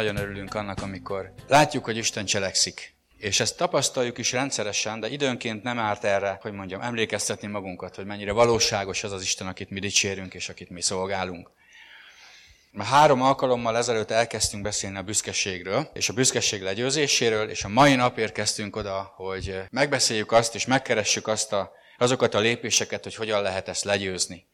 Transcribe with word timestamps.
nagyon 0.00 0.16
örülünk 0.16 0.54
annak, 0.54 0.82
amikor 0.82 1.32
látjuk, 1.48 1.84
hogy 1.84 1.96
Isten 1.96 2.24
cselekszik. 2.24 2.94
És 3.16 3.40
ezt 3.40 3.56
tapasztaljuk 3.56 4.18
is 4.18 4.32
rendszeresen, 4.32 5.00
de 5.00 5.08
időnként 5.08 5.62
nem 5.62 5.78
árt 5.78 6.04
erre, 6.04 6.38
hogy 6.42 6.52
mondjam, 6.52 6.80
emlékeztetni 6.80 7.48
magunkat, 7.48 7.96
hogy 7.96 8.04
mennyire 8.06 8.32
valóságos 8.32 9.04
az 9.04 9.12
az 9.12 9.22
Isten, 9.22 9.46
akit 9.46 9.70
mi 9.70 9.80
dicsérünk, 9.80 10.34
és 10.34 10.48
akit 10.48 10.70
mi 10.70 10.80
szolgálunk. 10.80 11.50
Már 12.72 12.86
három 12.86 13.22
alkalommal 13.22 13.76
ezelőtt 13.76 14.10
elkezdtünk 14.10 14.62
beszélni 14.62 14.96
a 14.96 15.02
büszkeségről, 15.02 15.90
és 15.94 16.08
a 16.08 16.12
büszkeség 16.12 16.62
legyőzéséről, 16.62 17.48
és 17.48 17.64
a 17.64 17.68
mai 17.68 17.94
nap 17.94 18.18
érkeztünk 18.18 18.76
oda, 18.76 19.12
hogy 19.16 19.62
megbeszéljük 19.70 20.32
azt, 20.32 20.54
és 20.54 20.66
megkeressük 20.66 21.26
azt 21.26 21.52
a, 21.52 21.72
azokat 21.98 22.34
a 22.34 22.38
lépéseket, 22.40 23.02
hogy 23.02 23.14
hogyan 23.14 23.42
lehet 23.42 23.68
ezt 23.68 23.84
legyőzni. 23.84 24.46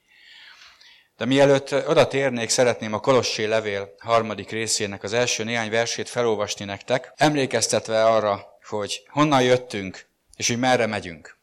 De 1.17 1.25
mielőtt 1.25 1.73
oda 1.73 2.07
térnék, 2.07 2.49
szeretném 2.49 2.93
a 2.93 3.01
Kolossé 3.01 3.45
levél 3.45 3.95
harmadik 3.99 4.51
részének 4.51 5.03
az 5.03 5.13
első 5.13 5.45
néhány 5.45 5.71
versét 5.71 6.09
felolvasni 6.09 6.65
nektek, 6.65 7.13
emlékeztetve 7.17 8.05
arra, 8.05 8.59
hogy 8.69 9.03
honnan 9.09 9.43
jöttünk, 9.43 10.07
és 10.37 10.49
hogy 10.49 10.59
merre 10.59 10.87
megyünk. 10.87 11.37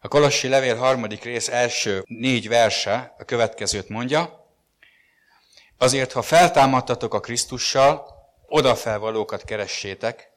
A 0.00 0.08
Kolossi 0.08 0.48
levél 0.48 0.76
harmadik 0.76 1.22
rész 1.22 1.48
első 1.48 2.02
négy 2.06 2.48
verse 2.48 3.14
a 3.18 3.24
következőt 3.24 3.88
mondja, 3.88 4.38
Azért, 5.78 6.12
ha 6.12 6.22
feltámadtatok 6.22 7.14
a 7.14 7.20
Krisztussal, 7.20 8.06
odafelvalókat 8.46 9.44
keressétek, 9.44 10.30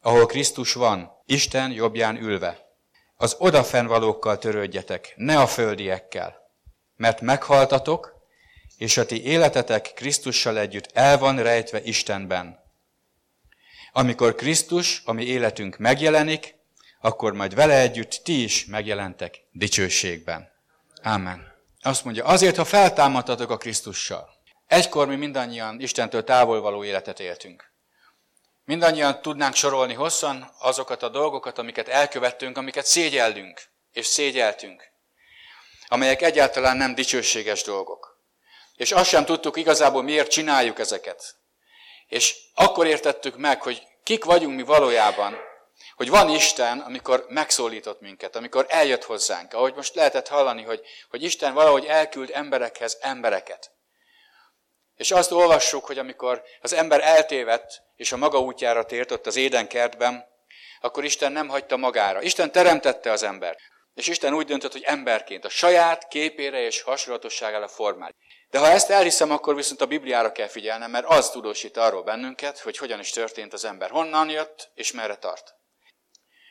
ahol 0.00 0.26
Krisztus 0.26 0.72
van, 0.72 1.10
Isten 1.26 1.70
jobbján 1.70 2.16
ülve. 2.16 2.58
Az 3.16 3.36
odafennvalókkal 3.38 4.38
törődjetek, 4.38 5.12
ne 5.16 5.40
a 5.40 5.46
földiekkel, 5.46 6.41
mert 7.02 7.20
meghaltatok, 7.20 8.14
és 8.76 8.96
a 8.96 9.06
ti 9.06 9.24
életetek 9.24 9.92
Krisztussal 9.94 10.58
együtt 10.58 10.90
el 10.92 11.18
van 11.18 11.42
rejtve 11.42 11.82
Istenben. 11.82 12.58
Amikor 13.92 14.34
Krisztus, 14.34 15.02
ami 15.04 15.24
életünk 15.24 15.76
megjelenik, 15.76 16.54
akkor 17.00 17.32
majd 17.32 17.54
vele 17.54 17.74
együtt 17.74 18.20
ti 18.24 18.42
is 18.42 18.66
megjelentek 18.66 19.40
dicsőségben. 19.50 20.50
Amen. 21.02 21.52
Azt 21.80 22.04
mondja, 22.04 22.24
azért, 22.24 22.56
ha 22.56 22.64
feltámadtatok 22.64 23.50
a 23.50 23.56
Krisztussal, 23.56 24.28
Egykor 24.66 25.08
mi 25.08 25.16
mindannyian 25.16 25.80
Istentől 25.80 26.24
távol 26.24 26.60
való 26.60 26.84
életet 26.84 27.20
éltünk. 27.20 27.72
Mindannyian 28.64 29.22
tudnánk 29.22 29.54
sorolni 29.54 29.94
hosszan 29.94 30.50
azokat 30.58 31.02
a 31.02 31.08
dolgokat, 31.08 31.58
amiket 31.58 31.88
elkövettünk, 31.88 32.56
amiket 32.56 32.86
szégyellünk 32.86 33.62
és 33.92 34.06
szégyeltünk, 34.06 34.91
amelyek 35.92 36.22
egyáltalán 36.22 36.76
nem 36.76 36.94
dicsőséges 36.94 37.62
dolgok. 37.62 38.20
És 38.76 38.92
azt 38.92 39.08
sem 39.08 39.24
tudtuk 39.24 39.56
igazából, 39.56 40.02
miért 40.02 40.30
csináljuk 40.30 40.78
ezeket. 40.78 41.34
És 42.06 42.36
akkor 42.54 42.86
értettük 42.86 43.36
meg, 43.36 43.62
hogy 43.62 43.82
kik 44.02 44.24
vagyunk 44.24 44.56
mi 44.56 44.62
valójában, 44.62 45.38
hogy 45.96 46.08
van 46.08 46.28
Isten, 46.28 46.78
amikor 46.78 47.24
megszólított 47.28 48.00
minket, 48.00 48.36
amikor 48.36 48.66
eljött 48.68 49.04
hozzánk. 49.04 49.52
Ahogy 49.54 49.74
most 49.74 49.94
lehetett 49.94 50.28
hallani, 50.28 50.62
hogy, 50.62 50.80
hogy 51.10 51.22
Isten 51.22 51.54
valahogy 51.54 51.84
elküld 51.84 52.30
emberekhez 52.32 52.98
embereket. 53.00 53.70
És 54.96 55.10
azt 55.10 55.32
olvassuk, 55.32 55.84
hogy 55.84 55.98
amikor 55.98 56.42
az 56.60 56.72
ember 56.72 57.00
eltévedt, 57.00 57.82
és 57.96 58.12
a 58.12 58.16
maga 58.16 58.40
útjára 58.40 58.84
tért 58.84 59.10
ott 59.10 59.26
az 59.26 59.36
édenkertben, 59.36 60.24
akkor 60.80 61.04
Isten 61.04 61.32
nem 61.32 61.48
hagyta 61.48 61.76
magára. 61.76 62.22
Isten 62.22 62.52
teremtette 62.52 63.10
az 63.10 63.22
embert. 63.22 63.58
És 63.94 64.06
Isten 64.06 64.34
úgy 64.34 64.46
döntött, 64.46 64.72
hogy 64.72 64.82
emberként 64.82 65.44
a 65.44 65.48
saját 65.48 66.08
képére 66.08 66.60
és 66.60 66.82
hasonlatosságára 66.82 67.68
formál. 67.68 68.14
De 68.50 68.58
ha 68.58 68.66
ezt 68.66 68.90
elhiszem, 68.90 69.30
akkor 69.30 69.54
viszont 69.54 69.80
a 69.80 69.86
Bibliára 69.86 70.32
kell 70.32 70.48
figyelnem, 70.48 70.90
mert 70.90 71.06
az 71.06 71.30
tudósít 71.30 71.76
arról 71.76 72.02
bennünket, 72.02 72.58
hogy 72.58 72.76
hogyan 72.76 72.98
is 72.98 73.10
történt 73.10 73.52
az 73.52 73.64
ember, 73.64 73.90
honnan 73.90 74.28
jött 74.28 74.70
és 74.74 74.92
merre 74.92 75.16
tart. 75.16 75.54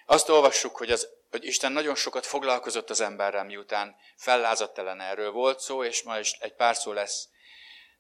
Azt 0.06 0.30
olvassuk, 0.30 0.78
hogy, 0.78 0.92
az, 0.92 1.08
hogy 1.30 1.46
Isten 1.46 1.72
nagyon 1.72 1.96
sokat 1.96 2.26
foglalkozott 2.26 2.90
az 2.90 3.02
emberrel, 3.02 3.44
miután 3.46 3.96
fellázadt 4.16 4.78
ellen 4.78 5.02
erről 5.02 5.32
volt 5.32 5.60
szó, 5.60 5.84
és 5.84 6.04
ma 6.04 6.20
is 6.20 6.32
egy 6.40 6.54
pár 6.54 6.76
szó 6.76 6.92
lesz 6.92 7.30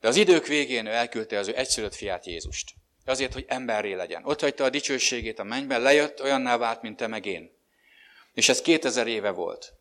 de 0.02 0.08
az 0.08 0.16
idők 0.16 0.48
végén 0.48 0.86
ő 0.86 0.90
elküldte 0.90 1.38
az 1.38 1.48
ő 1.48 1.56
egyszülött 1.56 1.96
fiát 1.96 2.26
Jézust. 2.26 2.74
Azért, 3.06 3.34
hogy 3.34 3.46
emberré 3.48 3.94
legyen. 3.94 4.26
Ott 4.26 4.42
hagyta 4.42 4.64
a 4.64 4.70
dicsőségét 4.70 5.40
a 5.40 5.44
mennyben, 5.44 5.82
lejött, 5.82 6.22
olyanná 6.22 6.58
vált, 6.58 6.82
mint 6.82 6.98
te 6.98 7.08
meg 7.08 7.26
én. 7.26 7.52
És 8.34 8.50
ez 8.50 8.62
2000 8.62 9.08
éve 9.08 9.30
volt. 9.30 9.74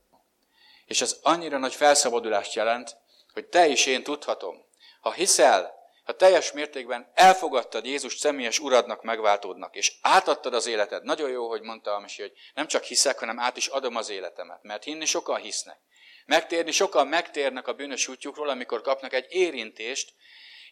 És 0.86 1.00
ez 1.00 1.18
annyira 1.22 1.58
nagy 1.58 1.74
felszabadulást 1.74 2.54
jelent, 2.54 2.96
hogy 3.32 3.46
te 3.46 3.66
is 3.66 3.86
én 3.86 4.02
tudhatom. 4.02 4.64
Ha 5.00 5.12
hiszel, 5.12 5.80
ha 6.04 6.16
teljes 6.16 6.52
mértékben 6.52 7.10
elfogadtad 7.14 7.84
Jézus 7.84 8.16
személyes 8.16 8.58
uradnak, 8.58 9.02
megváltódnak, 9.02 9.76
és 9.76 9.92
átadtad 10.02 10.54
az 10.54 10.66
életed, 10.66 11.04
nagyon 11.04 11.30
jó, 11.30 11.48
hogy 11.48 11.62
mondta 11.62 11.94
a 11.94 12.00
hogy 12.16 12.32
nem 12.54 12.66
csak 12.66 12.82
hiszek, 12.82 13.18
hanem 13.18 13.38
át 13.38 13.56
is 13.56 13.66
adom 13.66 13.96
az 13.96 14.10
életemet, 14.10 14.62
mert 14.62 14.84
hinni 14.84 15.04
sokan 15.04 15.40
hisznek. 15.40 15.78
Megtérni 16.26 16.70
sokan 16.70 17.06
megtérnek 17.06 17.66
a 17.66 17.72
bűnös 17.72 18.08
útjukról, 18.08 18.48
amikor 18.48 18.80
kapnak 18.80 19.12
egy 19.12 19.26
érintést, 19.28 20.12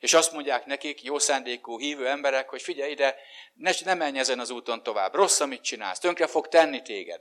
és 0.00 0.14
azt 0.14 0.32
mondják 0.32 0.66
nekik, 0.66 1.03
jó 1.03 1.19
szándékú 1.19 1.78
hívő 1.78 2.09
emberek, 2.09 2.48
hogy 2.48 2.62
figyelj 2.62 2.91
ide, 2.91 3.16
ne, 3.54 3.70
ne 3.84 3.94
menj 3.94 4.19
ezen 4.19 4.38
az 4.38 4.50
úton 4.50 4.82
tovább, 4.82 5.14
rossz, 5.14 5.41
amit 5.41 5.62
csinálsz, 5.62 5.98
tönkre 5.98 6.26
fog 6.26 6.48
tenni 6.48 6.82
téged. 6.82 7.20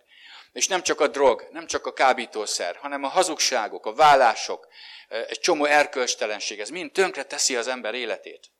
És 0.52 0.68
nem 0.68 0.82
csak 0.82 1.00
a 1.00 1.08
drog, 1.08 1.48
nem 1.52 1.68
csak 1.68 1.86
a 1.86 1.94
kábítószer, 1.94 2.76
hanem 2.76 3.04
a 3.04 3.08
hazugságok, 3.08 3.86
a 3.86 3.94
vállások, 3.94 4.68
egy 5.08 5.40
csomó 5.40 5.66
erkölcstelenség, 5.66 6.60
ez 6.60 6.70
mind 6.70 6.92
tönkre 6.92 7.24
teszi 7.24 7.56
az 7.56 7.68
ember 7.68 7.94
életét. 7.94 8.52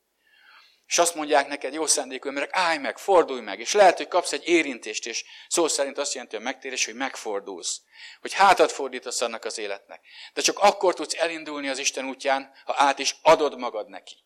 És 0.88 0.98
azt 0.98 1.16
mondják 1.16 1.48
neked, 1.48 1.74
jó 1.74 1.86
szándékú 1.86 2.28
emberek, 2.28 2.50
állj 2.54 2.78
meg, 2.78 2.98
fordulj 2.98 3.42
meg, 3.42 3.60
és 3.60 3.74
lehet, 3.74 3.98
hogy 3.98 4.08
kapsz 4.08 4.32
egy 4.32 4.48
érintést, 4.48 5.06
és 5.06 5.26
szó 5.48 5.68
szerint 5.68 5.98
azt 5.98 6.14
jelenti 6.14 6.36
a 6.36 6.40
megtérés, 6.40 6.86
hogy 6.86 6.96
megfordulsz. 6.96 7.82
Hogy 8.22 8.34
hátat 8.34 8.72
fordítasz 8.72 9.22
annak 9.22 9.46
az 9.46 9.58
életnek. 9.58 10.02
De 10.34 10.42
csak 10.42 10.60
akkor 10.60 10.94
tudsz 10.94 11.16
elindulni 11.16 11.70
az 11.70 11.78
Isten 11.78 12.08
útján, 12.08 12.52
ha 12.66 12.74
át 12.78 13.00
is 13.00 13.16
adod 13.22 13.58
magad 13.58 13.90
neki. 13.90 14.26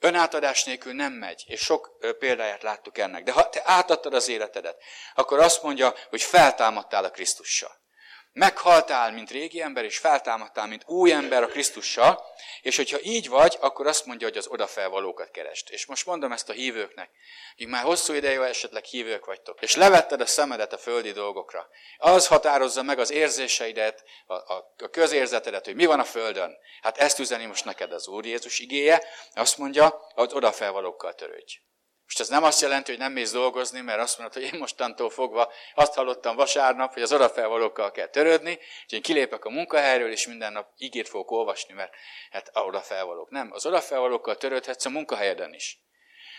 Önátadás 0.00 0.64
nélkül 0.64 0.92
nem 0.92 1.12
megy, 1.12 1.44
és 1.46 1.60
sok 1.60 1.98
példáját 2.18 2.62
láttuk 2.62 2.98
ennek. 2.98 3.22
De 3.22 3.32
ha 3.32 3.48
te 3.48 3.62
átadtad 3.64 4.14
az 4.14 4.28
életedet, 4.28 4.82
akkor 5.14 5.38
azt 5.38 5.62
mondja, 5.62 5.94
hogy 6.08 6.22
feltámadtál 6.22 7.04
a 7.04 7.10
Krisztussal. 7.10 7.82
Meghaltál, 8.34 9.12
mint 9.12 9.30
régi 9.30 9.60
ember, 9.60 9.84
és 9.84 9.98
feltámadtál, 9.98 10.66
mint 10.66 10.82
új 10.86 11.12
ember 11.12 11.42
a 11.42 11.46
Krisztussal, 11.46 12.24
és 12.62 12.76
hogyha 12.76 13.00
így 13.02 13.28
vagy, 13.28 13.56
akkor 13.60 13.86
azt 13.86 14.06
mondja, 14.06 14.26
hogy 14.26 14.36
az 14.36 14.46
odafelvalókat 14.46 15.30
kerest. 15.30 15.70
És 15.70 15.86
most 15.86 16.06
mondom 16.06 16.32
ezt 16.32 16.48
a 16.48 16.52
hívőknek, 16.52 17.10
akik 17.52 17.68
már 17.68 17.84
hosszú 17.84 18.12
ideje 18.12 18.40
esetleg 18.40 18.84
hívők 18.84 19.24
vagytok, 19.24 19.62
és 19.62 19.76
levetted 19.76 20.20
a 20.20 20.26
szemedet 20.26 20.72
a 20.72 20.78
földi 20.78 21.12
dolgokra. 21.12 21.68
Az 21.98 22.26
határozza 22.26 22.82
meg 22.82 22.98
az 22.98 23.10
érzéseidet, 23.10 24.04
a, 24.26 24.34
a, 24.34 24.74
a 24.78 24.88
közérzetedet, 24.90 25.64
hogy 25.64 25.74
mi 25.74 25.84
van 25.84 26.00
a 26.00 26.04
földön. 26.04 26.56
Hát 26.82 26.98
ezt 26.98 27.18
üzeni 27.18 27.44
most 27.44 27.64
neked 27.64 27.92
az 27.92 28.08
Úr 28.08 28.26
Jézus 28.26 28.58
igéje, 28.58 29.04
azt 29.34 29.58
mondja, 29.58 30.00
hogy 30.14 30.30
odafelvalókkal 30.34 31.14
törődj. 31.14 31.58
Most 32.04 32.20
ez 32.20 32.28
nem 32.28 32.42
azt 32.44 32.60
jelenti, 32.60 32.90
hogy 32.90 33.00
nem 33.00 33.12
mész 33.12 33.32
dolgozni, 33.32 33.80
mert 33.80 34.00
azt 34.00 34.18
mondod, 34.18 34.34
hogy 34.34 34.52
én 34.52 34.58
mostantól 34.58 35.10
fogva 35.10 35.52
azt 35.74 35.94
hallottam 35.94 36.36
vasárnap, 36.36 36.92
hogy 36.92 37.02
az 37.02 37.12
odafelvalókkal 37.12 37.90
kell 37.90 38.06
törődni, 38.06 38.58
és 38.86 38.92
én 38.92 39.02
kilépek 39.02 39.44
a 39.44 39.50
munkahelyről, 39.50 40.10
és 40.10 40.26
minden 40.26 40.52
nap 40.52 40.68
ígét 40.76 41.08
fogok 41.08 41.30
olvasni, 41.30 41.74
mert 41.74 41.92
hát 42.30 42.50
odafelvalók. 42.52 43.30
Nem, 43.30 43.52
az 43.52 43.66
odafelvalókkal 43.66 44.36
törődhetsz 44.36 44.84
a 44.84 44.90
munkahelyeden 44.90 45.54
is. 45.54 45.78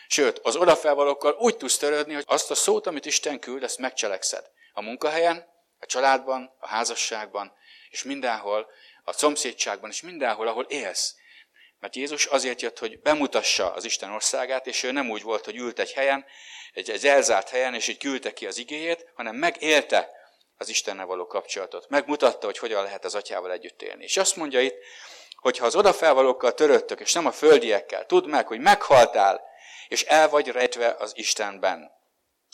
Sőt, 0.08 0.40
az 0.44 0.56
odafelvalókkal 0.56 1.36
úgy 1.40 1.58
tudsz 1.58 1.78
törődni, 1.78 2.14
hogy 2.14 2.24
azt 2.28 2.52
a 2.52 2.56
szót, 2.56 2.88
amit 2.88 3.06
Isten 3.06 3.40
küld, 3.40 3.64
ezt 3.64 3.78
megcselekszed. 3.78 4.46
A 4.74 4.82
munkahelyen, 4.82 5.46
a 5.80 5.86
családban, 5.86 6.56
a 6.60 6.68
házasságban, 6.68 7.54
és 7.90 8.04
mindenhol, 8.04 8.68
a 9.04 9.12
szomszédságban, 9.12 9.90
és 9.90 10.02
mindenhol, 10.02 10.48
ahol 10.48 10.64
élsz. 10.64 11.16
Mert 11.80 11.96
Jézus 11.96 12.26
azért 12.26 12.62
jött, 12.62 12.80
hogy 12.80 13.00
bemutassa 13.00 13.74
az 13.74 13.86
Isten 13.86 14.12
országát, 14.12 14.68
és 14.68 14.84
ő 14.84 14.92
nem 14.92 15.10
úgy 15.10 15.22
volt, 15.22 15.46
hogy 15.46 15.56
ült 15.56 15.80
egy 15.80 15.92
helyen, 15.92 16.26
egy, 16.74 16.90
egy 16.90 17.08
elzárt 17.08 17.50
helyen, 17.50 17.74
és 17.74 17.88
így 17.88 17.98
küldte 17.98 18.34
ki 18.34 18.46
az 18.46 18.58
igéjét, 18.58 19.06
hanem 19.14 19.36
megélte 19.36 20.10
az 20.58 20.70
Istennel 20.70 21.06
való 21.06 21.28
kapcsolatot. 21.28 21.90
Megmutatta, 21.90 22.46
hogy 22.46 22.58
hogyan 22.58 22.84
lehet 22.84 23.06
az 23.06 23.16
atyával 23.16 23.52
együtt 23.52 23.82
élni. 23.82 24.04
És 24.04 24.18
azt 24.18 24.36
mondja 24.36 24.62
itt, 24.62 24.76
hogy 25.36 25.58
ha 25.58 25.66
az 25.66 25.76
odafelvalókkal 25.76 26.54
töröttök, 26.54 27.00
és 27.00 27.14
nem 27.14 27.26
a 27.26 27.32
földiekkel, 27.32 28.06
tudd 28.06 28.28
meg, 28.28 28.48
hogy 28.48 28.60
meghaltál, 28.60 29.42
és 29.88 30.04
el 30.04 30.30
vagy 30.30 30.48
rejtve 30.48 30.96
az 31.00 31.12
Istenben. 31.16 31.92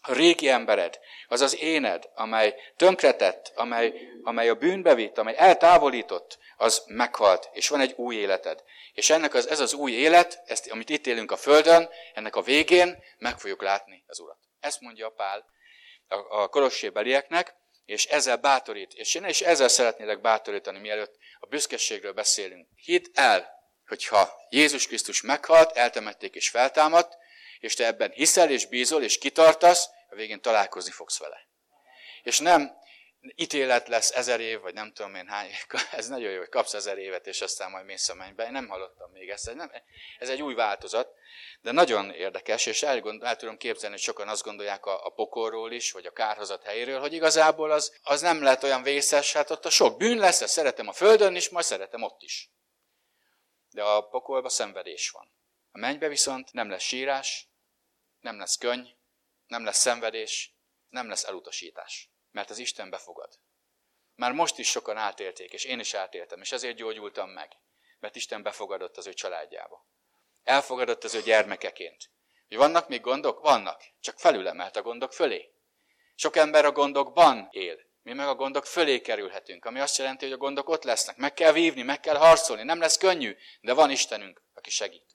A 0.01 0.13
régi 0.13 0.50
embered, 0.50 1.00
az 1.27 1.42
az 1.42 1.57
éned, 1.62 2.09
amely 2.13 2.56
tönkretett, 2.75 3.51
amely, 3.56 3.94
amely 4.24 4.50
a 4.50 4.56
bűnbe 4.56 4.95
vitt, 4.95 5.18
amely 5.18 5.36
eltávolított, 5.38 6.38
az 6.57 6.83
meghalt, 6.88 7.50
és 7.53 7.68
van 7.68 7.80
egy 7.80 7.94
új 7.95 8.15
életed. 8.15 8.63
És 8.94 9.09
ennek 9.09 9.33
az, 9.33 9.50
ez 9.50 9.59
az 9.59 9.74
új 9.74 9.92
élet, 9.92 10.42
ezt, 10.45 10.71
amit 10.71 10.89
itt 10.89 11.07
élünk 11.07 11.31
a 11.31 11.38
Földön, 11.38 11.89
ennek 12.13 12.36
a 12.36 12.42
végén 12.42 13.03
meg 13.18 13.39
fogjuk 13.39 13.62
látni 13.62 14.03
az 14.07 14.19
Urat. 14.19 14.38
Ezt 14.59 14.81
mondja 14.81 15.09
Pál 15.09 15.45
a, 16.07 16.42
a 16.42 16.48
kolossébelieknek, 16.48 17.56
és 17.86 18.06
ezzel 18.06 18.38
bátorít. 18.38 18.94
És 18.94 19.15
én 19.15 19.25
is 19.25 19.42
ezzel 19.42 19.68
szeretnélek 19.68 20.21
bátorítani, 20.21 20.80
mielőtt 20.80 21.15
a 21.39 21.45
büszkeségről 21.45 22.13
beszélünk. 22.13 22.68
Hidd 22.75 23.06
el, 23.13 23.50
hogyha 23.88 24.33
Jézus 24.50 24.88
Krisztus 24.88 25.21
meghalt, 25.21 25.77
eltemették 25.77 26.36
és 26.36 26.50
feltámadt, 26.50 27.18
és 27.61 27.73
te 27.73 27.85
ebben 27.85 28.11
hiszel 28.11 28.49
és 28.49 28.65
bízol 28.65 29.03
és 29.03 29.17
kitartasz, 29.17 29.89
a 30.09 30.15
végén 30.15 30.41
találkozni 30.41 30.91
fogsz 30.91 31.19
vele. 31.19 31.47
És 32.23 32.39
nem 32.39 32.79
ítélet 33.35 33.87
lesz 33.87 34.11
ezer 34.11 34.39
év, 34.39 34.59
vagy 34.59 34.73
nem 34.73 34.93
tudom 34.93 35.15
én 35.15 35.27
hány, 35.27 35.51
ez 35.91 36.07
nagyon 36.07 36.31
jó, 36.31 36.37
hogy 36.37 36.49
kapsz 36.49 36.73
ezer 36.73 36.97
évet, 36.97 37.27
és 37.27 37.41
aztán 37.41 37.71
majd 37.71 37.85
mész 37.85 38.09
a 38.09 38.13
mennybe. 38.13 38.45
Én 38.45 38.51
nem 38.51 38.67
hallottam 38.67 39.11
még 39.11 39.29
ezt, 39.29 39.53
nem, 39.53 39.71
ez 40.19 40.29
egy 40.29 40.41
új 40.41 40.53
változat, 40.53 41.13
de 41.61 41.71
nagyon 41.71 42.11
érdekes, 42.11 42.65
és 42.65 42.83
el, 42.83 43.19
el 43.19 43.35
tudom 43.35 43.57
képzelni, 43.57 43.95
hogy 43.95 44.03
sokan 44.03 44.27
azt 44.27 44.43
gondolják 44.43 44.85
a, 44.85 45.05
a 45.05 45.09
pokorról 45.09 45.71
is, 45.71 45.91
vagy 45.91 46.05
a 46.05 46.11
kárhozat 46.11 46.63
helyéről, 46.63 46.99
hogy 46.99 47.13
igazából 47.13 47.71
az, 47.71 47.99
az 48.03 48.21
nem 48.21 48.43
lehet 48.43 48.63
olyan 48.63 48.83
vészes, 48.83 49.33
hát 49.33 49.49
ott 49.49 49.65
a 49.65 49.69
sok 49.69 49.97
bűn 49.97 50.17
lesz, 50.17 50.41
ezt 50.41 50.53
szeretem 50.53 50.87
a 50.87 50.93
földön 50.93 51.35
is, 51.35 51.49
majd 51.49 51.65
szeretem 51.65 52.01
ott 52.01 52.21
is. 52.21 52.51
De 53.69 53.83
a 53.83 54.07
pokolba 54.07 54.49
szenvedés 54.49 55.09
van. 55.09 55.31
A 55.71 55.77
mennybe 55.77 56.07
viszont 56.07 56.53
nem 56.53 56.69
lesz 56.69 56.81
sírás, 56.81 57.50
nem 58.21 58.38
lesz 58.38 58.57
könny, 58.57 58.88
nem 59.47 59.63
lesz 59.63 59.79
szenvedés, 59.79 60.56
nem 60.89 61.07
lesz 61.07 61.23
elutasítás 61.23 62.12
mert 62.31 62.50
az 62.50 62.57
Isten 62.57 62.89
befogad. 62.89 63.39
Már 64.15 64.31
most 64.31 64.57
is 64.57 64.69
sokan 64.69 64.97
átélték, 64.97 65.53
és 65.53 65.63
én 65.63 65.79
is 65.79 65.94
átéltem, 65.94 66.41
és 66.41 66.51
ezért 66.51 66.75
gyógyultam 66.75 67.29
meg, 67.29 67.51
mert 68.00 68.15
Isten 68.15 68.44
befogadott 68.44 68.97
az 68.97 69.07
ő 69.07 69.13
családjába. 69.13 69.85
Elfogadott 70.44 71.03
az 71.03 71.13
ő 71.13 71.21
gyermekeként. 71.21 72.09
Hogy 72.47 72.57
vannak 72.57 72.88
még 72.88 73.01
gondok? 73.01 73.39
Vannak. 73.39 73.83
Csak 74.00 74.19
felülemelt 74.19 74.75
a 74.75 74.81
gondok 74.81 75.13
fölé. 75.13 75.53
Sok 76.15 76.35
ember 76.35 76.65
a 76.65 76.71
gondokban 76.71 77.47
él. 77.51 77.89
Mi 78.01 78.13
meg 78.13 78.27
a 78.27 78.35
gondok 78.35 78.65
fölé 78.65 79.01
kerülhetünk, 79.01 79.65
ami 79.65 79.79
azt 79.79 79.97
jelenti, 79.97 80.25
hogy 80.25 80.33
a 80.33 80.38
gondok 80.38 80.69
ott 80.69 80.83
lesznek. 80.83 81.17
Meg 81.17 81.33
kell 81.33 81.51
vívni, 81.51 81.81
meg 81.81 82.00
kell 82.00 82.15
harcolni. 82.15 82.63
Nem 82.63 82.79
lesz 82.79 82.97
könnyű, 82.97 83.35
de 83.62 83.74
van 83.74 83.91
Istenünk, 83.91 84.44
aki 84.53 84.69
segít. 84.69 85.10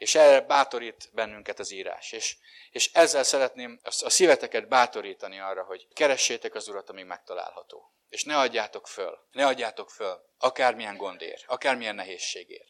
És 0.00 0.14
erre 0.14 0.40
bátorít 0.40 1.10
bennünket 1.12 1.58
az 1.58 1.70
írás. 1.70 2.12
És, 2.12 2.36
és 2.70 2.92
ezzel 2.92 3.22
szeretném 3.22 3.80
a 3.82 4.10
szíveteket 4.10 4.68
bátorítani 4.68 5.38
arra, 5.38 5.64
hogy 5.64 5.86
keressétek 5.92 6.54
az 6.54 6.68
Urat, 6.68 6.90
amíg 6.90 7.04
megtalálható. 7.04 7.94
És 8.08 8.24
ne 8.24 8.38
adjátok 8.38 8.88
föl, 8.88 9.18
ne 9.30 9.46
adjátok 9.46 9.90
föl, 9.90 10.20
akármilyen 10.38 10.96
gondért, 10.96 11.44
akármilyen 11.46 11.94
nehézségért. 11.94 12.68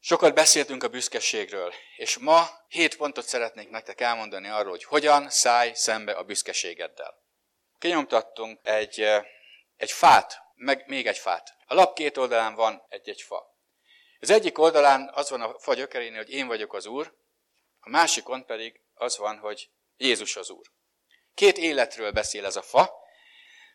Sokat 0.00 0.34
beszéltünk 0.34 0.82
a 0.82 0.88
büszkeségről, 0.88 1.72
és 1.96 2.18
ma 2.18 2.48
hét 2.68 2.96
pontot 2.96 3.26
szeretnék 3.26 3.70
nektek 3.70 4.00
elmondani 4.00 4.48
arról, 4.48 4.70
hogy 4.70 4.84
hogyan 4.84 5.30
szállj 5.30 5.72
szembe 5.74 6.12
a 6.12 6.24
büszkeségeddel. 6.24 7.22
Kinyomtattunk 7.78 8.60
egy, 8.62 9.00
eh, 9.00 9.24
egy 9.76 9.92
fát, 9.92 10.42
meg 10.54 10.84
még 10.86 11.06
egy 11.06 11.18
fát. 11.18 11.56
A 11.66 11.74
lap 11.74 11.94
két 11.94 12.16
oldalán 12.16 12.54
van 12.54 12.86
egy-egy 12.88 13.22
fa. 13.22 13.57
Az 14.20 14.30
egyik 14.30 14.58
oldalán 14.58 15.10
az 15.14 15.30
van 15.30 15.40
a 15.40 15.58
fa 15.58 15.74
gyökerénél, 15.74 16.16
hogy 16.16 16.30
én 16.30 16.46
vagyok 16.46 16.74
az 16.74 16.86
Úr, 16.86 17.14
a 17.80 17.88
másikon 17.88 18.46
pedig 18.46 18.80
az 18.94 19.18
van, 19.18 19.38
hogy 19.38 19.70
Jézus 19.96 20.36
az 20.36 20.50
Úr. 20.50 20.66
Két 21.34 21.58
életről 21.58 22.12
beszél 22.12 22.44
ez 22.44 22.56
a 22.56 22.62
fa, 22.62 22.94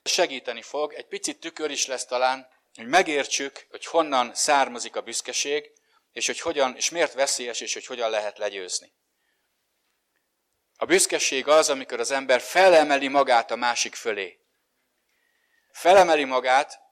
segíteni 0.04 0.62
fog, 0.62 0.94
egy 0.94 1.08
picit 1.08 1.40
tükör 1.40 1.72
is 1.72 1.86
lesz 1.86 2.06
talán, 2.06 2.48
hogy 2.76 2.88
megértsük, 2.88 3.66
hogy 3.70 3.86
honnan 3.86 4.34
származik 4.34 4.96
a 4.96 5.02
büszkeség, 5.02 5.72
és 6.12 6.26
hogy 6.26 6.40
hogyan, 6.40 6.76
és 6.76 6.90
miért 6.90 7.14
veszélyes, 7.14 7.62
és 7.62 7.74
hogy 7.74 7.86
hogyan 7.86 8.10
lehet 8.10 8.38
legyőzni. 8.38 8.94
A 10.78 10.86
büszkeség 10.86 11.48
az, 11.48 11.70
amikor 11.70 12.00
az 12.00 12.12
ember 12.12 12.42
felemeli 12.42 13.08
magát 13.08 13.52
a 13.52 13.56
másik 13.56 13.96
fölé. 13.96 14.40
Felemeli 15.72 16.24
magát, 16.24 16.83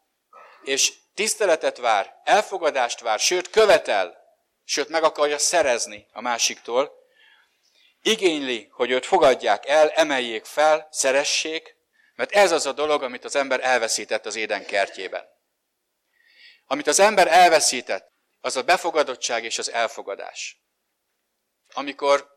és 0.63 0.93
tiszteletet 1.13 1.77
vár, 1.77 2.21
elfogadást 2.23 2.99
vár, 2.99 3.19
sőt 3.19 3.49
követel, 3.49 4.17
sőt 4.63 4.89
meg 4.89 5.03
akarja 5.03 5.37
szerezni 5.37 6.07
a 6.11 6.21
másiktól, 6.21 6.91
igényli, 8.01 8.69
hogy 8.71 8.91
őt 8.91 9.05
fogadják 9.05 9.67
el, 9.67 9.89
emeljék 9.89 10.45
fel, 10.45 10.87
szeressék, 10.91 11.75
mert 12.15 12.31
ez 12.31 12.51
az 12.51 12.65
a 12.65 12.71
dolog, 12.71 13.03
amit 13.03 13.25
az 13.25 13.35
ember 13.35 13.59
elveszített 13.63 14.25
az 14.25 14.35
éden 14.35 14.65
kertjében. 14.65 15.25
Amit 16.65 16.87
az 16.87 16.99
ember 16.99 17.27
elveszített, 17.27 18.09
az 18.41 18.55
a 18.55 18.63
befogadottság 18.63 19.43
és 19.43 19.57
az 19.57 19.71
elfogadás. 19.71 20.61
Amikor 21.73 22.33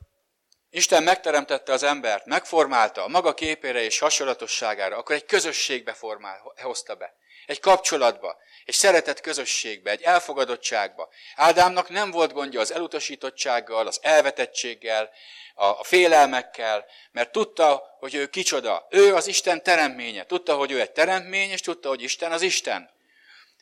Isten 0.70 1.02
megteremtette 1.02 1.72
az 1.72 1.82
embert, 1.82 2.24
megformálta 2.24 3.04
a 3.04 3.08
maga 3.08 3.34
képére 3.34 3.82
és 3.82 3.98
hasonlatosságára, 3.98 4.96
akkor 4.96 5.14
egy 5.14 5.24
közösségbe 5.24 5.92
formál, 5.92 6.52
hozta 6.62 6.94
be. 6.94 7.14
Egy 7.46 7.60
kapcsolatba, 7.60 8.36
egy 8.64 8.74
szeretett 8.74 9.20
közösségbe, 9.20 9.90
egy 9.90 10.02
elfogadottságba. 10.02 11.08
Ádámnak 11.36 11.88
nem 11.88 12.10
volt 12.10 12.32
gondja 12.32 12.60
az 12.60 12.72
elutasítottsággal, 12.72 13.86
az 13.86 13.98
elvetettséggel, 14.02 15.10
a 15.54 15.84
félelmekkel, 15.84 16.86
mert 17.12 17.32
tudta, 17.32 17.96
hogy 17.98 18.14
ő 18.14 18.26
kicsoda. 18.26 18.86
Ő 18.90 19.14
az 19.14 19.26
Isten 19.26 19.62
teremménye. 19.62 20.26
Tudta, 20.26 20.54
hogy 20.54 20.70
ő 20.70 20.80
egy 20.80 20.92
teremtmény, 20.92 21.50
és 21.50 21.60
tudta, 21.60 21.88
hogy 21.88 22.02
Isten 22.02 22.32
az 22.32 22.42
Isten. 22.42 22.92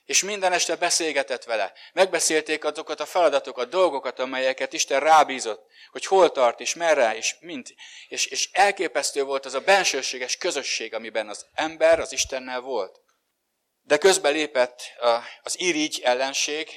És 0.05 0.23
minden 0.23 0.53
este 0.53 0.77
beszélgetett 0.77 1.45
vele. 1.45 1.73
Megbeszélték 1.93 2.65
azokat 2.65 3.01
a 3.01 3.07
feladatokat, 3.07 3.69
dolgokat, 3.69 4.19
amelyeket 4.19 4.73
Isten 4.73 5.01
rábízott, 5.01 5.67
hogy 5.91 6.07
hol 6.07 6.33
tart, 6.33 6.61
és 6.61 6.75
merre, 6.75 7.17
és 7.17 7.37
mint. 7.41 7.75
És, 8.09 8.27
és 8.27 8.49
elképesztő 8.53 9.23
volt 9.23 9.47
az 9.47 9.55
a 9.55 9.61
bensőséges 9.61 10.37
közösség, 10.37 10.95
amiben 10.95 11.29
az 11.29 11.47
ember 11.55 12.01
az 12.01 12.13
Istennel 12.13 12.61
volt. 12.61 13.02
De 13.83 13.99
közben 13.99 14.33
lépett 14.33 14.83
az 15.43 15.61
irigy 15.61 16.01
ellenség, 16.05 16.71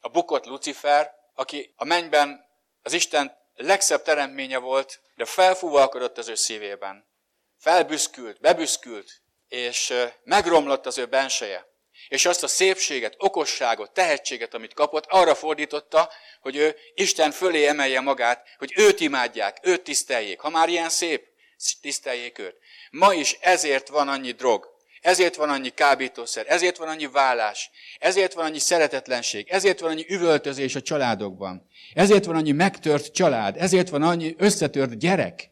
a 0.00 0.08
bukott 0.08 0.44
Lucifer, 0.44 1.14
aki 1.34 1.72
a 1.76 1.84
mennyben 1.84 2.46
az 2.82 2.92
Isten 2.92 3.36
legszebb 3.54 4.02
teremtménye 4.02 4.58
volt, 4.58 5.00
de 5.14 5.24
felfúvalkodott 5.24 6.18
az 6.18 6.28
ő 6.28 6.34
szívében. 6.34 7.08
Felbüszkült, 7.58 8.40
bebüszkült, 8.40 9.22
és 9.48 9.94
megromlott 10.22 10.86
az 10.86 10.98
ő 10.98 11.06
benseje. 11.06 11.68
És 12.08 12.26
azt 12.26 12.42
a 12.42 12.48
szépséget, 12.48 13.14
okosságot, 13.18 13.92
tehetséget, 13.92 14.54
amit 14.54 14.74
kapott, 14.74 15.06
arra 15.08 15.34
fordította, 15.34 16.10
hogy 16.40 16.56
ő 16.56 16.76
Isten 16.94 17.30
fölé 17.30 17.66
emelje 17.66 18.00
magát, 18.00 18.46
hogy 18.58 18.72
őt 18.76 19.00
imádják, 19.00 19.58
őt 19.62 19.82
tiszteljék. 19.82 20.40
Ha 20.40 20.50
már 20.50 20.68
ilyen 20.68 20.88
szép, 20.88 21.26
tiszteljék 21.80 22.38
őt. 22.38 22.56
Ma 22.90 23.14
is 23.14 23.32
ezért 23.40 23.88
van 23.88 24.08
annyi 24.08 24.32
drog, 24.32 24.69
ezért 25.00 25.36
van 25.36 25.48
annyi 25.48 25.68
kábítószer, 25.68 26.44
ezért 26.48 26.76
van 26.76 26.88
annyi 26.88 27.06
vállás, 27.06 27.70
ezért 27.98 28.32
van 28.32 28.44
annyi 28.44 28.58
szeretetlenség, 28.58 29.48
ezért 29.48 29.80
van 29.80 29.90
annyi 29.90 30.04
üvöltözés 30.08 30.74
a 30.74 30.80
családokban, 30.80 31.66
ezért 31.94 32.24
van 32.24 32.36
annyi 32.36 32.52
megtört 32.52 33.12
család, 33.12 33.56
ezért 33.56 33.88
van 33.88 34.02
annyi 34.02 34.34
összetört 34.38 34.98
gyerek, 34.98 35.50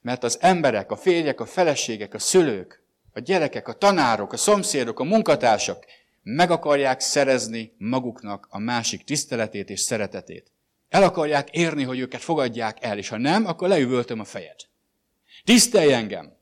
mert 0.00 0.24
az 0.24 0.38
emberek, 0.40 0.90
a 0.90 0.96
férjek, 0.96 1.40
a 1.40 1.46
feleségek, 1.46 2.14
a 2.14 2.18
szülők, 2.18 2.82
a 3.12 3.20
gyerekek, 3.20 3.68
a 3.68 3.72
tanárok, 3.72 4.32
a 4.32 4.36
szomszédok, 4.36 5.00
a 5.00 5.04
munkatársak 5.04 5.84
meg 6.22 6.50
akarják 6.50 7.00
szerezni 7.00 7.74
maguknak 7.78 8.46
a 8.50 8.58
másik 8.58 9.04
tiszteletét 9.04 9.70
és 9.70 9.80
szeretetét. 9.80 10.52
El 10.88 11.02
akarják 11.02 11.50
érni, 11.50 11.82
hogy 11.82 11.98
őket 11.98 12.20
fogadják 12.20 12.84
el, 12.84 12.98
és 12.98 13.08
ha 13.08 13.16
nem, 13.16 13.46
akkor 13.46 13.68
leüvöltöm 13.68 14.20
a 14.20 14.24
fejed. 14.24 14.56
Tisztelj 15.44 15.92
engem! 15.92 16.38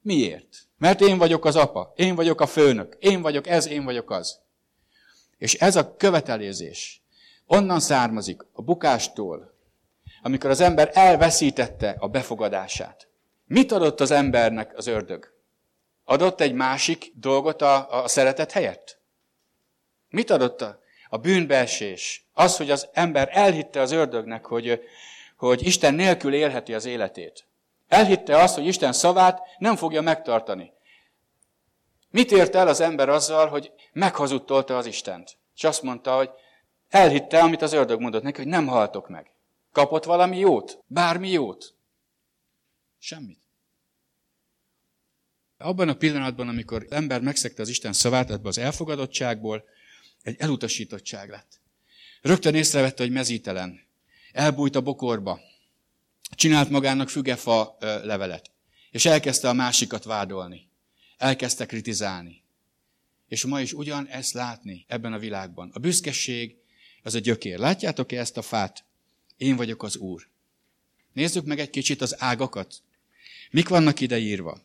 Miért? 0.00 0.56
Mert 0.82 1.00
én 1.00 1.18
vagyok 1.18 1.44
az 1.44 1.56
apa, 1.56 1.92
én 1.96 2.14
vagyok 2.14 2.40
a 2.40 2.46
főnök, 2.46 2.96
én 2.98 3.22
vagyok 3.22 3.46
ez, 3.46 3.66
én 3.66 3.84
vagyok 3.84 4.10
az. 4.10 4.38
És 5.38 5.54
ez 5.54 5.76
a 5.76 5.96
követelézés 5.96 7.02
onnan 7.46 7.80
származik, 7.80 8.42
a 8.52 8.62
bukástól, 8.62 9.54
amikor 10.22 10.50
az 10.50 10.60
ember 10.60 10.90
elveszítette 10.92 11.96
a 11.98 12.08
befogadását. 12.08 13.08
Mit 13.44 13.72
adott 13.72 14.00
az 14.00 14.10
embernek 14.10 14.76
az 14.76 14.86
ördög? 14.86 15.32
Adott 16.04 16.40
egy 16.40 16.52
másik 16.52 17.12
dolgot 17.14 17.62
a, 17.62 18.02
a 18.02 18.08
szeretet 18.08 18.52
helyett? 18.52 19.00
Mit 20.08 20.30
adott 20.30 20.60
a, 20.60 20.80
a 21.08 21.16
bűnbeesés? 21.16 22.28
Az, 22.32 22.56
hogy 22.56 22.70
az 22.70 22.88
ember 22.92 23.28
elhitte 23.32 23.80
az 23.80 23.90
ördögnek, 23.90 24.44
hogy, 24.44 24.80
hogy 25.36 25.66
Isten 25.66 25.94
nélkül 25.94 26.34
élheti 26.34 26.74
az 26.74 26.84
életét. 26.84 27.46
Elhitte 27.92 28.36
azt, 28.36 28.54
hogy 28.54 28.66
Isten 28.66 28.92
szavát 28.92 29.40
nem 29.58 29.76
fogja 29.76 30.00
megtartani. 30.00 30.72
Mit 32.10 32.32
ért 32.32 32.54
el 32.54 32.68
az 32.68 32.80
ember 32.80 33.08
azzal, 33.08 33.48
hogy 33.48 33.72
meghazudtolta 33.92 34.76
az 34.76 34.86
Istent? 34.86 35.36
És 35.54 35.64
azt 35.64 35.82
mondta, 35.82 36.16
hogy 36.16 36.30
elhitte, 36.88 37.40
amit 37.40 37.62
az 37.62 37.72
ördög 37.72 38.00
mondott 38.00 38.22
neki, 38.22 38.36
hogy 38.36 38.50
nem 38.50 38.66
haltok 38.66 39.08
meg. 39.08 39.30
Kapott 39.72 40.04
valami 40.04 40.38
jót? 40.38 40.78
Bármi 40.86 41.30
jót? 41.30 41.74
Semmit. 42.98 43.40
Abban 45.58 45.88
a 45.88 45.94
pillanatban, 45.94 46.48
amikor 46.48 46.86
ember 46.90 47.20
megszegte 47.20 47.62
az 47.62 47.68
Isten 47.68 47.92
szavát, 47.92 48.30
ebbe 48.30 48.48
az 48.48 48.58
elfogadottságból 48.58 49.64
egy 50.22 50.36
elutasítottság 50.38 51.30
lett. 51.30 51.60
Rögtön 52.22 52.54
észrevette, 52.54 53.02
hogy 53.02 53.12
mezítelen. 53.12 53.80
Elbújt 54.32 54.76
a 54.76 54.80
bokorba. 54.80 55.40
Csinált 56.34 56.70
magának 56.70 57.08
fügefa 57.08 57.76
levelet. 57.80 58.50
És 58.90 59.04
elkezdte 59.04 59.48
a 59.48 59.52
másikat 59.52 60.04
vádolni. 60.04 60.68
Elkezdte 61.16 61.66
kritizálni. 61.66 62.42
És 63.28 63.44
ma 63.44 63.60
is 63.60 63.72
ugyan 63.72 64.06
ezt 64.06 64.32
látni 64.32 64.84
ebben 64.88 65.12
a 65.12 65.18
világban. 65.18 65.70
A 65.72 65.78
büszkeség 65.78 66.56
az 67.02 67.14
a 67.14 67.18
gyökér. 67.18 67.58
Látjátok-e 67.58 68.18
ezt 68.18 68.36
a 68.36 68.42
fát? 68.42 68.84
Én 69.36 69.56
vagyok 69.56 69.82
az 69.82 69.96
Úr. 69.96 70.28
Nézzük 71.12 71.44
meg 71.44 71.58
egy 71.58 71.70
kicsit 71.70 72.00
az 72.00 72.22
ágakat. 72.22 72.82
Mik 73.50 73.68
vannak 73.68 74.00
ide 74.00 74.18
írva? 74.18 74.62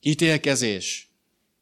Ítélkezés. 0.00 1.08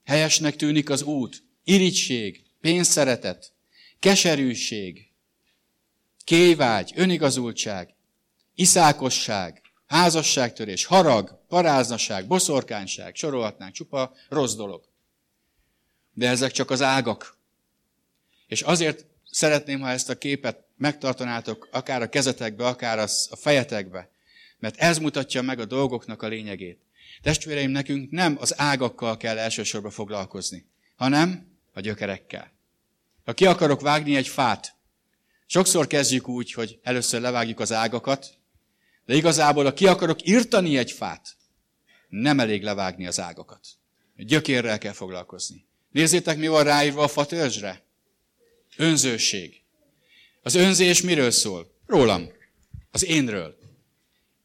Helyesnek 0.04 0.56
tűnik 0.56 0.90
az 0.90 1.02
út. 1.02 1.42
Irigység. 1.64 2.42
Pénzszeretet. 2.60 3.52
Keserűség. 3.98 5.10
Kévágy. 6.24 6.92
Önigazultság. 6.94 7.94
Iszákosság. 8.54 9.62
Házasságtörés. 9.86 10.84
Harag. 10.84 11.44
Paráznaság. 11.48 12.26
Boszorkányság. 12.26 13.14
Sorolhatnánk. 13.14 13.74
Csupa 13.74 14.14
rossz 14.28 14.54
dolog. 14.54 14.84
De 16.12 16.28
ezek 16.28 16.50
csak 16.50 16.70
az 16.70 16.82
ágak. 16.82 17.36
És 18.46 18.62
azért 18.62 19.06
szeretném, 19.30 19.80
ha 19.80 19.88
ezt 19.88 20.08
a 20.08 20.18
képet 20.18 20.64
megtartanátok 20.76 21.68
akár 21.72 22.02
a 22.02 22.08
kezetekbe, 22.08 22.66
akár 22.66 22.98
a 22.98 23.36
fejetekbe, 23.36 24.10
mert 24.58 24.76
ez 24.76 24.98
mutatja 24.98 25.42
meg 25.42 25.58
a 25.58 25.64
dolgoknak 25.64 26.22
a 26.22 26.26
lényegét. 26.26 26.80
Testvéreim, 27.22 27.70
nekünk 27.70 28.10
nem 28.10 28.36
az 28.40 28.58
ágakkal 28.58 29.16
kell 29.16 29.38
elsősorban 29.38 29.90
foglalkozni, 29.90 30.66
hanem 30.96 31.46
a 31.72 31.80
gyökerekkel. 31.80 32.52
Ha 33.24 33.32
ki 33.32 33.46
akarok 33.46 33.80
vágni 33.80 34.16
egy 34.16 34.28
fát, 34.28 34.74
sokszor 35.46 35.86
kezdjük 35.86 36.28
úgy, 36.28 36.52
hogy 36.52 36.78
először 36.82 37.20
levágjuk 37.20 37.60
az 37.60 37.72
ágakat, 37.72 38.34
de 39.06 39.14
igazából, 39.14 39.64
ha 39.64 39.74
ki 39.74 39.86
akarok 39.86 40.26
írtani 40.26 40.76
egy 40.76 40.92
fát, 40.92 41.36
nem 42.08 42.40
elég 42.40 42.62
levágni 42.62 43.06
az 43.06 43.20
ágakat. 43.20 43.66
Gyökérrel 44.16 44.78
kell 44.78 44.92
foglalkozni. 44.92 45.64
Nézzétek, 45.90 46.38
mi 46.38 46.46
van 46.46 46.64
ráírva 46.64 47.02
a 47.02 47.08
fatörzsre. 47.08 47.82
Önzőség. 48.76 49.60
Az 50.42 50.54
önzés 50.54 51.02
miről 51.02 51.30
szól? 51.30 51.74
Rólam. 51.86 52.28
Az 52.90 53.04
énről. 53.04 53.56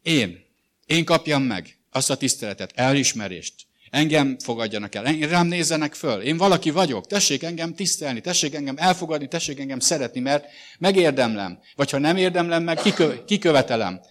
Én. 0.01 0.45
Én 0.85 1.05
kapjam 1.05 1.43
meg 1.43 1.77
azt 1.91 2.09
a 2.09 2.17
tiszteletet, 2.17 2.71
elismerést. 2.75 3.53
Engem 3.89 4.37
fogadjanak 4.39 4.95
el, 4.95 5.05
én 5.05 5.29
rám 5.29 5.47
nézzenek 5.47 5.93
föl. 5.93 6.21
Én 6.21 6.37
valaki 6.37 6.69
vagyok, 6.69 7.07
tessék 7.07 7.43
engem 7.43 7.75
tisztelni, 7.75 8.21
tessék 8.21 8.55
engem 8.55 8.75
elfogadni, 8.77 9.27
tessék 9.27 9.59
engem 9.59 9.79
szeretni, 9.79 10.19
mert 10.19 10.45
megérdemlem. 10.79 11.59
Vagy 11.75 11.89
ha 11.89 11.97
nem 11.97 12.17
érdemlem 12.17 12.63
meg, 12.63 12.77
kikö, 12.77 13.25
kikövetelem. 13.25 14.01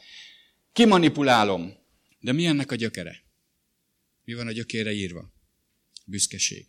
Kimanipulálom. 0.76 1.76
De 2.21 2.33
mi 2.33 2.47
ennek 2.47 2.71
a 2.71 2.75
gyökere? 2.75 3.23
Mi 4.25 4.35
van 4.35 4.47
a 4.47 4.52
gyökére 4.52 4.92
írva? 4.92 5.33
Büszkeség. 6.04 6.66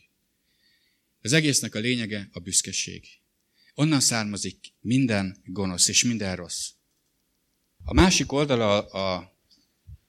Az 1.21 1.33
egésznek 1.33 1.75
a 1.75 1.79
lényege 1.79 2.29
a 2.31 2.39
büszkeség. 2.39 3.05
Onnan 3.73 3.99
származik 3.99 4.73
minden 4.79 5.41
gonosz 5.45 5.87
és 5.87 6.03
minden 6.03 6.35
rossz. 6.35 6.69
A 7.83 7.93
másik 7.93 8.31
oldala 8.31 8.85
a, 8.85 9.33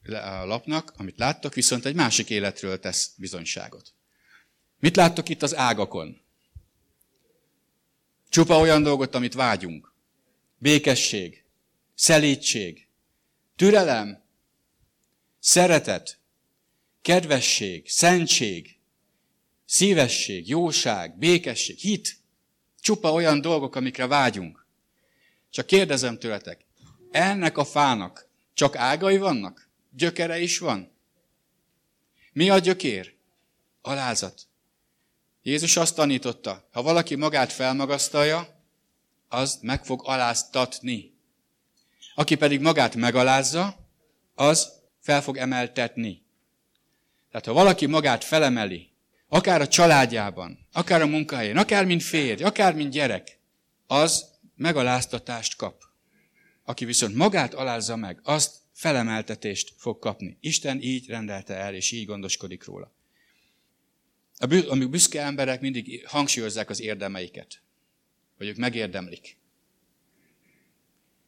a 0.05 0.45
lapnak, 0.45 0.93
amit 0.97 1.19
láttok, 1.19 1.55
viszont 1.55 1.85
egy 1.85 1.95
másik 1.95 2.31
életről 2.31 2.81
tesz 2.81 3.13
bizonyságot. 3.17 3.95
Mit 4.79 4.97
láttok 4.97 5.29
itt 5.29 5.43
az 5.43 5.55
ágakon? 5.55 6.21
Csupa 8.29 8.59
olyan 8.59 8.83
dolgot, 8.83 9.15
amit 9.15 9.35
vágyunk. 9.35 9.93
Békesség, 10.59 11.45
szelítség, 11.95 12.88
türelem, 13.59 14.23
szeretet, 15.39 16.19
kedvesség, 17.03 17.89
szentség, 17.89 18.79
szívesség, 19.65 20.49
jóság, 20.49 21.19
békesség, 21.19 21.79
hit. 21.79 22.17
Csupa 22.81 23.13
olyan 23.13 23.41
dolgok, 23.41 23.77
amikre 23.77 24.07
vágyunk. 24.07 24.67
Csak 25.51 25.67
kérdezem 25.67 26.19
tőletek, 26.19 26.65
ennek 27.11 27.59
a 27.59 27.65
fának 27.65 28.29
csak 28.55 28.77
ágai 28.77 29.19
vannak? 29.19 29.69
Gyökere 29.91 30.39
is 30.41 30.59
van? 30.59 30.93
Mi 32.33 32.51
a 32.51 32.59
gyökér? 32.59 33.15
Alázat. 33.83 34.49
Jézus 35.43 35.77
azt 35.77 35.95
tanította, 35.95 36.69
ha 36.73 36.83
valaki 36.83 37.15
magát 37.15 37.53
felmagasztalja, 37.53 38.63
az 39.29 39.59
meg 39.63 39.85
fog 39.85 40.03
aláztatni. 40.05 41.18
Aki 42.19 42.35
pedig 42.35 42.61
magát 42.61 42.95
megalázza, 42.95 43.77
az 44.35 44.73
fel 45.01 45.23
fog 45.23 45.37
emeltetni. 45.37 46.23
Tehát 47.31 47.47
ha 47.47 47.53
valaki 47.53 47.87
magát 47.87 48.25
felemeli, 48.25 48.91
akár 49.29 49.61
a 49.61 49.69
családjában, 49.69 50.67
akár 50.73 51.03
a 51.03 51.07
munkahelyén, 51.07 51.57
akár 51.57 51.85
mint 51.85 52.03
férj, 52.03 52.43
akár 52.43 52.75
mint 52.75 52.93
gyerek, 52.93 53.39
az 53.87 54.25
megaláztatást 54.55 55.57
kap. 55.57 55.83
Aki 56.65 56.85
viszont 56.85 57.15
magát 57.15 57.55
alázza 57.55 57.97
meg, 57.97 58.21
azt 58.23 58.57
felemeltetést 58.73 59.75
fog 59.77 59.99
kapni. 59.99 60.37
Isten 60.41 60.81
így 60.83 61.09
rendelte 61.09 61.55
el, 61.55 61.75
és 61.75 61.91
így 61.91 62.07
gondoskodik 62.07 62.65
róla. 62.65 62.93
A 64.69 64.77
büszke 64.77 65.23
emberek 65.23 65.61
mindig 65.61 66.07
hangsúlyozzák 66.07 66.71
az 66.71 66.81
érdemeiket, 66.81 67.63
hogy 68.37 68.47
ők 68.47 68.57
megérdemlik. 68.57 69.38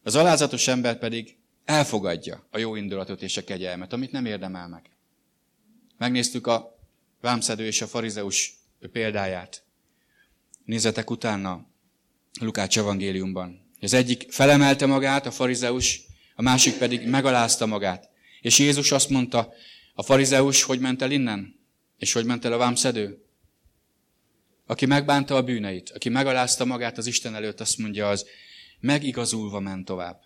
Az 0.02 0.14
alázatos 0.14 0.69
ember 0.69 0.99
pedig 0.99 1.37
elfogadja 1.64 2.47
a 2.50 2.59
jó 2.59 2.75
indulatot 2.75 3.23
és 3.23 3.37
a 3.37 3.45
kegyelmet, 3.45 3.92
amit 3.92 4.12
nem 4.12 4.25
érdemel 4.25 4.69
meg. 4.69 4.90
Megnéztük 5.99 6.47
a 6.47 6.78
vámszedő 7.21 7.66
és 7.66 7.80
a 7.83 7.87
farizeus 7.87 8.54
példáját. 8.92 9.62
Nézzetek 10.64 11.11
utána 11.11 11.66
Lukács 12.40 12.78
evangéliumban. 12.78 13.69
Az 13.80 13.92
egyik 13.92 14.33
felemelte 14.33 14.87
magát, 14.87 15.26
a 15.26 15.30
farizeus, 15.30 16.00
a 16.35 16.42
másik 16.42 16.78
pedig 16.78 17.09
megalázta 17.09 17.66
magát. 17.66 18.09
És 18.40 18.59
Jézus 18.59 18.92
azt 18.92 19.09
mondta, 19.09 19.52
a 19.95 20.02
farizeus 20.02 20.62
hogy 20.62 20.80
ment 20.80 21.02
el 21.02 21.11
innen? 21.11 21.61
És 21.99 22.12
hogy 22.12 22.25
ment 22.25 22.45
el 22.45 22.52
a 22.52 22.57
vámszedő? 22.57 23.25
Aki 24.66 24.87
megbánta 24.87 25.37
a 25.37 25.42
bűneit, 25.42 25.90
aki 25.90 26.09
megalázta 26.09 26.64
magát 26.64 26.99
az 26.99 27.07
Isten 27.07 27.35
előtt, 27.35 27.61
azt 27.61 27.78
mondja 27.78 28.09
az, 28.09 28.26
megigazulva 28.81 29.61
ment 29.61 29.85
tovább. 29.85 30.23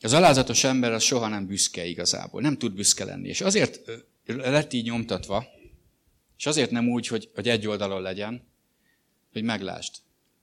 Az 0.00 0.12
alázatos 0.12 0.64
ember 0.64 0.92
az 0.92 1.02
soha 1.02 1.28
nem 1.28 1.46
büszke 1.46 1.84
igazából, 1.84 2.40
nem 2.40 2.58
tud 2.58 2.74
büszke 2.74 3.04
lenni. 3.04 3.28
És 3.28 3.40
azért 3.40 3.80
lett 4.26 4.72
így 4.72 4.84
nyomtatva, 4.84 5.46
és 6.36 6.46
azért 6.46 6.70
nem 6.70 6.88
úgy, 6.88 7.06
hogy, 7.06 7.30
hogy 7.34 7.48
egy 7.48 7.66
oldalon 7.66 8.02
legyen, 8.02 8.48
hogy 9.32 9.42
meglásd. 9.42 9.94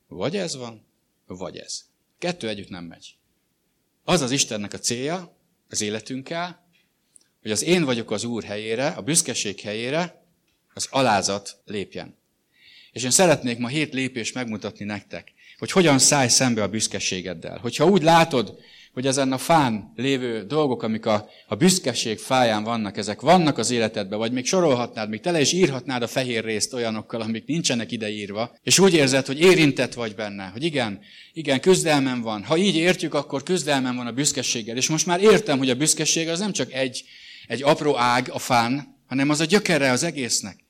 Vagy 0.08 0.36
ez 0.36 0.56
van, 0.56 0.86
vagy 1.26 1.58
ez. 1.58 1.86
Kettő 2.18 2.48
együtt 2.48 2.70
nem 2.70 2.84
megy. 2.84 3.18
Az 4.04 4.22
az 4.22 4.32
Istennek 4.32 4.74
a 4.74 4.80
célja 4.80 5.38
az 5.70 5.82
életünkkel, 5.82 6.68
hogy 7.42 7.52
az 7.52 7.64
én 7.64 7.84
vagyok 7.84 8.12
az 8.12 8.24
Úr 8.24 8.44
helyére, 8.44 8.88
a 8.88 9.02
büszkeség 9.02 9.60
helyére, 9.60 10.26
az 10.74 10.88
alázat 10.92 11.62
lépjen. 11.66 12.18
És 12.94 13.04
én 13.04 13.12
szeretnék 13.12 13.58
ma 13.58 13.68
hét 13.68 13.94
lépést 13.94 14.34
megmutatni 14.34 14.86
nektek, 14.86 15.32
hogy 15.58 15.72
hogyan 15.72 16.00
szállj 16.00 16.28
szembe 16.28 16.64
a 16.64 16.68
büszkeségeddel. 16.68 17.58
Hogyha 17.62 17.86
úgy 17.86 18.04
látod, 18.04 18.58
hogy 18.94 19.08
ezen 19.08 19.32
a 19.32 19.38
fán 19.38 19.94
lévő 19.96 20.44
dolgok, 20.44 20.84
amik 20.84 21.06
a, 21.06 21.30
a 21.48 21.56
büszkeség 21.56 22.18
fáján 22.18 22.64
vannak, 22.64 22.98
ezek 22.98 23.22
vannak 23.22 23.58
az 23.58 23.72
életedben, 23.72 24.20
vagy 24.20 24.32
még 24.32 24.46
sorolhatnád, 24.46 25.10
még 25.10 25.20
tele 25.20 25.42
is 25.42 25.54
írhatnád 25.54 26.02
a 26.02 26.08
fehér 26.08 26.44
részt 26.44 26.74
olyanokkal, 26.74 27.22
amik 27.22 27.46
nincsenek 27.46 27.92
ideírva, 27.92 28.56
és 28.64 28.80
úgy 28.80 28.94
érzed, 28.94 29.26
hogy 29.26 29.40
érintett 29.40 29.94
vagy 29.94 30.16
benne, 30.16 30.46
hogy 30.46 30.64
igen, 30.64 31.00
igen, 31.34 31.60
küzdelmem 31.60 32.22
van. 32.22 32.44
Ha 32.44 32.58
így 32.58 32.76
értjük, 32.76 33.14
akkor 33.14 33.44
küzdelmem 33.44 33.96
van 33.96 34.08
a 34.08 34.12
büszkeséggel. 34.12 34.78
És 34.78 34.90
most 34.90 35.06
már 35.06 35.22
értem, 35.22 35.58
hogy 35.58 35.70
a 35.70 35.76
büszkeség 35.76 36.28
az 36.28 36.40
nem 36.40 36.52
csak 36.52 36.74
egy, 36.74 37.04
egy 37.48 37.64
apró 37.64 37.98
ág 37.98 38.30
a 38.32 38.40
fán, 38.40 38.98
hanem 39.08 39.30
az 39.30 39.40
a 39.40 39.46
gyökere 39.46 39.92
az 39.92 40.04
egésznek. 40.04 40.63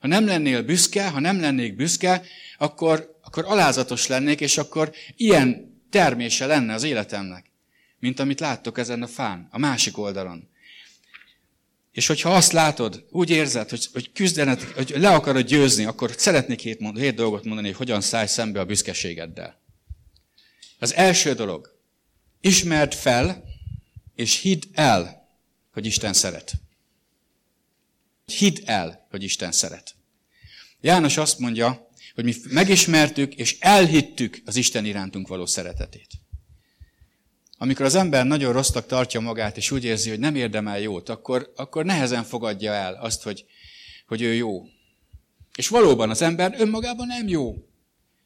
Ha 0.00 0.06
nem 0.06 0.26
lennél 0.26 0.62
büszke, 0.62 1.08
ha 1.08 1.20
nem 1.20 1.40
lennék 1.40 1.76
büszke, 1.76 2.22
akkor, 2.58 3.18
akkor 3.22 3.44
alázatos 3.46 4.06
lennék, 4.06 4.40
és 4.40 4.58
akkor 4.58 4.92
ilyen 5.16 5.78
termése 5.90 6.46
lenne 6.46 6.74
az 6.74 6.82
életemnek 6.82 7.50
mint 8.00 8.20
amit 8.20 8.40
láttok 8.40 8.78
ezen 8.78 9.02
a 9.02 9.06
fán, 9.06 9.48
a 9.50 9.58
másik 9.58 9.98
oldalon. 9.98 10.48
És 11.92 12.06
hogyha 12.06 12.34
azt 12.34 12.52
látod, 12.52 13.06
úgy 13.10 13.30
érzed, 13.30 13.70
hogy, 13.70 13.88
hogy 13.92 14.12
küzdenet, 14.12 14.62
hogy 14.62 14.92
le 14.96 15.08
akarod 15.08 15.46
győzni, 15.46 15.84
akkor 15.84 16.14
szeretnék 16.16 16.60
hét, 16.60 16.80
mond, 16.80 16.98
hét 16.98 17.14
dolgot 17.14 17.44
mondani, 17.44 17.66
hogy 17.66 17.76
hogyan 17.76 18.00
szállj 18.00 18.26
szembe 18.26 18.60
a 18.60 18.64
büszkeségeddel. 18.64 19.60
Az 20.78 20.94
első 20.94 21.34
dolog, 21.34 21.78
ismerd 22.40 22.94
fel, 22.94 23.44
és 24.14 24.40
hidd 24.40 24.62
el, 24.72 25.28
hogy 25.72 25.86
Isten 25.86 26.12
szeret. 26.12 26.52
Hidd 28.32 28.56
el, 28.64 29.06
hogy 29.10 29.22
Isten 29.22 29.52
szeret. 29.52 29.94
János 30.80 31.16
azt 31.16 31.38
mondja, 31.38 31.88
hogy 32.14 32.24
mi 32.24 32.34
megismertük 32.50 33.34
és 33.34 33.56
elhittük 33.60 34.42
az 34.44 34.56
Isten 34.56 34.84
irántunk 34.84 35.28
való 35.28 35.46
szeretetét. 35.46 36.08
Amikor 37.58 37.84
az 37.84 37.94
ember 37.94 38.26
nagyon 38.26 38.52
rossznak 38.52 38.86
tartja 38.86 39.20
magát, 39.20 39.56
és 39.56 39.70
úgy 39.70 39.84
érzi, 39.84 40.08
hogy 40.10 40.18
nem 40.18 40.34
érdemel 40.34 40.80
jót, 40.80 41.08
akkor, 41.08 41.52
akkor 41.56 41.84
nehezen 41.84 42.24
fogadja 42.24 42.72
el 42.72 42.94
azt, 42.94 43.22
hogy, 43.22 43.44
hogy 44.06 44.22
ő 44.22 44.34
jó. 44.34 44.64
És 45.54 45.68
valóban 45.68 46.10
az 46.10 46.22
ember 46.22 46.54
önmagában 46.58 47.06
nem 47.06 47.28
jó. 47.28 47.54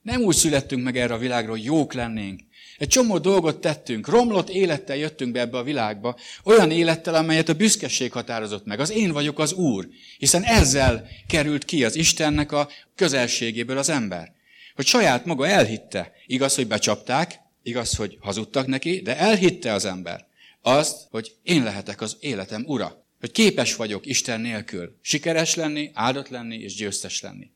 Nem 0.02 0.20
úgy 0.20 0.34
születtünk 0.34 0.84
meg 0.84 0.96
erre 0.96 1.14
a 1.14 1.18
világra, 1.18 1.50
hogy 1.50 1.64
jók 1.64 1.92
lennénk. 1.92 2.40
Egy 2.78 2.88
csomó 2.88 3.18
dolgot 3.18 3.60
tettünk, 3.60 4.08
romlott 4.08 4.48
élettel 4.48 4.96
jöttünk 4.96 5.32
be 5.32 5.40
ebbe 5.40 5.58
a 5.58 5.62
világba, 5.62 6.16
olyan 6.44 6.70
élettel, 6.70 7.14
amelyet 7.14 7.48
a 7.48 7.54
büszkeség 7.54 8.12
határozott 8.12 8.64
meg. 8.64 8.80
Az 8.80 8.90
én 8.90 9.12
vagyok 9.12 9.38
az 9.38 9.52
Úr, 9.52 9.88
hiszen 10.18 10.42
ezzel 10.42 11.08
került 11.28 11.64
ki 11.64 11.84
az 11.84 11.96
Istennek 11.96 12.52
a 12.52 12.68
közelségéből 12.94 13.78
az 13.78 13.88
ember. 13.88 14.32
Hogy 14.74 14.86
saját 14.86 15.24
maga 15.24 15.46
elhitte. 15.46 16.12
Igaz, 16.26 16.54
hogy 16.54 16.66
becsapták, 16.66 17.40
igaz, 17.62 17.96
hogy 17.96 18.18
hazudtak 18.20 18.66
neki, 18.66 19.00
de 19.00 19.18
elhitte 19.18 19.72
az 19.72 19.84
ember 19.84 20.26
azt, 20.62 21.06
hogy 21.10 21.34
én 21.42 21.62
lehetek 21.62 22.00
az 22.00 22.16
életem 22.20 22.64
ura. 22.66 23.04
Hogy 23.20 23.32
képes 23.32 23.76
vagyok 23.76 24.06
Isten 24.06 24.40
nélkül 24.40 24.98
sikeres 25.00 25.54
lenni, 25.54 25.90
áldott 25.94 26.28
lenni 26.28 26.56
és 26.56 26.74
győztes 26.74 27.20
lenni. 27.20 27.50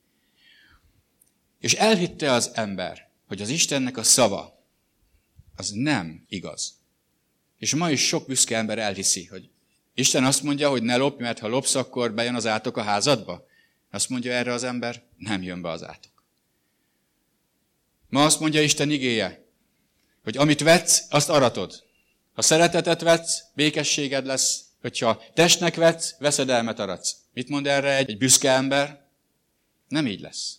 És 1.60 1.74
elhitte 1.74 2.32
az 2.32 2.50
ember, 2.54 3.08
hogy 3.26 3.40
az 3.40 3.48
Istennek 3.48 3.96
a 3.96 4.02
szava, 4.02 4.57
az 5.58 5.70
nem 5.70 6.24
igaz. 6.28 6.74
És 7.58 7.74
ma 7.74 7.90
is 7.90 8.06
sok 8.06 8.26
büszke 8.26 8.56
ember 8.56 8.78
elhiszi, 8.78 9.24
hogy 9.24 9.48
Isten 9.94 10.24
azt 10.24 10.42
mondja, 10.42 10.70
hogy 10.70 10.82
ne 10.82 10.96
lopj, 10.96 11.22
mert 11.22 11.38
ha 11.38 11.48
lopsz, 11.48 11.74
akkor 11.74 12.14
bejön 12.14 12.34
az 12.34 12.46
átok 12.46 12.76
a 12.76 12.82
házadba. 12.82 13.46
Azt 13.90 14.08
mondja 14.08 14.32
erre 14.32 14.52
az 14.52 14.62
ember, 14.64 15.02
nem 15.16 15.42
jön 15.42 15.62
be 15.62 15.70
az 15.70 15.84
átok. 15.84 16.24
Ma 18.08 18.24
azt 18.24 18.40
mondja 18.40 18.62
Isten 18.62 18.90
igéje, 18.90 19.44
hogy 20.22 20.36
amit 20.36 20.60
vetsz, 20.60 21.06
azt 21.10 21.28
aratod. 21.28 21.84
Ha 22.34 22.42
szeretetet 22.42 23.00
vetsz, 23.00 23.42
békességed 23.54 24.26
lesz, 24.26 24.64
hogyha 24.80 25.22
testnek 25.34 25.74
vetsz, 25.74 26.14
veszedelmet 26.18 26.78
aratsz. 26.78 27.16
Mit 27.32 27.48
mond 27.48 27.66
erre 27.66 27.96
egy, 27.96 28.10
egy 28.10 28.18
büszke 28.18 28.50
ember? 28.50 29.06
Nem 29.88 30.06
így 30.06 30.20
lesz. 30.20 30.58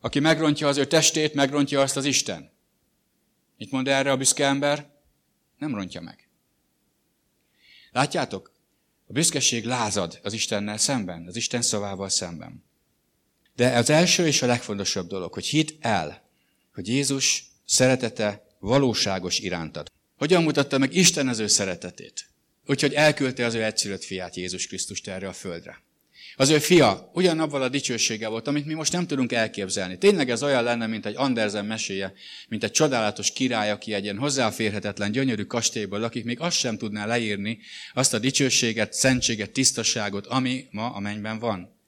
Aki 0.00 0.18
megrontja 0.18 0.68
az 0.68 0.76
ő 0.76 0.86
testét, 0.86 1.34
megrontja 1.34 1.80
azt 1.80 1.96
az 1.96 2.04
Isten. 2.04 2.51
Mit 3.62 3.70
mond 3.70 3.88
erre 3.88 4.10
a 4.10 4.16
büszke 4.16 4.46
ember? 4.46 4.90
Nem 5.58 5.74
rontja 5.74 6.00
meg. 6.00 6.28
Látjátok? 7.90 8.52
A 9.06 9.12
büszkeség 9.12 9.64
lázad 9.64 10.20
az 10.22 10.32
Istennel 10.32 10.76
szemben, 10.76 11.26
az 11.26 11.36
Isten 11.36 11.62
szavával 11.62 12.08
szemben. 12.08 12.64
De 13.54 13.76
az 13.76 13.90
első 13.90 14.26
és 14.26 14.42
a 14.42 14.46
legfontosabb 14.46 15.08
dolog, 15.08 15.32
hogy 15.32 15.46
hidd 15.46 15.68
el, 15.80 16.28
hogy 16.72 16.88
Jézus 16.88 17.44
szeretete 17.64 18.46
valóságos 18.58 19.38
irántad. 19.38 19.92
Hogyan 20.16 20.42
mutatta 20.42 20.78
meg 20.78 20.94
Isten 20.94 21.28
az 21.28 21.38
ő 21.38 21.46
szeretetét? 21.46 22.26
Úgyhogy 22.66 22.94
elküldte 22.94 23.44
az 23.44 23.54
ő 23.54 23.64
egyszülött 23.64 24.04
fiát 24.04 24.36
Jézus 24.36 24.66
Krisztust 24.66 25.08
erre 25.08 25.28
a 25.28 25.32
földre. 25.32 25.82
Az 26.42 26.50
ő 26.50 26.58
fia 26.58 27.10
ugyanabban 27.12 27.62
a 27.62 27.68
dicsősége 27.68 28.28
volt, 28.28 28.48
amit 28.48 28.66
mi 28.66 28.74
most 28.74 28.92
nem 28.92 29.06
tudunk 29.06 29.32
elképzelni. 29.32 29.98
Tényleg 29.98 30.30
ez 30.30 30.42
olyan 30.42 30.62
lenne, 30.62 30.86
mint 30.86 31.06
egy 31.06 31.14
Andersen 31.16 31.64
meséje, 31.64 32.12
mint 32.48 32.64
egy 32.64 32.70
csodálatos 32.70 33.32
király, 33.32 33.70
aki 33.70 33.92
egy 33.92 34.04
ilyen 34.04 34.18
hozzáférhetetlen, 34.18 35.12
gyönyörű 35.12 35.42
kastélyból 35.42 35.98
lakik, 35.98 36.24
még 36.24 36.40
azt 36.40 36.56
sem 36.56 36.78
tudná 36.78 37.06
leírni, 37.06 37.58
azt 37.94 38.14
a 38.14 38.18
dicsőséget, 38.18 38.92
szentséget, 38.92 39.50
tisztaságot, 39.50 40.26
ami 40.26 40.66
ma 40.70 40.90
a 40.90 41.00
mennyben 41.00 41.38
van. 41.38 41.78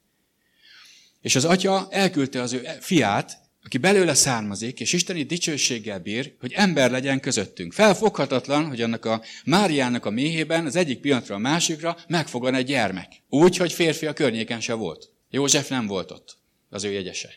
És 1.21 1.35
az 1.35 1.45
atya 1.45 1.87
elküldte 1.89 2.41
az 2.41 2.53
ő 2.53 2.67
fiát, 2.79 3.37
aki 3.65 3.77
belőle 3.77 4.13
származik, 4.13 4.79
és 4.79 4.93
isteni 4.93 5.23
dicsőséggel 5.23 5.99
bír, 5.99 6.35
hogy 6.39 6.53
ember 6.53 6.91
legyen 6.91 7.19
közöttünk. 7.19 7.73
Felfoghatatlan, 7.73 8.67
hogy 8.67 8.81
annak 8.81 9.05
a 9.05 9.23
Máriának 9.45 10.05
a 10.05 10.09
méhében 10.09 10.65
az 10.65 10.75
egyik 10.75 10.99
pillanatra 10.99 11.35
a 11.35 11.39
másikra 11.39 11.97
megfogan 12.07 12.55
egy 12.55 12.65
gyermek. 12.65 13.11
Úgy, 13.29 13.57
hogy 13.57 13.73
férfi 13.73 14.05
a 14.05 14.13
környéken 14.13 14.61
se 14.61 14.73
volt. 14.73 15.09
József 15.29 15.69
nem 15.69 15.87
volt 15.87 16.11
ott, 16.11 16.37
az 16.69 16.83
ő 16.83 16.91
jegyese. 16.91 17.33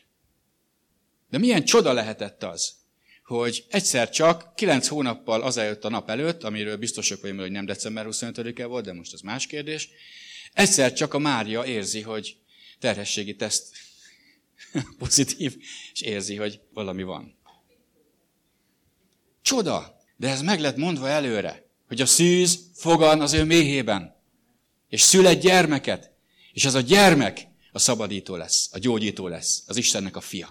De 1.30 1.38
milyen 1.38 1.64
csoda 1.64 1.92
lehetett 1.92 2.42
az, 2.42 2.72
hogy 3.24 3.64
egyszer 3.68 4.10
csak, 4.10 4.54
kilenc 4.54 4.86
hónappal 4.86 5.42
azelőtt 5.42 5.84
a 5.84 5.88
nap 5.88 6.10
előtt, 6.10 6.44
amiről 6.44 6.76
biztosak 6.76 7.20
vagyunk, 7.20 7.40
hogy 7.40 7.50
nem 7.50 7.66
december 7.66 8.06
25-e 8.08 8.64
volt, 8.64 8.84
de 8.84 8.92
most 8.92 9.12
az 9.12 9.20
más 9.20 9.46
kérdés, 9.46 9.88
egyszer 10.52 10.92
csak 10.92 11.14
a 11.14 11.18
Mária 11.18 11.64
érzi, 11.64 12.00
hogy 12.00 12.36
terhességi 12.78 13.36
teszt 13.36 13.76
pozitív, 14.98 15.56
és 15.92 16.00
érzi, 16.00 16.36
hogy 16.36 16.60
valami 16.72 17.02
van. 17.02 17.36
Csoda! 19.42 19.96
De 20.16 20.28
ez 20.28 20.42
meg 20.42 20.60
lett 20.60 20.76
mondva 20.76 21.08
előre, 21.08 21.66
hogy 21.86 22.00
a 22.00 22.06
szűz 22.06 22.70
fogan 22.74 23.20
az 23.20 23.32
ő 23.32 23.44
méhében, 23.44 24.16
és 24.88 25.00
szül 25.00 25.26
egy 25.26 25.38
gyermeket, 25.38 26.12
és 26.52 26.64
az 26.64 26.74
a 26.74 26.80
gyermek 26.80 27.46
a 27.72 27.78
szabadító 27.78 28.36
lesz, 28.36 28.68
a 28.72 28.78
gyógyító 28.78 29.26
lesz, 29.26 29.62
az 29.66 29.76
Istennek 29.76 30.16
a 30.16 30.20
fia. 30.20 30.50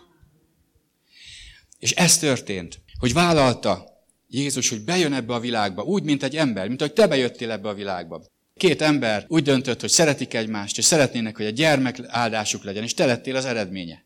És 1.80 1.92
ez 1.92 2.18
történt, 2.18 2.82
hogy 3.00 3.14
vállalta 3.14 3.98
Jézus, 4.28 4.70
hogy 4.70 4.84
bejön 4.84 5.14
ebbe 5.14 5.34
a 5.34 5.40
világba, 5.40 5.84
úgy, 5.84 6.04
mint 6.04 6.24
egy 6.24 6.36
ember, 6.36 6.68
mint 6.68 6.80
hogy 6.80 6.94
te 6.94 7.08
bejöttél 7.08 7.52
ebbe 7.52 7.70
a 7.70 7.74
világba. 7.74 8.26
Két 8.58 8.82
ember 8.82 9.26
úgy 9.28 9.44
döntött, 9.44 9.82
hogy 9.82 9.90
szeretik 9.90 10.34
egymást, 10.34 10.78
és 10.78 10.86
szeretnének, 10.86 11.38
hogy 11.38 11.46
a 11.46 11.50
gyermek 11.50 12.00
áldásuk 12.08 12.64
legyen, 12.64 12.84
és 12.84 12.94
te 12.94 13.06
lettél 13.06 13.36
az 13.36 13.46
eredménye. 13.46 14.04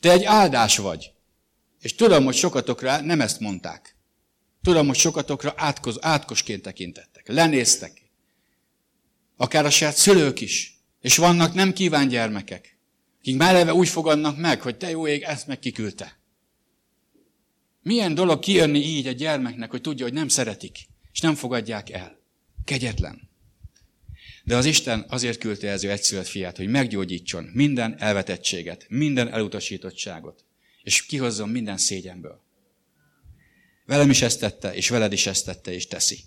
Te 0.00 0.10
egy 0.10 0.24
áldás 0.24 0.76
vagy. 0.76 1.12
És 1.80 1.94
tudom, 1.94 2.24
hogy 2.24 2.34
sokatokra 2.34 3.00
nem 3.00 3.20
ezt 3.20 3.40
mondták. 3.40 3.96
Tudom, 4.62 4.86
hogy 4.86 4.96
sokatokra 4.96 5.54
átkos, 5.56 5.94
átkosként 6.00 6.62
tekintettek. 6.62 7.28
Lenéztek. 7.28 8.02
Akár 9.36 9.64
a 9.64 9.70
saját 9.70 9.96
szülők 9.96 10.40
is. 10.40 10.80
És 11.00 11.16
vannak 11.16 11.54
nem 11.54 11.72
kíván 11.72 12.08
gyermekek. 12.08 12.78
Akik 13.18 13.36
már 13.36 13.72
úgy 13.72 13.88
fogadnak 13.88 14.38
meg, 14.38 14.60
hogy 14.60 14.76
te 14.76 14.90
jó 14.90 15.06
ég, 15.06 15.22
ezt 15.22 15.46
meg 15.46 15.58
kiküldte. 15.58 16.18
Milyen 17.82 18.14
dolog 18.14 18.38
kijönni 18.38 18.78
így 18.78 19.06
a 19.06 19.12
gyermeknek, 19.12 19.70
hogy 19.70 19.80
tudja, 19.80 20.04
hogy 20.04 20.14
nem 20.14 20.28
szeretik, 20.28 20.78
és 21.12 21.20
nem 21.20 21.34
fogadják 21.34 21.90
el. 21.90 22.18
Kegyetlen. 22.64 23.25
De 24.46 24.56
az 24.56 24.64
Isten 24.64 25.04
azért 25.08 25.38
küldte 25.38 25.70
ez 25.70 25.84
ő 25.84 25.90
egyszülött 25.90 26.26
fiát, 26.26 26.56
hogy 26.56 26.68
meggyógyítson 26.68 27.50
minden 27.52 27.96
elvetettséget, 27.98 28.86
minden 28.88 29.32
elutasítottságot, 29.32 30.44
és 30.82 31.06
kihozzon 31.06 31.48
minden 31.48 31.76
szégyenből. 31.76 32.40
Velem 33.86 34.10
is 34.10 34.22
ezt 34.22 34.40
tette, 34.40 34.74
és 34.74 34.88
veled 34.88 35.12
is 35.12 35.26
ezt 35.26 35.44
tette, 35.44 35.72
és 35.72 35.86
teszi. 35.86 36.18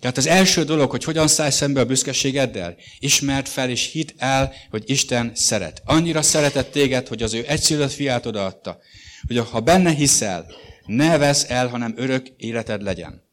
Tehát 0.00 0.16
az 0.16 0.26
első 0.26 0.64
dolog, 0.64 0.90
hogy 0.90 1.04
hogyan 1.04 1.28
szállj 1.28 1.50
szembe 1.50 1.80
a 1.80 1.86
büszkeségeddel, 1.86 2.76
ismert 2.98 3.48
fel 3.48 3.70
és 3.70 3.90
hidd 3.90 4.08
el, 4.16 4.54
hogy 4.70 4.82
Isten 4.86 5.34
szeret. 5.34 5.82
Annyira 5.84 6.22
szeretett 6.22 6.72
téged, 6.72 7.08
hogy 7.08 7.22
az 7.22 7.34
ő 7.34 7.44
egyszülött 7.46 7.92
fiát 7.92 8.26
odaadta, 8.26 8.78
hogy 9.26 9.38
ha 9.38 9.60
benne 9.60 9.90
hiszel, 9.90 10.46
ne 10.86 11.18
vesz 11.18 11.44
el, 11.48 11.68
hanem 11.68 11.94
örök 11.96 12.28
életed 12.36 12.82
legyen. 12.82 13.23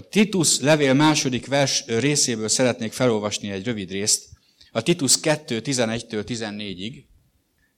A 0.00 0.08
Titus 0.08 0.60
levél 0.60 0.94
második 0.94 1.46
vers 1.46 1.84
részéből 1.86 2.48
szeretnék 2.48 2.92
felolvasni 2.92 3.50
egy 3.50 3.64
rövid 3.64 3.90
részt, 3.90 4.28
a 4.72 4.82
Titus 4.82 5.20
2, 5.20 5.60
11-től 5.64 6.24
14-ig, 6.26 6.92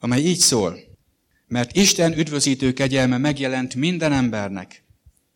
amely 0.01 0.21
így 0.21 0.39
szól, 0.39 0.79
mert 1.47 1.77
Isten 1.77 2.19
üdvözítő 2.19 2.73
kegyelme 2.73 3.19
megjelent 3.19 3.75
minden 3.75 4.13
embernek, 4.13 4.85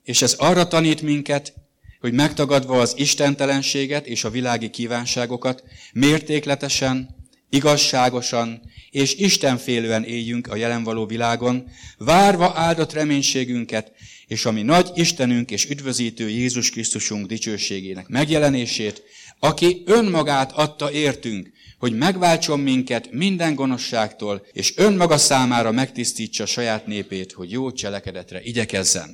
és 0.03 0.23
ez 0.23 0.33
arra 0.33 0.69
tanít 0.69 1.03
minket, 1.03 1.55
hogy 2.01 2.13
megtagadva 2.13 2.81
az 2.81 2.95
istentelenséget 2.97 4.07
és 4.07 4.25
a 4.25 4.31
világi 4.31 4.71
kívánságokat, 4.71 5.63
mértékletesen, 5.93 7.17
igazságosan 7.51 8.61
és 8.91 9.15
istenfélően 9.15 10.05
éljünk 10.05 10.47
a 10.47 10.57
jelen 10.57 10.85
való 10.85 11.07
világon, 11.07 11.69
várva 11.99 12.53
áldott 12.55 12.93
reménységünket, 12.93 13.93
és 14.27 14.45
ami 14.45 14.63
nagy 14.63 14.91
Istenünk 14.95 15.51
és 15.51 15.65
üdvözítő 15.71 16.29
Jézus 16.29 16.71
Krisztusunk 16.71 17.27
dicsőségének 17.27 18.09
megjelenését, 18.09 19.03
aki 19.39 19.83
önmagát 19.87 20.53
adta 20.53 20.93
értünk, 20.93 21.53
hogy 21.79 21.97
megváltson 21.97 22.61
minket 22.61 23.11
minden 23.11 23.55
gonoszságtól, 23.55 24.47
és 24.53 24.77
önmaga 24.77 25.19
számára 25.19 25.73
megtisztítsa 25.73 26.47
saját 26.47 26.87
népét, 26.87 27.33
hogy 27.33 27.51
jó 27.51 27.73
cselekedetre 27.73 28.43
igyekezzen. 28.43 29.09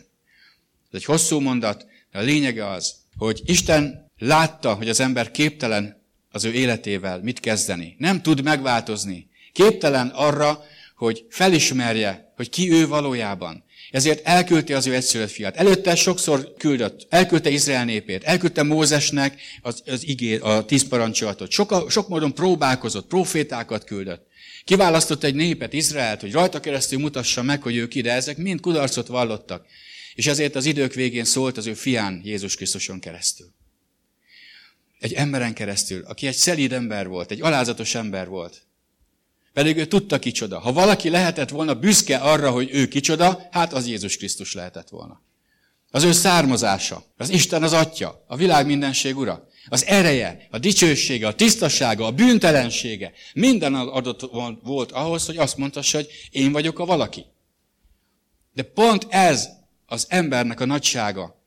Ez 0.91 0.99
egy 0.99 1.05
hosszú 1.05 1.41
mondat, 1.41 1.87
de 2.13 2.19
a 2.19 2.23
lényege 2.23 2.69
az, 2.71 2.95
hogy 3.17 3.43
Isten 3.45 4.11
látta, 4.19 4.75
hogy 4.75 4.89
az 4.89 5.01
ember 5.01 5.31
képtelen 5.31 6.03
az 6.31 6.45
ő 6.45 6.53
életével 6.53 7.21
mit 7.23 7.41
kezdeni. 7.41 7.95
Nem 7.99 8.23
tud 8.23 8.43
megváltozni. 8.43 9.29
Képtelen 9.53 10.09
arra, 10.09 10.65
hogy 10.97 11.27
felismerje, 11.29 12.33
hogy 12.37 12.49
ki 12.49 12.73
ő 12.73 12.87
valójában. 12.87 13.65
Ezért 13.93 14.27
elküldte 14.27 14.77
az 14.77 14.87
ő 14.87 14.95
egyszülött 14.95 15.31
fiat. 15.31 15.57
Előtte 15.57 15.95
sokszor 15.95 16.55
küldött, 16.59 17.07
elküldte 17.09 17.51
Izrael 17.51 17.85
népét, 17.85 18.25
elküldte 18.25 18.63
Mózesnek 18.63 19.41
az, 19.63 19.83
az 19.87 20.07
igé, 20.07 20.39
a 20.39 20.65
tíz 20.65 20.89
parancsolatot. 20.89 21.51
Sok, 21.51 21.91
sok 21.91 22.09
módon 22.09 22.35
próbálkozott, 22.35 23.07
profétákat 23.07 23.85
küldött. 23.85 24.27
Kiválasztott 24.65 25.25
egy 25.25 25.35
népet, 25.35 25.73
Izraelt, 25.73 26.21
hogy 26.21 26.33
rajta 26.33 26.61
keresztül 26.61 26.99
mutassa 26.99 27.43
meg, 27.43 27.63
hogy 27.63 27.77
ők 27.77 27.95
ide, 27.95 28.13
ezek 28.13 28.37
mind 28.37 28.61
kudarcot 28.61 29.07
vallottak. 29.07 29.67
És 30.15 30.27
ezért 30.27 30.55
az 30.55 30.65
idők 30.65 30.95
végén 30.95 31.25
szólt 31.25 31.57
az 31.57 31.67
ő 31.67 31.75
fián 31.75 32.21
Jézus 32.25 32.57
Krisztuson 32.57 33.01
keresztül. 33.01 33.47
Egy 34.99 35.13
emberen 35.13 35.55
keresztül, 35.55 36.05
aki 36.05 36.27
egy 36.27 36.35
szelíd 36.35 36.73
ember 36.73 37.09
volt, 37.09 37.31
egy 37.31 37.43
alázatos 37.43 37.95
ember 37.95 38.29
volt. 38.29 38.63
Pedig 39.53 39.77
ő 39.77 39.87
tudta 39.87 40.19
kicsoda. 40.19 40.59
Ha 40.59 40.73
valaki 40.73 41.09
lehetett 41.11 41.49
volna 41.49 41.75
büszke 41.75 42.17
arra, 42.17 42.51
hogy 42.51 42.69
ő 42.73 42.89
kicsoda, 42.89 43.49
hát 43.51 43.73
az 43.73 43.87
Jézus 43.87 44.17
Krisztus 44.17 44.55
lehetett 44.55 44.89
volna. 44.89 45.21
Az 45.91 46.03
ő 46.03 46.13
származása, 46.13 47.05
az 47.17 47.29
Isten 47.29 47.63
az 47.63 47.73
Atya, 47.73 48.25
a 48.27 48.37
világ 48.37 48.67
mindenség 48.67 49.17
ura, 49.17 49.47
az 49.69 49.85
ereje, 49.85 50.47
a 50.51 50.59
dicsősége, 50.59 51.27
a 51.27 51.35
tisztasága, 51.35 52.07
a 52.07 52.11
bűntelensége, 52.11 53.13
minden 53.35 53.75
adott 53.75 54.31
volt 54.63 54.93
ahhoz, 54.93 55.27
hogy 55.27 55.37
azt 55.37 55.57
mondhassa, 55.57 55.97
hogy 55.97 56.09
én 56.31 56.53
vagyok 56.53 56.79
a 56.79 56.85
valaki. 56.85 57.25
De 58.55 58.63
pont 58.63 59.07
ez 59.09 59.49
az 59.87 60.07
embernek 60.09 60.61
a 60.61 60.65
nagysága, 60.65 61.43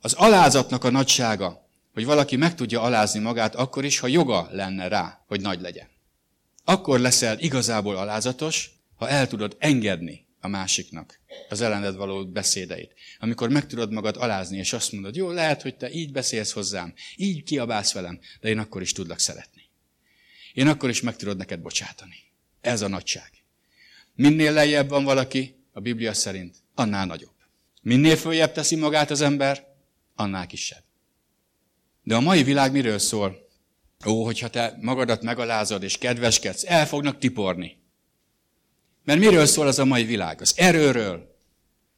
az 0.00 0.12
alázatnak 0.12 0.84
a 0.84 0.90
nagysága, 0.90 1.68
hogy 1.94 2.04
valaki 2.04 2.36
meg 2.36 2.54
tudja 2.54 2.80
alázni 2.80 3.20
magát 3.20 3.54
akkor 3.54 3.84
is, 3.84 3.98
ha 3.98 4.06
joga 4.06 4.48
lenne 4.50 4.88
rá, 4.88 5.24
hogy 5.26 5.40
nagy 5.40 5.60
legyen. 5.60 5.91
Akkor 6.64 7.00
leszel 7.00 7.38
igazából 7.38 7.96
alázatos, 7.96 8.70
ha 8.96 9.08
el 9.08 9.26
tudod 9.26 9.56
engedni 9.58 10.26
a 10.40 10.48
másiknak 10.48 11.20
az 11.48 11.60
ellened 11.60 11.96
való 11.96 12.26
beszédeit. 12.26 12.94
Amikor 13.18 13.48
meg 13.48 13.66
tudod 13.66 13.92
magad 13.92 14.16
alázni, 14.16 14.58
és 14.58 14.72
azt 14.72 14.92
mondod, 14.92 15.16
jó, 15.16 15.30
lehet, 15.30 15.62
hogy 15.62 15.76
te 15.76 15.90
így 15.90 16.12
beszélsz 16.12 16.52
hozzám, 16.52 16.94
így 17.16 17.42
kiabálsz 17.42 17.92
velem, 17.92 18.20
de 18.40 18.48
én 18.48 18.58
akkor 18.58 18.82
is 18.82 18.92
tudlak 18.92 19.18
szeretni. 19.18 19.62
Én 20.52 20.68
akkor 20.68 20.88
is 20.88 21.00
meg 21.00 21.16
tudod 21.16 21.36
neked 21.36 21.60
bocsátani. 21.60 22.16
Ez 22.60 22.82
a 22.82 22.88
nagyság. 22.88 23.30
Minél 24.14 24.52
lejjebb 24.52 24.88
van 24.88 25.04
valaki, 25.04 25.56
a 25.72 25.80
Biblia 25.80 26.12
szerint, 26.12 26.56
annál 26.74 27.06
nagyobb. 27.06 27.34
Minél 27.82 28.16
följebb 28.16 28.52
teszi 28.52 28.76
magát 28.76 29.10
az 29.10 29.20
ember, 29.20 29.66
annál 30.14 30.46
kisebb. 30.46 30.82
De 32.02 32.14
a 32.14 32.20
mai 32.20 32.42
világ 32.42 32.72
miről 32.72 32.98
szól? 32.98 33.41
Ó, 34.06 34.24
hogyha 34.24 34.48
te 34.48 34.78
magadat 34.80 35.22
megalázod 35.22 35.82
és 35.82 35.98
kedveskedsz, 35.98 36.64
el 36.66 36.86
fognak 36.86 37.18
tiporni. 37.18 37.80
Mert 39.04 39.18
miről 39.18 39.46
szól 39.46 39.66
az 39.66 39.78
a 39.78 39.84
mai 39.84 40.04
világ? 40.04 40.40
Az 40.40 40.54
erőről, 40.56 41.36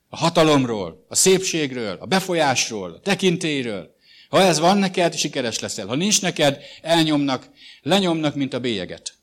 a 0.08 0.16
hatalomról, 0.16 1.04
a 1.08 1.14
szépségről, 1.14 1.96
a 2.00 2.06
befolyásról, 2.06 2.92
a 2.92 3.00
tekintélyről. 3.00 3.94
Ha 4.28 4.40
ez 4.40 4.58
van 4.58 4.78
neked, 4.78 5.14
sikeres 5.14 5.58
leszel. 5.58 5.86
Ha 5.86 5.94
nincs 5.94 6.22
neked, 6.22 6.62
elnyomnak, 6.82 7.50
lenyomnak, 7.82 8.34
mint 8.34 8.54
a 8.54 8.60
bélyeget. 8.60 9.14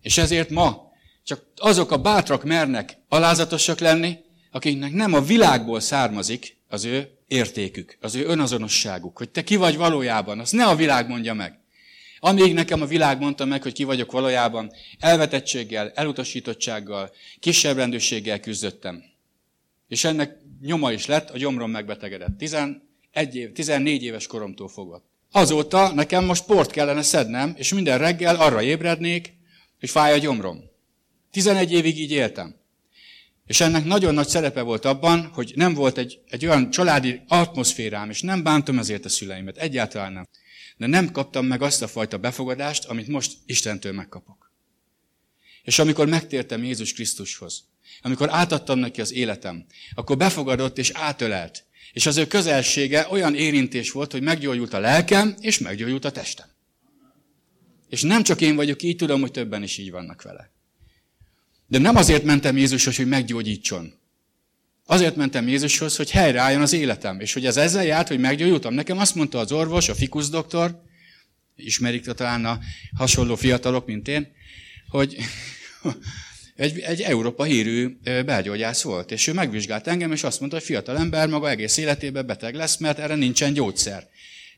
És 0.00 0.18
ezért 0.18 0.50
ma 0.50 0.92
csak 1.24 1.46
azok 1.56 1.90
a 1.90 1.98
bátrak 1.98 2.44
mernek 2.44 2.98
alázatosak 3.08 3.78
lenni, 3.78 4.18
akiknek 4.50 4.92
nem 4.92 5.12
a 5.12 5.20
világból 5.20 5.80
származik 5.80 6.56
az 6.68 6.84
ő 6.84 7.15
értékük, 7.28 7.96
az 8.00 8.14
ő 8.14 8.24
önazonosságuk, 8.24 9.18
hogy 9.18 9.30
te 9.30 9.44
ki 9.44 9.56
vagy 9.56 9.76
valójában, 9.76 10.38
azt 10.38 10.52
ne 10.52 10.66
a 10.66 10.76
világ 10.76 11.08
mondja 11.08 11.34
meg. 11.34 11.58
Amíg 12.18 12.54
nekem 12.54 12.82
a 12.82 12.86
világ 12.86 13.20
mondta 13.20 13.44
meg, 13.44 13.62
hogy 13.62 13.72
ki 13.72 13.84
vagyok 13.84 14.12
valójában, 14.12 14.72
elvetettséggel, 14.98 15.90
elutasítottsággal, 15.94 17.12
kisebb 17.40 17.76
rendőrséggel 17.76 18.40
küzdöttem. 18.40 19.02
És 19.88 20.04
ennek 20.04 20.36
nyoma 20.60 20.92
is 20.92 21.06
lett, 21.06 21.30
a 21.30 21.38
gyomrom 21.38 21.70
megbetegedett. 21.70 22.36
11 22.38 22.80
év, 23.32 23.52
14 23.52 24.02
éves 24.02 24.26
koromtól 24.26 24.68
fogva. 24.68 25.02
Azóta 25.32 25.92
nekem 25.92 26.24
most 26.24 26.42
sport 26.42 26.70
kellene 26.70 27.02
szednem, 27.02 27.54
és 27.56 27.72
minden 27.72 27.98
reggel 27.98 28.36
arra 28.36 28.62
ébrednék, 28.62 29.34
hogy 29.80 29.90
fáj 29.90 30.12
a 30.12 30.18
gyomrom. 30.18 30.60
11 31.30 31.72
évig 31.72 31.98
így 31.98 32.10
éltem. 32.10 32.56
És 33.46 33.60
ennek 33.60 33.84
nagyon 33.84 34.14
nagy 34.14 34.28
szerepe 34.28 34.62
volt 34.62 34.84
abban, 34.84 35.26
hogy 35.26 35.52
nem 35.54 35.74
volt 35.74 35.98
egy, 35.98 36.20
egy 36.28 36.46
olyan 36.46 36.70
családi 36.70 37.20
atmoszférám, 37.28 38.10
és 38.10 38.20
nem 38.20 38.42
bántom 38.42 38.78
ezért 38.78 39.04
a 39.04 39.08
szüleimet, 39.08 39.56
egyáltalán 39.56 40.12
nem. 40.12 40.28
De 40.76 40.86
nem 40.86 41.10
kaptam 41.10 41.46
meg 41.46 41.62
azt 41.62 41.82
a 41.82 41.88
fajta 41.88 42.18
befogadást, 42.18 42.84
amit 42.84 43.06
most 43.06 43.32
Istentől 43.46 43.92
megkapok. 43.92 44.50
És 45.62 45.78
amikor 45.78 46.06
megtértem 46.06 46.64
Jézus 46.64 46.92
Krisztushoz, 46.92 47.64
amikor 48.02 48.28
átadtam 48.30 48.78
neki 48.78 49.00
az 49.00 49.12
életem, 49.12 49.66
akkor 49.94 50.16
befogadott 50.16 50.78
és 50.78 50.90
átölelt. 50.94 51.64
És 51.92 52.06
az 52.06 52.16
ő 52.16 52.26
közelsége 52.26 53.06
olyan 53.10 53.34
érintés 53.34 53.90
volt, 53.90 54.12
hogy 54.12 54.22
meggyógyult 54.22 54.72
a 54.72 54.78
lelkem, 54.78 55.34
és 55.40 55.58
meggyógyult 55.58 56.04
a 56.04 56.10
testem. 56.10 56.46
És 57.88 58.02
nem 58.02 58.22
csak 58.22 58.40
én 58.40 58.56
vagyok 58.56 58.82
így, 58.82 58.96
tudom, 58.96 59.20
hogy 59.20 59.30
többen 59.30 59.62
is 59.62 59.78
így 59.78 59.90
vannak 59.90 60.22
vele. 60.22 60.55
De 61.66 61.78
nem 61.78 61.96
azért 61.96 62.24
mentem 62.24 62.56
Jézushoz, 62.56 62.96
hogy 62.96 63.08
meggyógyítson. 63.08 63.92
Azért 64.86 65.16
mentem 65.16 65.48
Jézushoz, 65.48 65.96
hogy 65.96 66.10
helyreálljon 66.10 66.62
az 66.62 66.72
életem. 66.72 67.20
És 67.20 67.32
hogy 67.32 67.46
ez 67.46 67.56
ezzel 67.56 67.84
járt, 67.84 68.08
hogy 68.08 68.18
meggyógyultam. 68.18 68.74
Nekem 68.74 68.98
azt 68.98 69.14
mondta 69.14 69.38
az 69.38 69.52
orvos, 69.52 69.88
a 69.88 69.94
fikusz 69.94 70.28
doktor, 70.28 70.82
ismerik 71.56 72.04
talán 72.04 72.44
a 72.44 72.58
hasonló 72.96 73.34
fiatalok, 73.34 73.86
mint 73.86 74.08
én, 74.08 74.28
hogy 74.88 75.16
egy, 76.56 76.78
egy 76.78 77.00
Európa 77.00 77.44
hírű 77.44 77.96
belgyógyász 78.02 78.82
volt, 78.82 79.10
és 79.10 79.26
ő 79.26 79.32
megvizsgált 79.32 79.86
engem, 79.86 80.12
és 80.12 80.22
azt 80.24 80.38
mondta, 80.40 80.58
hogy 80.58 80.66
fiatal 80.66 80.98
ember 80.98 81.28
maga 81.28 81.50
egész 81.50 81.76
életében 81.76 82.26
beteg 82.26 82.54
lesz, 82.54 82.76
mert 82.76 82.98
erre 82.98 83.14
nincsen 83.14 83.52
gyógyszer. 83.52 84.08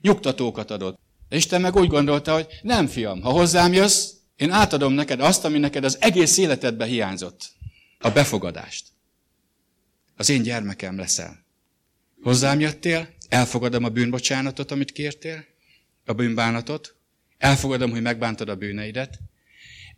Nyugtatókat 0.00 0.70
adott. 0.70 0.98
Isten 1.28 1.60
meg 1.60 1.76
úgy 1.76 1.88
gondolta, 1.88 2.32
hogy 2.32 2.46
nem 2.62 2.86
fiam, 2.86 3.20
ha 3.20 3.30
hozzám 3.30 3.72
jössz, 3.72 4.17
én 4.38 4.50
átadom 4.50 4.92
neked 4.92 5.20
azt, 5.20 5.44
ami 5.44 5.58
neked 5.58 5.84
az 5.84 5.96
egész 6.00 6.36
életedben 6.36 6.88
hiányzott. 6.88 7.50
A 7.98 8.10
befogadást. 8.10 8.86
Az 10.16 10.28
én 10.28 10.42
gyermekem 10.42 10.98
leszel. 10.98 11.44
Hozzám 12.22 12.60
jöttél, 12.60 13.08
elfogadom 13.28 13.84
a 13.84 13.88
bűnbocsánatot, 13.88 14.70
amit 14.70 14.92
kértél, 14.92 15.44
a 16.04 16.12
bűnbánatot, 16.12 16.94
elfogadom, 17.38 17.90
hogy 17.90 18.02
megbántad 18.02 18.48
a 18.48 18.56
bűneidet, 18.56 19.18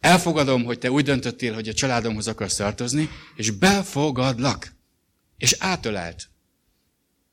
elfogadom, 0.00 0.64
hogy 0.64 0.78
te 0.78 0.90
úgy 0.90 1.04
döntöttél, 1.04 1.54
hogy 1.54 1.68
a 1.68 1.74
családomhoz 1.74 2.28
akarsz 2.28 2.56
tartozni, 2.56 3.08
és 3.36 3.50
befogadlak. 3.50 4.72
És 5.36 5.56
átölelt. 5.58 6.28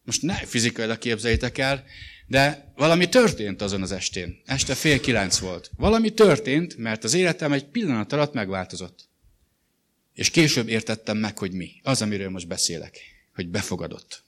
Most 0.03 0.21
ne 0.21 0.33
fizikailag 0.33 0.97
képzeljétek 0.97 1.57
el, 1.57 1.85
de 2.27 2.71
valami 2.75 3.09
történt 3.09 3.61
azon 3.61 3.81
az 3.81 3.91
estén. 3.91 4.41
Este 4.45 4.75
fél 4.75 4.99
kilenc 4.99 5.37
volt. 5.37 5.71
Valami 5.77 6.09
történt, 6.09 6.77
mert 6.77 7.03
az 7.03 7.13
életem 7.13 7.51
egy 7.51 7.65
pillanat 7.65 8.13
alatt 8.13 8.33
megváltozott. 8.33 9.09
És 10.13 10.29
később 10.29 10.67
értettem 10.67 11.17
meg, 11.17 11.37
hogy 11.37 11.51
mi. 11.51 11.71
Az, 11.83 12.01
amiről 12.01 12.29
most 12.29 12.47
beszélek. 12.47 12.97
Hogy 13.35 13.47
befogadott. 13.47 14.23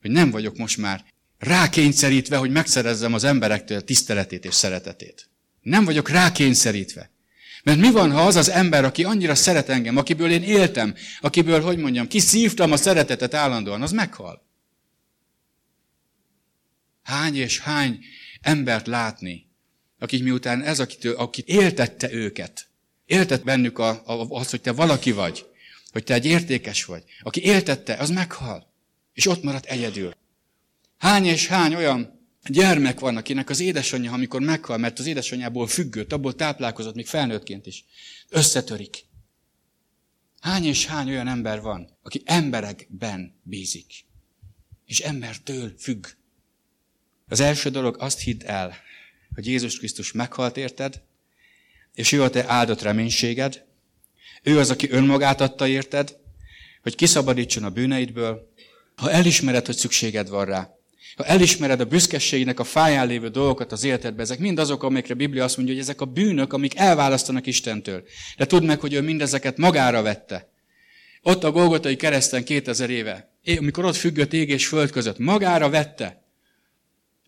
Hogy 0.00 0.10
nem 0.10 0.30
vagyok 0.30 0.56
most 0.56 0.76
már 0.76 1.04
rákényszerítve, 1.38 2.36
hogy 2.36 2.50
megszerezzem 2.50 3.14
az 3.14 3.24
emberektől 3.24 3.84
tiszteletét 3.84 4.44
és 4.44 4.54
szeretetét. 4.54 5.28
Nem 5.60 5.84
vagyok 5.84 6.08
rákényszerítve. 6.08 7.10
Mert 7.62 7.78
mi 7.78 7.90
van, 7.90 8.12
ha 8.12 8.26
az 8.26 8.36
az 8.36 8.50
ember, 8.50 8.84
aki 8.84 9.04
annyira 9.04 9.34
szeret 9.34 9.68
engem, 9.68 9.96
akiből 9.96 10.30
én 10.30 10.42
éltem, 10.42 10.94
akiből, 11.20 11.60
hogy 11.60 11.78
mondjam, 11.78 12.06
kiszívtam 12.06 12.72
a 12.72 12.76
szeretetet 12.76 13.34
állandóan, 13.34 13.82
az 13.82 13.92
meghal. 13.92 14.49
Hány 17.10 17.36
és 17.36 17.58
hány 17.58 18.04
embert 18.40 18.86
látni, 18.86 19.46
akik 19.98 20.22
miután 20.22 20.62
ez, 20.62 20.80
akit 21.16 21.48
éltette 21.48 22.12
őket, 22.12 22.68
éltett 23.06 23.44
bennük 23.44 23.78
a, 23.78 23.88
a, 23.88 24.26
az, 24.28 24.50
hogy 24.50 24.60
te 24.60 24.72
valaki 24.72 25.12
vagy, 25.12 25.46
hogy 25.92 26.04
te 26.04 26.14
egy 26.14 26.24
értékes 26.24 26.84
vagy, 26.84 27.04
aki 27.22 27.42
éltette, 27.42 27.94
az 27.94 28.10
meghal, 28.10 28.72
és 29.12 29.26
ott 29.26 29.42
maradt 29.42 29.64
egyedül. 29.64 30.14
Hány 30.98 31.24
és 31.24 31.46
hány 31.46 31.74
olyan 31.74 32.28
gyermek 32.44 33.00
van, 33.00 33.16
akinek 33.16 33.50
az 33.50 33.60
édesanyja, 33.60 34.12
amikor 34.12 34.40
meghal, 34.40 34.78
mert 34.78 34.98
az 34.98 35.06
édesanyjából 35.06 35.66
függött, 35.66 36.12
abból 36.12 36.34
táplálkozott, 36.34 36.94
még 36.94 37.06
felnőttként 37.06 37.66
is, 37.66 37.84
összetörik. 38.28 39.04
Hány 40.40 40.64
és 40.64 40.86
hány 40.86 41.08
olyan 41.08 41.28
ember 41.28 41.60
van, 41.60 41.98
aki 42.02 42.22
emberekben 42.24 43.40
bízik, 43.42 44.04
és 44.86 45.00
embertől 45.00 45.74
függ. 45.78 46.06
Az 47.30 47.40
első 47.40 47.70
dolog, 47.70 47.96
azt 47.98 48.20
hidd 48.20 48.42
el, 48.44 48.76
hogy 49.34 49.46
Jézus 49.46 49.78
Krisztus 49.78 50.12
meghalt 50.12 50.56
érted, 50.56 51.02
és 51.94 52.12
ő 52.12 52.22
a 52.22 52.30
te 52.30 52.44
áldott 52.48 52.82
reménységed, 52.82 53.64
ő 54.42 54.58
az, 54.58 54.70
aki 54.70 54.90
önmagát 54.90 55.40
adta 55.40 55.66
érted, 55.66 56.16
hogy 56.82 56.94
kiszabadítson 56.94 57.64
a 57.64 57.70
bűneidből, 57.70 58.52
ha 58.96 59.10
elismered, 59.10 59.66
hogy 59.66 59.76
szükséged 59.76 60.28
van 60.28 60.44
rá, 60.44 60.74
ha 61.16 61.24
elismered 61.24 61.80
a 61.80 61.84
büszkeségnek 61.84 62.60
a 62.60 62.64
fáján 62.64 63.06
lévő 63.06 63.28
dolgokat 63.28 63.72
az 63.72 63.84
életedben, 63.84 64.24
ezek 64.24 64.38
mind 64.38 64.58
azok, 64.58 64.82
amikre 64.82 65.14
a 65.14 65.16
Biblia 65.16 65.44
azt 65.44 65.56
mondja, 65.56 65.74
hogy 65.74 65.82
ezek 65.82 66.00
a 66.00 66.04
bűnök, 66.04 66.52
amik 66.52 66.76
elválasztanak 66.76 67.46
Istentől. 67.46 68.04
De 68.36 68.46
tudd 68.46 68.64
meg, 68.64 68.80
hogy 68.80 68.92
ő 68.92 69.00
mindezeket 69.00 69.56
magára 69.56 70.02
vette. 70.02 70.48
Ott 71.22 71.44
a 71.44 71.50
Golgotai 71.50 71.96
kereszten 71.96 72.44
2000 72.44 72.90
éve, 72.90 73.30
amikor 73.58 73.84
ott 73.84 73.96
függött 73.96 74.32
ég 74.32 74.48
és 74.48 74.66
föld 74.66 74.90
között, 74.90 75.18
magára 75.18 75.68
vette 75.68 76.20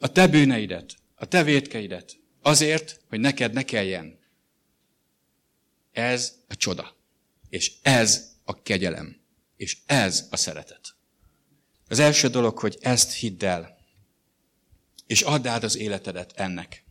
a 0.03 0.13
te 0.13 0.27
bűneidet, 0.27 0.97
a 1.15 1.27
te 1.27 1.43
védkeidet, 1.43 2.17
azért, 2.41 3.01
hogy 3.09 3.21
neked 3.21 3.53
ne 3.53 3.63
kelljen. 3.63 4.19
Ez 5.93 6.39
a 6.49 6.57
csoda. 6.57 6.97
És 7.49 7.73
ez 7.83 8.33
a 8.45 8.63
kegyelem. 8.63 9.21
És 9.57 9.77
ez 9.87 10.27
a 10.31 10.37
szeretet. 10.37 10.95
Az 11.89 11.99
első 11.99 12.29
dolog, 12.29 12.59
hogy 12.59 12.79
ezt 12.81 13.13
hidd 13.13 13.45
el, 13.45 13.79
és 15.07 15.23
add 15.23 15.47
át 15.47 15.63
az 15.63 15.77
életedet 15.77 16.33
ennek. 16.37 16.85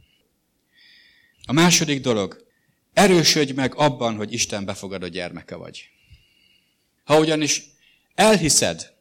A 1.46 1.52
második 1.52 2.02
dolog, 2.02 2.50
Erősödj 2.94 3.52
meg 3.52 3.76
abban, 3.76 4.16
hogy 4.16 4.34
Isten 4.34 4.66
befogadó 4.66 5.08
gyermeke 5.08 5.56
vagy. 5.56 5.90
Ha 7.04 7.20
ugyanis 7.20 7.64
elhiszed, 8.16 8.94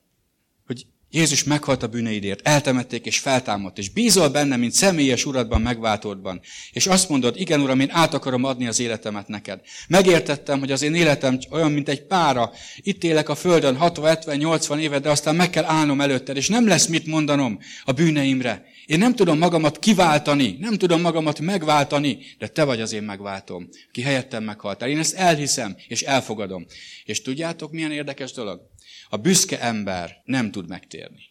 Jézus 1.13 1.45
meghalt 1.45 1.83
a 1.83 1.87
bűneidért, 1.87 2.49
eltemették 2.49 3.07
és 3.07 3.19
feltámadt, 3.19 3.79
és 3.79 3.91
bízol 3.91 4.29
benne, 4.29 4.57
mint 4.57 4.73
személyes 4.73 5.25
uradban, 5.25 5.61
megváltódban. 5.61 6.41
És 6.73 6.87
azt 6.87 7.09
mondod, 7.09 7.41
igen, 7.41 7.61
uram, 7.61 7.81
én 7.81 7.91
át 7.91 8.15
akarom 8.15 8.45
adni 8.45 8.67
az 8.67 8.81
életemet 8.81 9.29
neked. 9.29 9.61
Megértettem, 9.89 10.59
hogy 10.59 10.73
az 10.73 10.83
én 10.83 10.95
életem 10.95 11.39
olyan, 11.51 11.73
mint 11.73 11.89
egy 11.89 12.07
pára. 12.07 12.53
Itt 12.77 13.05
élek 13.05 13.29
a 13.29 13.35
földön 13.35 13.77
60, 13.77 14.07
70, 14.07 14.37
80 14.37 14.81
évet, 14.81 15.03
de 15.03 15.11
aztán 15.11 15.35
meg 15.35 15.51
kell 15.51 15.65
állnom 15.65 16.01
előtted, 16.01 16.37
és 16.37 16.49
nem 16.49 16.67
lesz 16.67 16.87
mit 16.87 17.07
mondanom 17.07 17.59
a 17.85 17.93
bűneimre. 17.93 18.65
Én 18.87 18.99
nem 18.99 19.15
tudom 19.15 19.39
magamat 19.39 19.79
kiváltani, 19.79 20.57
nem 20.61 20.79
tudom 20.79 21.01
magamat 21.01 21.41
megváltani, 21.41 22.19
de 22.39 22.49
te 22.49 22.65
vagy 22.65 22.81
az 22.81 22.93
én 22.93 23.03
megváltom, 23.03 23.69
ki 23.93 24.03
helyettem 24.03 24.45
meghaltál. 24.45 24.89
Én 24.89 24.99
ezt 24.99 25.15
elhiszem, 25.15 25.77
és 25.89 26.03
elfogadom. 26.03 26.67
És 27.05 27.23
tudjátok, 27.23 27.73
milyen 27.73 27.93
érdekes 27.93 28.33
dolog? 28.33 28.70
A 29.13 29.17
büszke 29.17 29.61
ember 29.61 30.23
nem 30.25 30.51
tud 30.51 30.69
megtérni. 30.69 31.23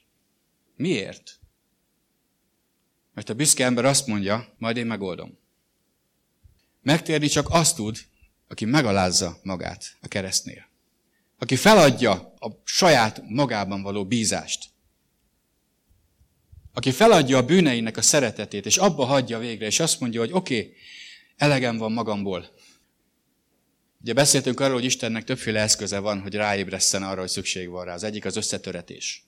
Miért? 0.76 1.40
Mert 3.14 3.30
a 3.30 3.34
büszke 3.34 3.66
ember 3.66 3.86
azt 3.86 4.08
mondja, 4.08 4.54
majd 4.58 4.78
én 4.78 4.86
megoldom. 4.86 5.38
Megtérni 6.82 7.28
csak 7.28 7.48
azt 7.50 7.76
tud, 7.76 7.98
aki 8.48 8.66
megalázza 8.66 9.40
magát 9.44 9.98
a 10.02 10.08
keresztnél. 10.08 10.68
Aki 11.38 11.56
feladja 11.56 12.34
a 12.40 12.62
saját 12.64 13.22
magában 13.30 13.82
való 13.82 14.06
bízást. 14.06 14.70
Aki 16.74 16.92
feladja 16.92 17.38
a 17.38 17.46
bűneinek 17.46 17.98
a 17.98 18.02
szeretetét, 18.02 18.66
és 18.66 18.78
abba 18.78 19.06
hagyja 19.06 19.40
végre, 19.40 19.66
és 19.66 19.80
azt 19.80 20.00
mondja, 20.00 20.20
hogy 20.20 20.32
oké, 20.32 20.60
okay, 20.60 20.74
elegem 21.38 21.78
van 21.78 21.92
magamból, 21.92 22.50
Ugye 24.02 24.14
beszéltünk 24.14 24.60
arról, 24.60 24.74
hogy 24.74 24.84
Istennek 24.84 25.24
többféle 25.24 25.60
eszköze 25.60 26.00
van, 26.00 26.22
hogy 26.22 26.36
ráébresszen 26.36 27.04
arra, 27.04 27.20
hogy 27.20 27.30
szükség 27.30 27.70
van 27.70 27.86
rá. 27.86 27.94
Az 27.94 28.04
egyik 28.04 28.26
az 28.26 28.36
összetöretés. 28.36 29.24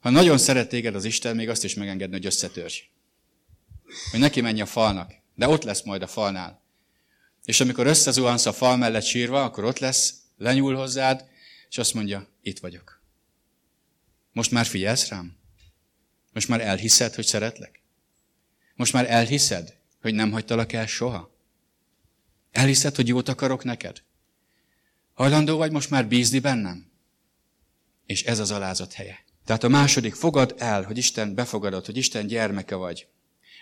Ha 0.00 0.10
nagyon 0.10 0.38
szeret 0.38 0.68
téged 0.68 0.94
az 0.94 1.04
Isten, 1.04 1.36
még 1.36 1.48
azt 1.48 1.64
is 1.64 1.74
megengedni, 1.74 2.14
hogy 2.14 2.26
összetörj. 2.26 2.74
Hogy 4.10 4.20
neki 4.20 4.40
menj 4.40 4.60
a 4.60 4.66
falnak. 4.66 5.12
De 5.34 5.48
ott 5.48 5.62
lesz 5.62 5.82
majd 5.82 6.02
a 6.02 6.06
falnál. 6.06 6.62
És 7.44 7.60
amikor 7.60 7.86
összezuhansz 7.86 8.46
a 8.46 8.52
fal 8.52 8.76
mellett 8.76 9.04
sírva, 9.04 9.44
akkor 9.44 9.64
ott 9.64 9.78
lesz, 9.78 10.14
lenyúl 10.36 10.74
hozzád, 10.74 11.28
és 11.68 11.78
azt 11.78 11.94
mondja, 11.94 12.28
itt 12.42 12.58
vagyok. 12.58 13.02
Most 14.32 14.50
már 14.50 14.66
figyelsz 14.66 15.08
rám? 15.08 15.36
Most 16.32 16.48
már 16.48 16.60
elhiszed, 16.60 17.14
hogy 17.14 17.26
szeretlek? 17.26 17.80
Most 18.74 18.92
már 18.92 19.10
elhiszed, 19.10 19.76
hogy 20.00 20.14
nem 20.14 20.30
hagytalak 20.30 20.72
el 20.72 20.86
soha? 20.86 21.30
Elhiszed, 22.52 22.96
hogy 22.96 23.08
jót 23.08 23.28
akarok 23.28 23.64
neked? 23.64 24.02
Hajlandó 25.14 25.56
vagy 25.56 25.72
most 25.72 25.90
már 25.90 26.08
bízni 26.08 26.38
bennem? 26.38 26.90
És 28.06 28.22
ez 28.22 28.38
az 28.38 28.50
alázat 28.50 28.92
helye. 28.92 29.24
Tehát 29.44 29.64
a 29.64 29.68
második, 29.68 30.14
fogad 30.14 30.54
el, 30.58 30.82
hogy 30.82 30.98
Isten 30.98 31.34
befogadott, 31.34 31.86
hogy 31.86 31.96
Isten 31.96 32.26
gyermeke 32.26 32.74
vagy. 32.74 33.06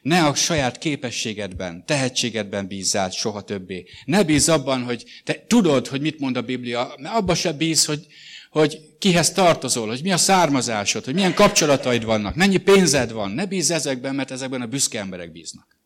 Ne 0.02 0.26
a 0.26 0.34
saját 0.34 0.78
képességedben, 0.78 1.84
tehetségedben 1.86 2.66
bízzál 2.66 3.10
soha 3.10 3.42
többé. 3.42 3.86
Ne 4.04 4.24
bízz 4.24 4.48
abban, 4.48 4.84
hogy 4.84 5.04
te 5.24 5.44
tudod, 5.46 5.86
hogy 5.86 6.00
mit 6.00 6.18
mond 6.18 6.36
a 6.36 6.42
Biblia, 6.42 6.94
mert 6.98 7.14
abban 7.14 7.34
se 7.34 7.52
bíz, 7.52 7.84
hogy, 7.84 8.06
hogy 8.50 8.96
kihez 8.98 9.32
tartozol, 9.32 9.86
hogy 9.88 10.02
mi 10.02 10.12
a 10.12 10.16
származásod, 10.16 11.04
hogy 11.04 11.14
milyen 11.14 11.34
kapcsolataid 11.34 12.04
vannak, 12.04 12.34
mennyi 12.34 12.56
pénzed 12.56 13.12
van. 13.12 13.30
Ne 13.30 13.46
bízz 13.46 13.70
ezekben, 13.70 14.14
mert 14.14 14.30
ezekben 14.30 14.60
a 14.60 14.66
büszke 14.66 14.98
emberek 14.98 15.32
bíznak. 15.32 15.76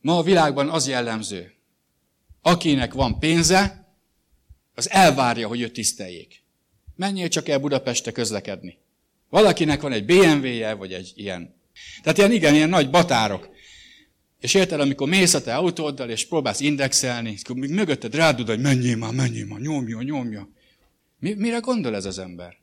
Ma 0.00 0.18
a 0.18 0.22
világban 0.22 0.68
az 0.68 0.88
jellemző, 0.88 1.52
Akinek 2.42 2.92
van 2.92 3.18
pénze, 3.18 3.80
az 4.74 4.90
elvárja, 4.90 5.48
hogy 5.48 5.60
őt 5.60 5.72
tiszteljék. 5.72 6.42
Menjél 6.96 7.28
csak 7.28 7.48
el 7.48 7.58
Budapestre 7.58 8.12
közlekedni. 8.12 8.78
Valakinek 9.28 9.80
van 9.80 9.92
egy 9.92 10.04
BMW-je, 10.04 10.74
vagy 10.74 10.92
egy 10.92 11.12
ilyen. 11.14 11.54
Tehát 12.02 12.18
ilyen, 12.18 12.32
igen, 12.32 12.54
ilyen 12.54 12.68
nagy 12.68 12.90
batárok. 12.90 13.48
És 14.40 14.54
érted, 14.54 14.80
amikor 14.80 15.08
mész 15.08 15.34
a 15.34 15.42
te 15.42 15.54
autóddal, 15.56 16.10
és 16.10 16.26
próbálsz 16.26 16.60
indexelni, 16.60 17.36
akkor 17.42 17.56
még 17.56 17.70
mögötted 17.70 18.14
rádud, 18.14 18.48
hogy 18.48 18.60
menjél 18.60 18.96
már, 18.96 19.12
menjél 19.12 19.46
már, 19.46 19.60
nyomja, 19.60 20.02
nyomja. 20.02 20.48
Mi, 21.18 21.34
mire 21.34 21.58
gondol 21.58 21.94
ez 21.94 22.04
az 22.04 22.18
ember? 22.18 22.56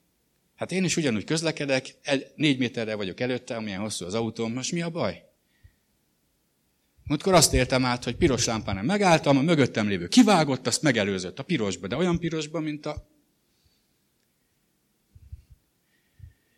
Hát 0.56 0.72
én 0.72 0.84
is 0.84 0.98
ugyanúgy 0.98 1.24
közlekedek, 1.24 1.96
egy, 2.04 2.28
négy 2.36 2.58
méterre 2.58 2.96
vagyok 2.96 3.20
előtte, 3.20 3.56
amilyen 3.56 3.80
hosszú 3.80 4.06
az 4.06 4.14
autóm, 4.14 4.54
most 4.54 4.72
mi 4.72 4.82
a 4.82 4.90
baj? 4.90 5.27
Múltkor 7.08 7.34
azt 7.34 7.54
értem 7.54 7.86
át, 7.86 8.04
hogy 8.04 8.16
piros 8.16 8.46
lámpánál 8.46 8.84
megálltam, 8.84 9.38
a 9.38 9.42
mögöttem 9.42 9.88
lévő 9.88 10.08
kivágott, 10.08 10.68
azt 10.68 10.82
megelőzött 10.82 11.40
a 11.40 11.44
pirosba, 11.44 11.88
de 11.88 11.96
olyan 11.96 12.20
pirosba, 12.20 12.60
mint 12.60 12.86
a... 12.86 13.08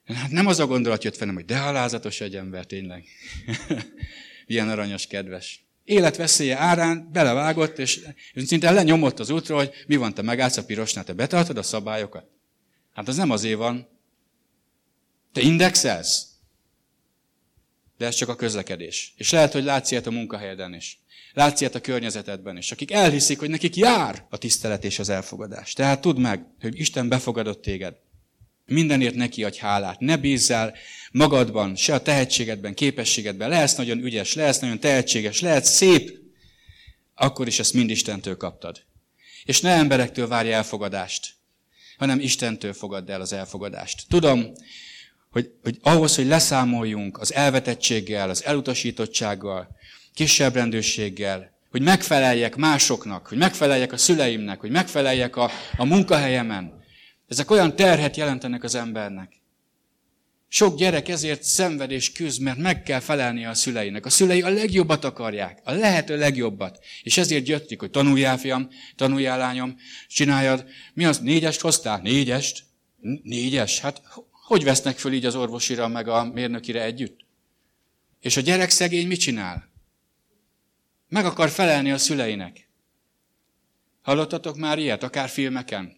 Hát 0.05 0.31
nem 0.31 0.47
az 0.47 0.59
a 0.59 0.67
gondolat 0.67 1.03
jött 1.03 1.17
velem, 1.17 1.35
hogy 1.35 1.45
de 1.45 1.59
halázatos 1.59 2.21
egy 2.21 2.35
ember, 2.35 2.65
tényleg. 2.65 3.05
Ilyen 4.45 4.69
aranyos, 4.69 5.07
kedves. 5.07 5.63
Életveszélye 5.83 6.57
árán 6.57 7.09
belevágott, 7.11 7.77
és 7.77 7.99
szinte 8.35 8.71
lenyomott 8.71 9.19
az 9.19 9.29
útra, 9.29 9.55
hogy 9.55 9.71
mi 9.87 9.95
van, 9.95 10.13
te 10.13 10.21
megállsz 10.21 10.57
a 10.57 10.65
pirosnál, 10.65 11.03
te 11.03 11.13
betartod 11.13 11.57
a 11.57 11.63
szabályokat? 11.63 12.25
Hát 12.93 13.07
az 13.07 13.17
nem 13.17 13.29
azért 13.29 13.57
van. 13.57 13.87
Te 15.31 15.41
indexelsz? 15.41 16.27
De 17.99 18.05
ez 18.05 18.15
csak 18.15 18.29
a 18.29 18.35
közlekedés. 18.35 19.13
És 19.17 19.31
lehet, 19.31 19.51
hogy 19.51 19.63
látsz 19.63 19.91
ilyet 19.91 20.07
a 20.07 20.11
munkahelyeden 20.11 20.73
is. 20.73 20.99
Látsz 21.33 21.61
ilyet 21.61 21.75
a 21.75 21.81
környezetedben 21.81 22.57
is. 22.57 22.71
Akik 22.71 22.91
elhiszik, 22.91 23.39
hogy 23.39 23.49
nekik 23.49 23.75
jár 23.75 24.25
a 24.29 24.37
tisztelet 24.37 24.83
és 24.83 24.99
az 24.99 25.09
elfogadás. 25.09 25.73
Tehát 25.73 26.01
tudd 26.01 26.19
meg, 26.19 26.45
hogy 26.59 26.79
Isten 26.79 27.09
befogadott 27.09 27.61
téged. 27.61 27.95
Mindenért 28.65 29.15
neki 29.15 29.43
adj 29.43 29.57
hálát. 29.57 29.99
Ne 29.99 30.17
bízzál 30.17 30.75
magadban, 31.11 31.75
se 31.75 31.93
a 31.93 32.01
tehetségedben, 32.01 32.73
képességedben. 32.73 33.49
Lehetsz 33.49 33.75
nagyon 33.75 34.03
ügyes, 34.03 34.33
lehetsz 34.33 34.59
nagyon 34.59 34.79
tehetséges, 34.79 35.41
lehetsz 35.41 35.69
szép. 35.69 36.19
Akkor 37.15 37.47
is 37.47 37.59
ezt 37.59 37.73
mind 37.73 37.89
Istentől 37.89 38.37
kaptad. 38.37 38.81
És 39.43 39.61
ne 39.61 39.71
emberektől 39.71 40.27
várj 40.27 40.51
elfogadást, 40.51 41.33
hanem 41.97 42.19
Istentől 42.19 42.73
fogadd 42.73 43.11
el 43.11 43.21
az 43.21 43.33
elfogadást. 43.33 44.03
Tudom, 44.07 44.53
hogy, 45.31 45.51
hogy 45.63 45.77
ahhoz, 45.81 46.15
hogy 46.15 46.25
leszámoljunk 46.25 47.19
az 47.19 47.33
elvetettséggel, 47.33 48.29
az 48.29 48.45
elutasítottsággal, 48.45 49.67
kisebb 50.13 50.53
rendőrséggel, 50.53 51.57
hogy 51.69 51.81
megfeleljek 51.81 52.55
másoknak, 52.55 53.27
hogy 53.27 53.37
megfeleljek 53.37 53.91
a 53.91 53.97
szüleimnek, 53.97 54.59
hogy 54.59 54.71
megfeleljek 54.71 55.35
a, 55.35 55.51
a 55.77 55.85
munkahelyemen. 55.85 56.83
Ezek 57.27 57.51
olyan 57.51 57.75
terhet 57.75 58.17
jelentenek 58.17 58.63
az 58.63 58.75
embernek. 58.75 59.39
Sok 60.51 60.77
gyerek 60.77 61.07
ezért 61.07 61.43
szenved 61.43 61.91
és 61.91 62.11
küzd, 62.11 62.41
mert 62.41 62.57
meg 62.57 62.83
kell 62.83 62.99
felelnie 62.99 63.49
a 63.49 63.53
szüleinek. 63.53 64.05
A 64.05 64.09
szülei 64.09 64.41
a 64.41 64.49
legjobbat 64.49 65.05
akarják, 65.05 65.59
a 65.63 65.71
lehető 65.71 66.17
legjobbat. 66.17 66.79
És 67.03 67.17
ezért 67.17 67.47
jöttek, 67.47 67.79
hogy 67.79 67.89
tanuljál, 67.89 68.37
fiam, 68.37 68.69
tanuljál, 68.95 69.37
lányom, 69.37 69.75
csináljad. 70.07 70.65
Mi 70.93 71.05
az, 71.05 71.19
négyest 71.19 71.61
hoztál? 71.61 71.99
Négyest? 72.01 72.63
Négyes? 73.23 73.79
Hát 73.79 74.01
hogy 74.49 74.63
vesznek 74.63 74.97
föl 74.97 75.13
így 75.13 75.25
az 75.25 75.35
orvosira, 75.35 75.87
meg 75.87 76.07
a 76.07 76.23
mérnökire 76.23 76.83
együtt? 76.83 77.19
És 78.19 78.37
a 78.37 78.41
gyerek 78.41 78.69
szegény 78.69 79.07
mit 79.07 79.19
csinál? 79.19 79.69
Meg 81.09 81.25
akar 81.25 81.49
felelni 81.49 81.91
a 81.91 81.97
szüleinek. 81.97 82.69
Hallottatok 84.01 84.57
már 84.57 84.79
ilyet, 84.79 85.03
akár 85.03 85.29
filmeken? 85.29 85.97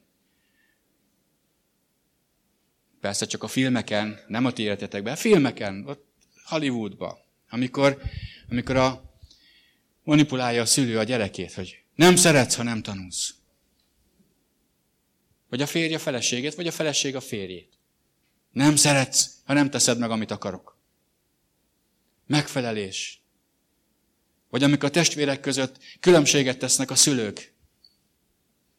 Persze 3.01 3.25
csak 3.25 3.43
a 3.43 3.47
filmeken, 3.47 4.19
nem 4.27 4.45
a 4.45 4.51
ti 4.51 4.61
életetekben, 4.61 5.15
filmeken, 5.15 5.83
ott 5.87 6.05
Hollywoodban, 6.45 7.17
amikor, 7.49 8.01
amikor 8.49 8.75
a 8.75 9.13
manipulálja 10.03 10.61
a 10.61 10.65
szülő 10.65 10.97
a 10.97 11.03
gyerekét, 11.03 11.53
hogy 11.53 11.83
nem 11.95 12.15
szeretsz, 12.15 12.55
ha 12.55 12.63
nem 12.63 12.81
tanulsz. 12.81 13.33
Vagy 15.49 15.61
a 15.61 15.65
férje 15.65 15.95
a 15.95 15.99
feleségét, 15.99 16.55
vagy 16.55 16.67
a 16.67 16.71
feleség 16.71 17.15
a 17.15 17.21
férjét. 17.21 17.79
Nem 18.51 18.75
szeretsz, 18.75 19.29
ha 19.45 19.53
nem 19.53 19.69
teszed 19.69 19.97
meg, 19.97 20.09
amit 20.09 20.31
akarok. 20.31 20.77
Megfelelés. 22.27 23.21
Vagy 24.49 24.63
amikor 24.63 24.89
a 24.89 24.91
testvérek 24.91 25.39
között 25.39 25.77
különbséget 25.99 26.57
tesznek 26.57 26.91
a 26.91 26.95
szülők. 26.95 27.53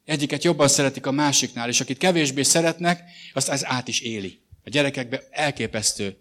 Egyiket 0.05 0.45
jobban 0.45 0.69
szeretik 0.69 1.07
a 1.07 1.11
másiknál, 1.11 1.69
és 1.69 1.81
akit 1.81 1.99
kevésbé 1.99 2.43
szeretnek, 2.43 3.11
azt 3.33 3.49
ez 3.49 3.65
át 3.65 3.89
is 3.89 4.01
éli. 4.01 4.41
A 4.65 4.71
gyerekekben 4.71 5.23
elképesztő 5.31 6.19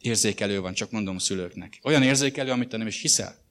érzékelő 0.00 0.60
van, 0.60 0.74
csak 0.74 0.90
mondom 0.90 1.16
a 1.16 1.18
szülőknek. 1.18 1.78
Olyan 1.82 2.02
érzékelő, 2.02 2.50
amit 2.50 2.68
te 2.68 2.76
nem 2.76 2.86
is 2.86 3.00
hiszel. 3.00 3.44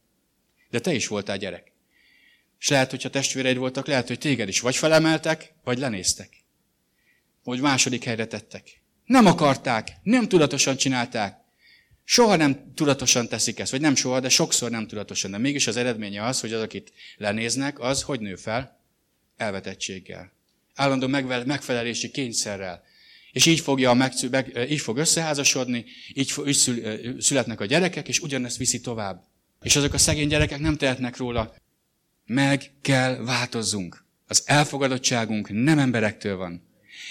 De 0.70 0.80
te 0.80 0.94
is 0.94 1.08
voltál 1.08 1.38
gyerek. 1.38 1.72
És 2.60 2.68
lehet, 2.68 2.90
hogyha 2.90 3.10
testvéreid 3.10 3.58
voltak, 3.58 3.88
lehet, 3.88 4.08
hogy 4.08 4.20
téged 4.20 4.48
is 4.48 4.60
vagy 4.60 4.76
felemeltek, 4.76 5.54
vagy 5.64 5.78
lenéztek. 5.78 6.44
Vagy 7.44 7.60
második 7.60 8.04
helyre 8.04 8.28
tettek. 8.28 8.82
Nem 9.08 9.26
akarták, 9.26 9.90
nem 10.04 10.28
tudatosan 10.28 10.78
csinálták. 10.78 11.38
Soha 12.04 12.36
nem 12.36 12.74
tudatosan 12.76 13.28
teszik 13.28 13.60
ezt, 13.60 13.72
vagy 13.72 13.82
nem 13.82 13.96
soha, 13.96 14.20
de 14.20 14.30
sokszor 14.30 14.70
nem 14.70 14.88
tudatosan. 14.88 15.32
De 15.32 15.38
mégis 15.38 15.68
az 15.68 15.78
eredménye 15.78 16.26
az, 16.26 16.40
hogy 16.40 16.54
az, 16.54 16.62
akit 16.62 16.94
lenéznek, 17.18 17.80
az 17.80 18.02
hogy 18.02 18.20
nő 18.20 18.36
fel? 18.36 18.80
Elvetettséggel. 19.38 20.32
Állandó 20.76 21.08
megfelelési 21.46 22.12
kényszerrel. 22.12 22.84
És 23.32 23.46
így, 23.46 23.60
fogja 23.60 23.94
meg, 23.94 24.14
így 24.70 24.80
fog 24.80 24.98
összeházasodni, 24.98 25.86
így, 26.14 26.34
így 26.46 26.58
születnek 27.20 27.60
a 27.60 27.66
gyerekek, 27.66 28.08
és 28.08 28.20
ugyanezt 28.20 28.58
viszi 28.58 28.82
tovább. 28.82 29.24
És 29.62 29.76
azok 29.76 29.94
a 29.94 29.98
szegény 29.98 30.28
gyerekek 30.28 30.60
nem 30.60 30.78
tehetnek 30.78 31.18
róla. 31.18 31.56
Meg 32.26 32.72
kell 32.82 33.16
változzunk. 33.16 34.06
Az 34.28 34.44
elfogadottságunk 34.46 35.50
nem 35.50 35.80
emberektől 35.80 36.38
van. 36.38 36.68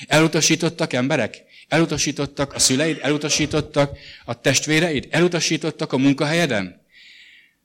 Elutasítottak 0.06 0.92
emberek? 0.92 1.44
Elutasítottak 1.68 2.52
a 2.52 2.58
szüleid? 2.58 2.98
Elutasítottak 3.02 3.98
a 4.24 4.40
testvéreid? 4.40 5.06
Elutasítottak 5.10 5.92
a 5.92 5.98
munkahelyeden? 5.98 6.84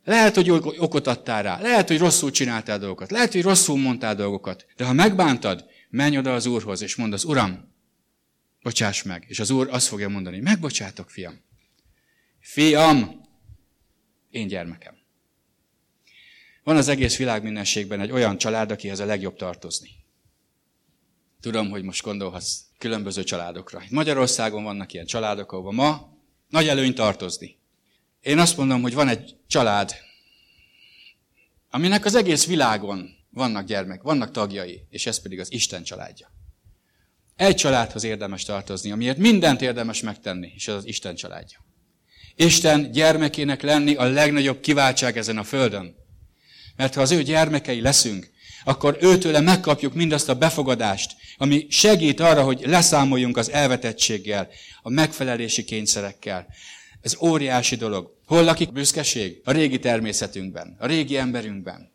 Lehet, 0.03 0.35
hogy 0.35 0.49
okot 0.77 1.07
adtál 1.07 1.43
rá, 1.43 1.61
lehet, 1.61 1.87
hogy 1.87 1.97
rosszul 1.97 2.31
csináltál 2.31 2.79
dolgokat, 2.79 3.11
lehet, 3.11 3.31
hogy 3.31 3.41
rosszul 3.41 3.77
mondtál 3.77 4.15
dolgokat, 4.15 4.65
de 4.75 4.85
ha 4.85 4.93
megbántad, 4.93 5.65
menj 5.89 6.17
oda 6.17 6.33
az 6.33 6.45
Úrhoz, 6.45 6.81
és 6.81 6.95
mondd 6.95 7.13
az 7.13 7.23
Uram, 7.23 7.73
bocsáss 8.61 9.03
meg. 9.03 9.25
És 9.27 9.39
az 9.39 9.49
Úr 9.49 9.67
azt 9.71 9.87
fogja 9.87 10.09
mondani, 10.09 10.39
megbocsátok, 10.39 11.09
fiam. 11.09 11.41
Fiam, 12.39 13.21
én 14.29 14.47
gyermekem. 14.47 14.95
Van 16.63 16.77
az 16.77 16.87
egész 16.87 17.17
világ 17.17 17.43
mindenségben 17.43 17.99
egy 17.99 18.11
olyan 18.11 18.37
család, 18.37 18.71
akihez 18.71 18.99
a 18.99 19.05
legjobb 19.05 19.35
tartozni. 19.35 19.89
Tudom, 21.41 21.69
hogy 21.69 21.83
most 21.83 22.03
gondolhatsz 22.03 22.59
különböző 22.77 23.23
családokra. 23.23 23.83
Magyarországon 23.89 24.63
vannak 24.63 24.93
ilyen 24.93 25.05
családok, 25.05 25.51
ahol 25.51 25.73
ma 25.73 26.17
nagy 26.47 26.67
előny 26.67 26.93
tartozni. 26.93 27.57
Én 28.21 28.39
azt 28.39 28.57
mondom, 28.57 28.81
hogy 28.81 28.93
van 28.93 29.07
egy 29.07 29.35
család, 29.47 29.95
aminek 31.69 32.05
az 32.05 32.15
egész 32.15 32.45
világon 32.45 33.09
vannak 33.29 33.65
gyermek, 33.65 34.01
vannak 34.01 34.31
tagjai, 34.31 34.85
és 34.89 35.05
ez 35.05 35.21
pedig 35.21 35.39
az 35.39 35.51
Isten 35.51 35.83
családja. 35.83 36.31
Egy 37.35 37.55
családhoz 37.55 38.03
érdemes 38.03 38.43
tartozni, 38.43 38.91
amiért 38.91 39.17
mindent 39.17 39.61
érdemes 39.61 40.01
megtenni, 40.01 40.51
és 40.55 40.67
ez 40.67 40.75
az 40.75 40.85
Isten 40.85 41.15
családja. 41.15 41.65
Isten 42.35 42.91
gyermekének 42.91 43.61
lenni 43.61 43.95
a 43.95 44.03
legnagyobb 44.03 44.59
kiváltság 44.59 45.17
ezen 45.17 45.37
a 45.37 45.43
földön. 45.43 45.95
Mert 46.75 46.93
ha 46.93 47.01
az 47.01 47.11
ő 47.11 47.23
gyermekei 47.23 47.81
leszünk, 47.81 48.30
akkor 48.63 48.97
őtőle 49.01 49.39
megkapjuk 49.39 49.93
mindazt 49.93 50.29
a 50.29 50.35
befogadást, 50.35 51.15
ami 51.37 51.65
segít 51.69 52.19
arra, 52.19 52.43
hogy 52.43 52.61
leszámoljunk 52.65 53.37
az 53.37 53.51
elvetettséggel, 53.51 54.47
a 54.81 54.89
megfelelési 54.89 55.63
kényszerekkel. 55.63 56.47
Ez 57.01 57.17
óriási 57.21 57.75
dolog. 57.75 58.15
Hol 58.25 58.43
lakik 58.43 58.71
büszkeség? 58.71 59.41
A 59.43 59.51
régi 59.51 59.79
természetünkben, 59.79 60.75
a 60.79 60.85
régi 60.85 61.17
emberünkben 61.17 61.91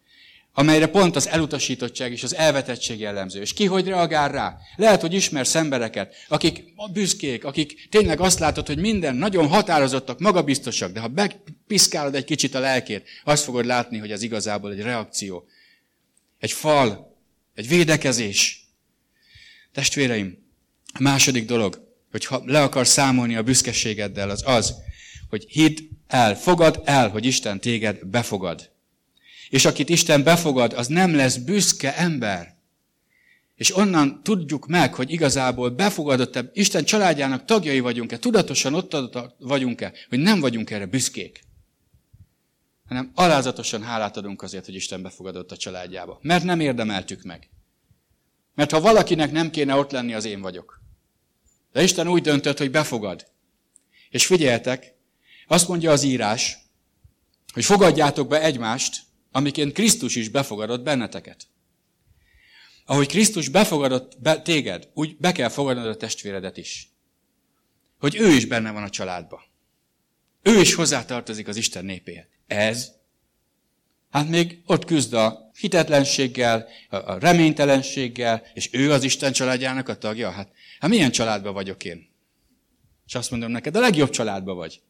amelyre 0.58 0.86
pont 0.86 1.16
az 1.16 1.28
elutasítottság 1.28 2.12
és 2.12 2.22
az 2.22 2.34
elvetettség 2.34 3.00
jellemző. 3.00 3.40
És 3.40 3.52
ki 3.52 3.64
hogy 3.64 3.86
reagál 3.86 4.28
rá? 4.28 4.58
Lehet, 4.76 5.00
hogy 5.00 5.14
ismersz 5.14 5.54
embereket, 5.54 6.14
akik 6.28 6.64
büszkék, 6.92 7.44
akik 7.44 7.88
tényleg 7.90 8.20
azt 8.20 8.38
látod, 8.38 8.66
hogy 8.66 8.78
minden 8.78 9.16
nagyon 9.16 9.48
határozottak, 9.48 10.18
magabiztosak, 10.18 10.92
de 10.92 11.00
ha 11.00 11.08
bepiszkálod 11.08 12.14
egy 12.14 12.24
kicsit 12.24 12.54
a 12.54 12.58
lelkét, 12.58 13.08
azt 13.24 13.44
fogod 13.44 13.64
látni, 13.64 13.98
hogy 13.98 14.10
ez 14.10 14.22
igazából 14.22 14.72
egy 14.72 14.80
reakció. 14.80 15.46
Egy 16.46 16.52
fal, 16.52 17.16
egy 17.54 17.68
védekezés. 17.68 18.66
Testvéreim, 19.72 20.38
a 20.92 21.02
második 21.02 21.46
dolog, 21.46 21.88
hogy 22.10 22.24
ha 22.24 22.42
le 22.44 22.62
akar 22.62 22.86
számolni 22.86 23.36
a 23.36 23.42
büszkeségeddel, 23.42 24.30
az 24.30 24.42
az, 24.46 24.74
hogy 25.28 25.46
hidd 25.48 25.78
el, 26.06 26.36
fogad 26.36 26.82
el, 26.84 27.08
hogy 27.08 27.24
Isten 27.24 27.60
téged 27.60 28.06
befogad. 28.06 28.70
És 29.48 29.64
akit 29.64 29.88
Isten 29.88 30.22
befogad, 30.22 30.72
az 30.72 30.86
nem 30.86 31.14
lesz 31.14 31.36
büszke 31.36 31.96
ember. 31.96 32.56
És 33.56 33.76
onnan 33.76 34.20
tudjuk 34.22 34.66
meg, 34.66 34.94
hogy 34.94 35.12
igazából 35.12 35.70
befogadott 35.70 36.36
-e, 36.36 36.50
Isten 36.52 36.84
családjának 36.84 37.44
tagjai 37.44 37.80
vagyunk-e, 37.80 38.18
tudatosan 38.18 38.74
ott 38.74 38.96
vagyunk-e, 39.38 39.92
hogy 40.08 40.18
nem 40.18 40.40
vagyunk 40.40 40.70
erre 40.70 40.86
büszkék. 40.86 41.45
Hanem 42.88 43.10
alázatosan 43.14 43.82
hálát 43.82 44.16
adunk 44.16 44.42
azért, 44.42 44.64
hogy 44.64 44.74
Isten 44.74 45.02
befogadott 45.02 45.52
a 45.52 45.56
családjába. 45.56 46.18
Mert 46.22 46.44
nem 46.44 46.60
érdemeltük 46.60 47.22
meg. 47.22 47.50
Mert 48.54 48.70
ha 48.70 48.80
valakinek 48.80 49.32
nem 49.32 49.50
kéne 49.50 49.74
ott 49.74 49.90
lenni, 49.90 50.14
az 50.14 50.24
én 50.24 50.40
vagyok. 50.40 50.80
De 51.72 51.82
Isten 51.82 52.08
úgy 52.08 52.22
döntött, 52.22 52.58
hogy 52.58 52.70
befogad. 52.70 53.26
És 54.10 54.26
figyeljetek, 54.26 54.94
azt 55.46 55.68
mondja 55.68 55.90
az 55.90 56.02
írás, 56.02 56.58
hogy 57.52 57.64
fogadjátok 57.64 58.28
be 58.28 58.42
egymást, 58.42 59.02
amiként 59.30 59.72
Krisztus 59.72 60.14
is 60.16 60.28
befogadott 60.28 60.82
benneteket. 60.82 61.46
Ahogy 62.84 63.06
Krisztus 63.06 63.48
befogadott 63.48 64.20
be, 64.20 64.42
téged, 64.42 64.88
úgy 64.94 65.16
be 65.16 65.32
kell 65.32 65.48
fogadnod 65.48 65.86
a 65.86 65.96
testvéredet 65.96 66.56
is. 66.56 66.90
Hogy 67.98 68.16
ő 68.16 68.28
is 68.28 68.46
benne 68.46 68.70
van 68.70 68.82
a 68.82 68.90
családba. 68.90 69.42
Ő 70.42 70.60
is 70.60 70.74
hozzátartozik 70.74 71.48
az 71.48 71.56
Isten 71.56 71.84
népéhez. 71.84 72.35
Ez, 72.46 72.92
hát 74.10 74.28
még 74.28 74.62
ott 74.66 74.84
küzd 74.84 75.12
a 75.12 75.50
hitetlenséggel, 75.58 76.68
a 76.88 77.18
reménytelenséggel, 77.18 78.46
és 78.54 78.68
ő 78.72 78.92
az 78.92 79.04
Isten 79.04 79.32
családjának 79.32 79.88
a 79.88 79.98
tagja. 79.98 80.30
Hát, 80.30 80.52
hát 80.78 80.90
milyen 80.90 81.10
családban 81.10 81.52
vagyok 81.52 81.84
én? 81.84 82.14
És 83.06 83.14
azt 83.14 83.30
mondom 83.30 83.50
neked, 83.50 83.76
a 83.76 83.80
legjobb 83.80 84.10
családban 84.10 84.56
vagy. 84.56 84.80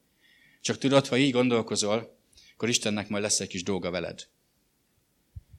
Csak 0.60 0.78
tudod, 0.78 1.06
ha 1.06 1.16
így 1.16 1.32
gondolkozol, 1.32 2.16
akkor 2.54 2.68
Istennek 2.68 3.08
majd 3.08 3.22
lesz 3.22 3.40
egy 3.40 3.48
kis 3.48 3.62
dolga 3.62 3.90
veled. 3.90 4.26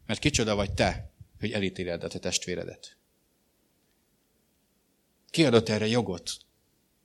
Mert 0.05 0.19
kicsoda 0.19 0.55
vagy 0.55 0.73
te, 0.73 1.11
hogy 1.39 1.51
elítéled 1.51 2.03
a 2.03 2.07
te 2.07 2.19
testvéredet. 2.19 2.97
Ki 5.29 5.45
adott 5.45 5.69
erre 5.69 5.87
jogot, 5.87 6.31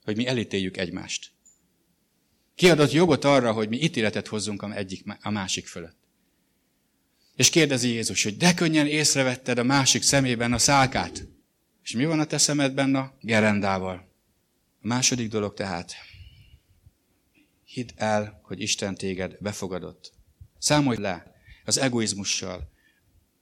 hogy 0.05 0.17
mi 0.17 0.27
elítéljük 0.27 0.77
egymást? 0.77 1.32
Ki 2.55 2.71
adott 2.71 2.93
jogot 2.93 3.25
arra, 3.25 3.53
hogy 3.53 3.69
mi 3.69 3.83
ítéletet 3.83 4.27
hozzunk 4.27 4.65
egyik, 4.75 5.05
a 5.21 5.31
másik 5.31 5.67
fölött? 5.67 5.97
És 7.37 7.51
kérdezi 7.51 7.89
Jézus, 7.89 8.23
hogy 8.23 8.37
de 8.37 8.55
könnyen 8.55 8.87
észrevetted 8.87 9.59
a 9.59 9.63
másik 9.63 10.03
szemében 10.03 10.53
a 10.53 10.59
szálkát. 10.59 11.27
És 11.83 11.93
mi 11.93 12.05
van 12.05 12.21
a 12.21 12.25
te 12.25 12.39
szemedben 12.39 12.95
a 12.95 13.13
gerendával? 13.21 14.11
A 14.83 14.87
második 14.87 15.29
dolog 15.29 15.55
tehát, 15.55 15.95
hidd 17.65 17.89
el, 17.97 18.41
hogy 18.43 18.61
Isten 18.61 18.95
téged 18.95 19.37
befogadott. 19.41 20.13
Számolj 20.59 20.99
le 20.99 21.35
az 21.65 21.79
egoizmussal, 21.79 22.72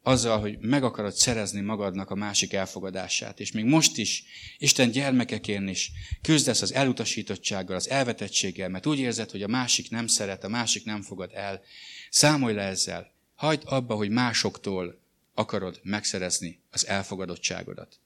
azzal, 0.02 0.40
hogy 0.40 0.58
meg 0.58 0.84
akarod 0.84 1.12
szerezni 1.12 1.60
magadnak 1.60 2.10
a 2.10 2.14
másik 2.14 2.52
elfogadását. 2.52 3.40
És 3.40 3.52
még 3.52 3.64
most 3.64 3.96
is, 3.96 4.24
Isten 4.58 4.90
gyermekeként 4.90 5.70
is 5.70 5.92
küzdesz 6.22 6.62
az 6.62 6.72
elutasítottsággal, 6.72 7.76
az 7.76 7.88
elvetettséggel, 7.88 8.68
mert 8.68 8.86
úgy 8.86 8.98
érzed, 8.98 9.30
hogy 9.30 9.42
a 9.42 9.48
másik 9.48 9.90
nem 9.90 10.06
szeret, 10.06 10.44
a 10.44 10.48
másik 10.48 10.84
nem 10.84 11.02
fogad 11.02 11.30
el. 11.34 11.62
Számolj 12.10 12.54
le 12.54 12.62
ezzel. 12.62 13.12
Hagyd 13.34 13.62
abba, 13.64 13.94
hogy 13.94 14.10
másoktól 14.10 15.00
akarod 15.34 15.80
megszerezni 15.82 16.60
az 16.70 16.86
elfogadottságodat. 16.86 18.00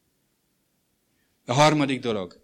A 1.47 1.53
harmadik 1.53 2.01
dolog, 2.01 2.43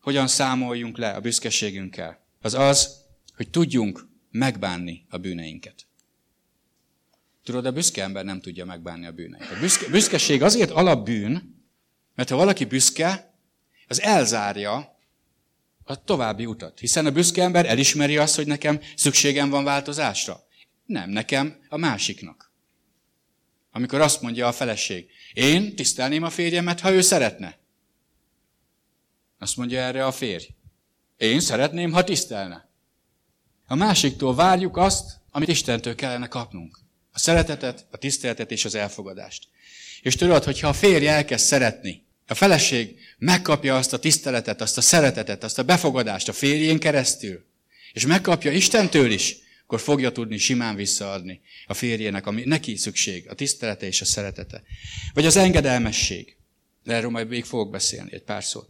hogyan 0.00 0.26
számoljunk 0.26 0.98
le 0.98 1.10
a 1.10 1.20
büszkeségünkkel, 1.20 2.24
az 2.40 2.54
az, 2.54 3.02
hogy 3.36 3.50
tudjunk 3.50 4.08
megbánni 4.30 5.04
a 5.08 5.18
bűneinket. 5.18 5.86
Tudod, 7.44 7.66
a 7.66 7.72
büszke 7.72 8.02
ember 8.02 8.24
nem 8.24 8.40
tudja 8.40 8.64
megbánni 8.64 9.06
a 9.06 9.12
bűneit. 9.12 9.50
A 9.50 9.58
büszke, 9.60 9.88
büszkeség 9.88 10.42
azért 10.42 10.70
alapbűn, 10.70 11.62
mert 12.14 12.28
ha 12.28 12.36
valaki 12.36 12.64
büszke, 12.64 13.34
az 13.88 14.00
elzárja 14.00 14.98
a 15.84 16.04
további 16.04 16.46
utat. 16.46 16.78
Hiszen 16.78 17.06
a 17.06 17.10
büszke 17.10 17.42
ember 17.42 17.66
elismeri 17.66 18.16
azt, 18.16 18.36
hogy 18.36 18.46
nekem 18.46 18.80
szükségem 18.96 19.50
van 19.50 19.64
változásra. 19.64 20.40
Nem, 20.86 21.10
nekem 21.10 21.58
a 21.68 21.76
másiknak. 21.76 22.52
Amikor 23.70 24.00
azt 24.00 24.22
mondja 24.22 24.46
a 24.46 24.52
feleség, 24.52 25.10
én 25.32 25.76
tisztelném 25.76 26.22
a 26.22 26.30
férjemet, 26.30 26.80
ha 26.80 26.92
ő 26.92 27.00
szeretne. 27.00 27.58
Azt 29.38 29.56
mondja 29.56 29.80
erre 29.80 30.06
a 30.06 30.12
férj. 30.12 30.46
Én 31.16 31.40
szeretném, 31.40 31.92
ha 31.92 32.04
tisztelne. 32.04 32.68
A 33.66 33.74
másiktól 33.74 34.34
várjuk 34.34 34.76
azt, 34.76 35.20
amit 35.30 35.48
Istentől 35.48 35.94
kellene 35.94 36.26
kapnunk. 36.26 36.83
A 37.16 37.18
szeretetet, 37.18 37.86
a 37.90 37.96
tiszteletet 37.96 38.50
és 38.50 38.64
az 38.64 38.74
elfogadást. 38.74 39.48
És 40.02 40.14
tudod, 40.14 40.44
hogyha 40.44 40.68
a 40.68 40.72
férj 40.72 41.06
elkezd 41.06 41.44
szeretni, 41.44 42.04
a 42.26 42.34
feleség 42.34 42.98
megkapja 43.18 43.76
azt 43.76 43.92
a 43.92 43.98
tiszteletet, 43.98 44.60
azt 44.60 44.78
a 44.78 44.80
szeretetet, 44.80 45.44
azt 45.44 45.58
a 45.58 45.62
befogadást 45.62 46.28
a 46.28 46.32
férjén 46.32 46.78
keresztül, 46.78 47.44
és 47.92 48.06
megkapja 48.06 48.52
Istentől 48.52 49.10
is, 49.10 49.36
akkor 49.62 49.80
fogja 49.80 50.10
tudni 50.10 50.36
simán 50.36 50.76
visszaadni 50.76 51.40
a 51.66 51.74
férjének, 51.74 52.26
ami 52.26 52.42
neki 52.44 52.76
szükség, 52.76 53.28
a 53.28 53.34
tisztelete 53.34 53.86
és 53.86 54.00
a 54.00 54.04
szeretete. 54.04 54.62
Vagy 55.12 55.26
az 55.26 55.36
engedelmesség. 55.36 56.36
De 56.82 56.94
erről 56.94 57.10
majd 57.10 57.28
még 57.28 57.44
fogok 57.44 57.70
beszélni 57.70 58.12
egy 58.12 58.22
pár 58.22 58.44
szót. 58.44 58.68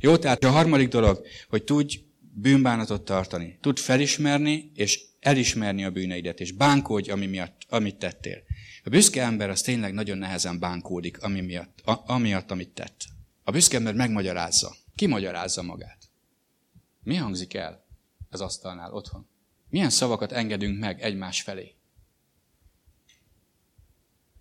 Jó, 0.00 0.16
tehát 0.16 0.44
a 0.44 0.50
harmadik 0.50 0.88
dolog, 0.88 1.26
hogy 1.48 1.64
tudj 1.64 1.98
bűnbánatot 2.34 3.04
tartani. 3.04 3.58
Tud 3.60 3.78
felismerni 3.78 4.70
és 4.74 5.00
elismerni 5.24 5.84
a 5.84 5.90
bűneidet, 5.90 6.40
és 6.40 6.52
bánkódj, 6.52 7.10
ami 7.10 7.26
miatt, 7.26 7.62
amit 7.68 7.96
tettél. 7.96 8.42
A 8.84 8.88
büszke 8.88 9.22
ember 9.22 9.50
az 9.50 9.60
tényleg 9.60 9.92
nagyon 9.92 10.18
nehezen 10.18 10.58
bánkódik, 10.58 11.22
ami 11.22 11.40
miatt, 11.40 11.80
a, 11.84 12.02
amiatt, 12.06 12.50
amit 12.50 12.68
tett. 12.68 13.04
A 13.44 13.50
büszke 13.50 13.76
ember 13.76 13.94
megmagyarázza. 13.94 14.74
Ki 14.94 15.06
magyarázza 15.06 15.62
magát? 15.62 15.98
Mi 17.02 17.14
hangzik 17.14 17.54
el 17.54 17.86
az 18.30 18.40
asztalnál 18.40 18.92
otthon? 18.92 19.28
Milyen 19.68 19.90
szavakat 19.90 20.32
engedünk 20.32 20.78
meg 20.78 21.02
egymás 21.02 21.42
felé? 21.42 21.74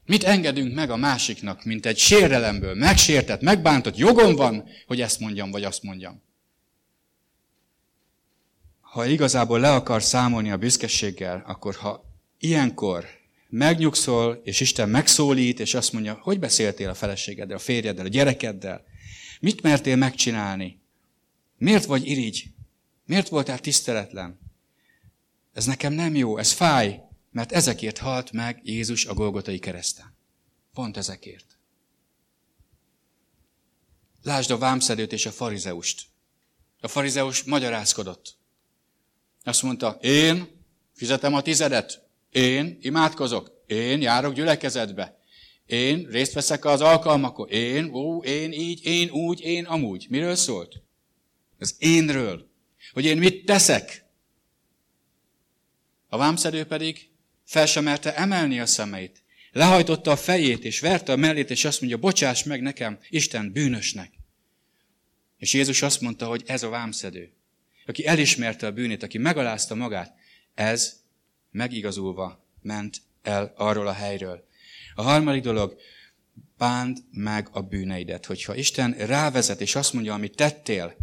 Mit 0.05 0.23
engedünk 0.23 0.73
meg 0.73 0.89
a 0.89 0.95
másiknak, 0.95 1.63
mint 1.63 1.85
egy 1.85 1.97
sérelemből, 1.97 2.73
megsértett, 2.73 3.41
megbántott, 3.41 3.97
jogom 3.97 4.35
van, 4.35 4.67
hogy 4.85 5.01
ezt 5.01 5.19
mondjam, 5.19 5.51
vagy 5.51 5.63
azt 5.63 5.83
mondjam. 5.83 6.21
Ha 8.93 9.05
igazából 9.05 9.59
le 9.59 9.73
akar 9.73 10.03
számolni 10.03 10.51
a 10.51 10.57
büszkeséggel, 10.57 11.43
akkor 11.47 11.75
ha 11.75 12.05
ilyenkor 12.39 13.05
megnyugszol, 13.49 14.41
és 14.43 14.59
Isten 14.59 14.89
megszólít, 14.89 15.59
és 15.59 15.73
azt 15.73 15.93
mondja, 15.93 16.19
hogy 16.21 16.39
beszéltél 16.39 16.89
a 16.89 16.93
feleségeddel, 16.93 17.55
a 17.55 17.59
férjeddel, 17.59 18.05
a 18.05 18.09
gyerekeddel, 18.09 18.85
mit 19.39 19.61
mertél 19.61 19.95
megcsinálni, 19.95 20.79
miért 21.57 21.85
vagy 21.85 22.07
irigy, 22.07 22.49
miért 23.05 23.29
voltál 23.29 23.59
tiszteletlen, 23.59 24.39
ez 25.53 25.65
nekem 25.65 25.93
nem 25.93 26.15
jó, 26.15 26.37
ez 26.37 26.51
fáj, 26.51 27.01
mert 27.31 27.51
ezekért 27.51 27.97
halt 27.97 28.31
meg 28.31 28.59
Jézus 28.63 29.05
a 29.05 29.13
Golgotai 29.13 29.59
kereszten. 29.59 30.15
Pont 30.73 30.97
ezekért. 30.97 31.57
Lásd 34.23 34.51
a 34.51 34.57
vámszedőt 34.57 35.13
és 35.13 35.25
a 35.25 35.31
farizeust. 35.31 36.05
A 36.79 36.87
farizeus 36.87 37.43
magyarázkodott. 37.43 38.41
Azt 39.43 39.61
mondta, 39.61 39.97
én 40.01 40.47
fizetem 40.93 41.33
a 41.33 41.41
tizedet, 41.41 42.07
én 42.29 42.77
imádkozok, 42.81 43.63
én 43.67 44.01
járok 44.01 44.33
gyülekezetbe, 44.33 45.17
én 45.65 46.07
részt 46.09 46.33
veszek 46.33 46.65
az 46.65 46.81
alkalmakon, 46.81 47.49
én, 47.49 47.93
ó, 47.93 48.23
én 48.23 48.51
így, 48.51 48.85
én 48.85 49.09
úgy, 49.09 49.41
én 49.41 49.65
amúgy. 49.65 50.05
Miről 50.09 50.35
szólt? 50.35 50.81
Az 51.59 51.75
énről. 51.79 52.51
Hogy 52.91 53.05
én 53.05 53.17
mit 53.17 53.45
teszek. 53.45 54.05
A 56.07 56.17
vámszedő 56.17 56.63
pedig 56.63 57.09
fel 57.45 57.65
sem 57.65 57.83
merte 57.83 58.15
emelni 58.15 58.59
a 58.59 58.65
szemeit. 58.65 59.23
Lehajtotta 59.51 60.11
a 60.11 60.15
fejét, 60.15 60.63
és 60.63 60.79
verte 60.79 61.11
a 61.11 61.15
mellét, 61.15 61.49
és 61.49 61.65
azt 61.65 61.79
mondja, 61.79 61.99
bocsáss 61.99 62.43
meg 62.43 62.61
nekem, 62.61 62.99
Isten, 63.09 63.51
bűnösnek. 63.51 64.11
És 65.37 65.53
Jézus 65.53 65.81
azt 65.81 66.01
mondta, 66.01 66.25
hogy 66.25 66.43
ez 66.45 66.63
a 66.63 66.69
vámszedő, 66.69 67.33
aki 67.85 68.05
elismerte 68.05 68.67
a 68.67 68.71
bűnét, 68.71 69.03
aki 69.03 69.17
megalázta 69.17 69.75
magát, 69.75 70.15
ez 70.53 71.01
megigazulva 71.51 72.45
ment 72.61 73.01
el 73.21 73.53
arról 73.57 73.87
a 73.87 73.93
helyről. 73.93 74.47
A 74.95 75.01
harmadik 75.01 75.43
dolog, 75.43 75.75
bánd 76.57 76.97
meg 77.11 77.47
a 77.51 77.61
bűneidet. 77.61 78.25
Hogyha 78.25 78.55
Isten 78.55 78.91
rávezet, 78.91 79.61
és 79.61 79.75
azt 79.75 79.93
mondja, 79.93 80.13
amit 80.13 80.35
tettél, 80.35 80.95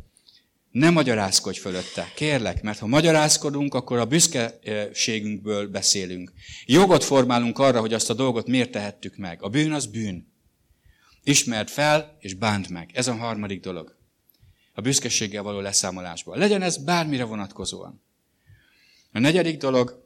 ne 0.70 0.90
magyarázkodj 0.90 1.58
fölötte, 1.58 2.12
kérlek, 2.14 2.62
mert 2.62 2.78
ha 2.78 2.86
magyarázkodunk, 2.86 3.74
akkor 3.74 3.98
a 3.98 4.06
büszkeségünkből 4.06 5.68
beszélünk. 5.68 6.32
Jogot 6.66 7.04
formálunk 7.04 7.58
arra, 7.58 7.80
hogy 7.80 7.94
azt 7.94 8.10
a 8.10 8.14
dolgot 8.14 8.46
miért 8.46 8.70
tehettük 8.70 9.16
meg. 9.16 9.42
A 9.42 9.48
bűn 9.48 9.72
az 9.72 9.86
bűn. 9.86 10.32
Ismerd 11.22 11.68
fel, 11.68 12.16
és 12.20 12.34
bánt 12.34 12.68
meg. 12.68 12.90
Ez 12.94 13.06
a 13.06 13.14
harmadik 13.14 13.60
dolog. 13.60 13.98
A 14.72 14.80
büszkeséggel 14.80 15.42
való 15.42 15.60
leszámolásban. 15.60 16.38
Legyen 16.38 16.62
ez 16.62 16.84
bármire 16.84 17.24
vonatkozóan. 17.24 18.02
A 19.12 19.18
negyedik 19.18 19.56
dolog, 19.56 20.02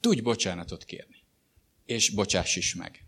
tudj 0.00 0.20
bocsánatot 0.20 0.84
kérni. 0.84 1.16
És 1.86 2.10
bocsáss 2.10 2.56
is 2.56 2.74
meg. 2.74 3.06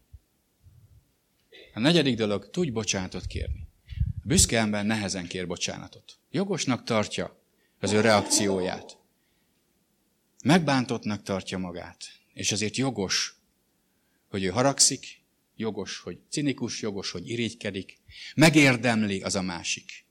A 1.74 1.80
negyedik 1.80 2.16
dolog, 2.16 2.50
tudj 2.50 2.70
bocsánatot 2.70 3.26
kérni. 3.26 3.68
A 3.98 4.26
büszke 4.26 4.58
ember 4.58 4.84
nehezen 4.84 5.26
kér 5.26 5.46
bocsánatot. 5.46 6.18
Jogosnak 6.30 6.84
tartja 6.84 7.38
az 7.80 7.92
ő 7.92 8.00
reakcióját. 8.00 8.98
Megbántottnak 10.44 11.22
tartja 11.22 11.58
magát. 11.58 12.04
És 12.32 12.52
azért 12.52 12.76
jogos, 12.76 13.34
hogy 14.28 14.44
ő 14.44 14.48
haragszik, 14.48 15.22
jogos, 15.56 15.98
hogy 15.98 16.18
cinikus, 16.28 16.80
jogos, 16.80 17.10
hogy 17.10 17.28
irigykedik. 17.28 17.98
Megérdemli 18.34 19.20
az 19.20 19.34
a 19.34 19.42
másik. 19.42 20.04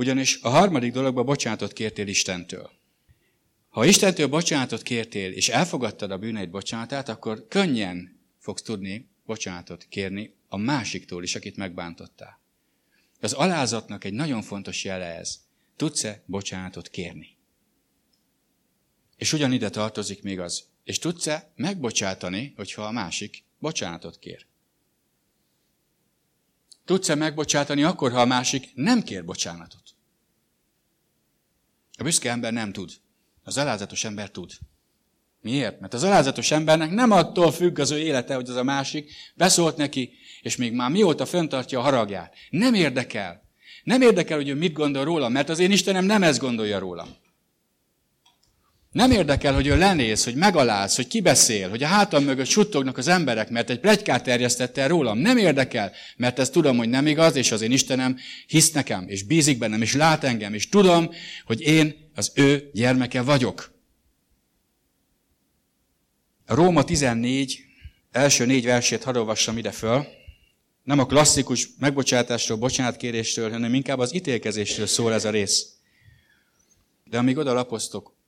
Ugyanis 0.00 0.38
a 0.42 0.48
harmadik 0.48 0.92
dologban 0.92 1.24
bocsánatot 1.24 1.72
kértél 1.72 2.06
Istentől. 2.06 2.70
Ha 3.68 3.84
Istentől 3.84 4.26
bocsánatot 4.26 4.82
kértél, 4.82 5.32
és 5.32 5.48
elfogadtad 5.48 6.10
a 6.10 6.18
bűneid 6.18 6.50
bocsánatát, 6.50 7.08
akkor 7.08 7.46
könnyen 7.48 8.20
fogsz 8.38 8.62
tudni 8.62 9.10
bocsánatot 9.26 9.86
kérni 9.88 10.34
a 10.48 10.56
másiktól 10.56 11.22
is, 11.22 11.34
akit 11.34 11.56
megbántottál. 11.56 12.40
Az 13.20 13.32
alázatnak 13.32 14.04
egy 14.04 14.12
nagyon 14.12 14.42
fontos 14.42 14.84
jele 14.84 15.16
ez. 15.16 15.40
Tudsz-e 15.76 16.22
bocsánatot 16.26 16.88
kérni? 16.88 17.36
És 19.16 19.32
ugyanide 19.32 19.70
tartozik 19.70 20.22
még 20.22 20.38
az. 20.38 20.64
És 20.84 20.98
tudsz-e 20.98 21.52
megbocsátani, 21.56 22.52
hogyha 22.56 22.82
a 22.82 22.90
másik 22.90 23.44
bocsánatot 23.58 24.18
kér? 24.18 24.46
Tudsz-e 26.84 27.14
megbocsátani 27.14 27.82
akkor, 27.82 28.12
ha 28.12 28.20
a 28.20 28.24
másik 28.24 28.70
nem 28.74 29.02
kér 29.02 29.24
bocsánatot? 29.24 29.89
A 32.00 32.02
büszke 32.02 32.30
ember 32.30 32.52
nem 32.52 32.72
tud. 32.72 32.90
Az 33.44 33.58
alázatos 33.58 34.04
ember 34.04 34.30
tud. 34.30 34.52
Miért? 35.40 35.80
Mert 35.80 35.94
az 35.94 36.02
alázatos 36.02 36.50
embernek 36.50 36.90
nem 36.90 37.10
attól 37.10 37.52
függ 37.52 37.78
az 37.78 37.90
ő 37.90 37.98
élete, 37.98 38.34
hogy 38.34 38.48
az 38.48 38.56
a 38.56 38.62
másik 38.62 39.10
beszólt 39.34 39.76
neki, 39.76 40.12
és 40.42 40.56
még 40.56 40.72
már 40.72 40.90
mióta 40.90 41.26
föntartja 41.26 41.78
a 41.78 41.82
haragját. 41.82 42.34
Nem 42.50 42.74
érdekel. 42.74 43.42
Nem 43.84 44.02
érdekel, 44.02 44.36
hogy 44.36 44.48
ő 44.48 44.54
mit 44.54 44.72
gondol 44.72 45.04
róla, 45.04 45.28
mert 45.28 45.48
az 45.48 45.58
én 45.58 45.70
Istenem 45.70 46.04
nem 46.04 46.22
ezt 46.22 46.38
gondolja 46.38 46.78
róla. 46.78 47.06
Nem 48.90 49.10
érdekel, 49.10 49.54
hogy 49.54 49.66
ő 49.66 49.78
lenéz, 49.78 50.24
hogy 50.24 50.34
megaláz, 50.34 50.96
hogy 50.96 51.06
kibeszél, 51.06 51.68
hogy 51.68 51.82
a 51.82 51.86
hátam 51.86 52.24
mögött 52.24 52.46
suttognak 52.46 52.98
az 52.98 53.08
emberek, 53.08 53.50
mert 53.50 53.70
egy 53.70 53.80
plegykát 53.80 54.24
terjesztette 54.24 54.82
el 54.82 54.88
rólam. 54.88 55.18
Nem 55.18 55.36
érdekel, 55.36 55.92
mert 56.16 56.38
ezt 56.38 56.52
tudom, 56.52 56.76
hogy 56.76 56.88
nem 56.88 57.06
igaz, 57.06 57.36
és 57.36 57.52
az 57.52 57.60
én 57.60 57.72
Istenem 57.72 58.16
hisz 58.46 58.72
nekem, 58.72 59.08
és 59.08 59.22
bízik 59.22 59.58
bennem, 59.58 59.82
és 59.82 59.94
lát 59.94 60.24
engem, 60.24 60.54
és 60.54 60.68
tudom, 60.68 61.10
hogy 61.44 61.60
én 61.60 62.10
az 62.14 62.32
ő 62.34 62.70
gyermeke 62.72 63.22
vagyok. 63.22 63.74
A 66.46 66.54
Róma 66.54 66.84
14 66.84 67.64
első 68.10 68.46
négy 68.46 68.64
versét 68.64 69.04
hadd 69.04 69.16
olvassam 69.16 69.58
ide 69.58 69.70
föl. 69.70 70.06
Nem 70.82 70.98
a 70.98 71.06
klasszikus 71.06 71.68
megbocsátásról, 71.78 72.58
bocsánatkérésről, 72.58 73.50
hanem 73.50 73.74
inkább 73.74 73.98
az 73.98 74.14
ítélkezésről 74.14 74.86
szól 74.86 75.12
ez 75.12 75.24
a 75.24 75.30
rész. 75.30 75.66
De 77.04 77.18
amíg 77.18 77.36
oda 77.36 77.52
lapoztok, 77.52 78.18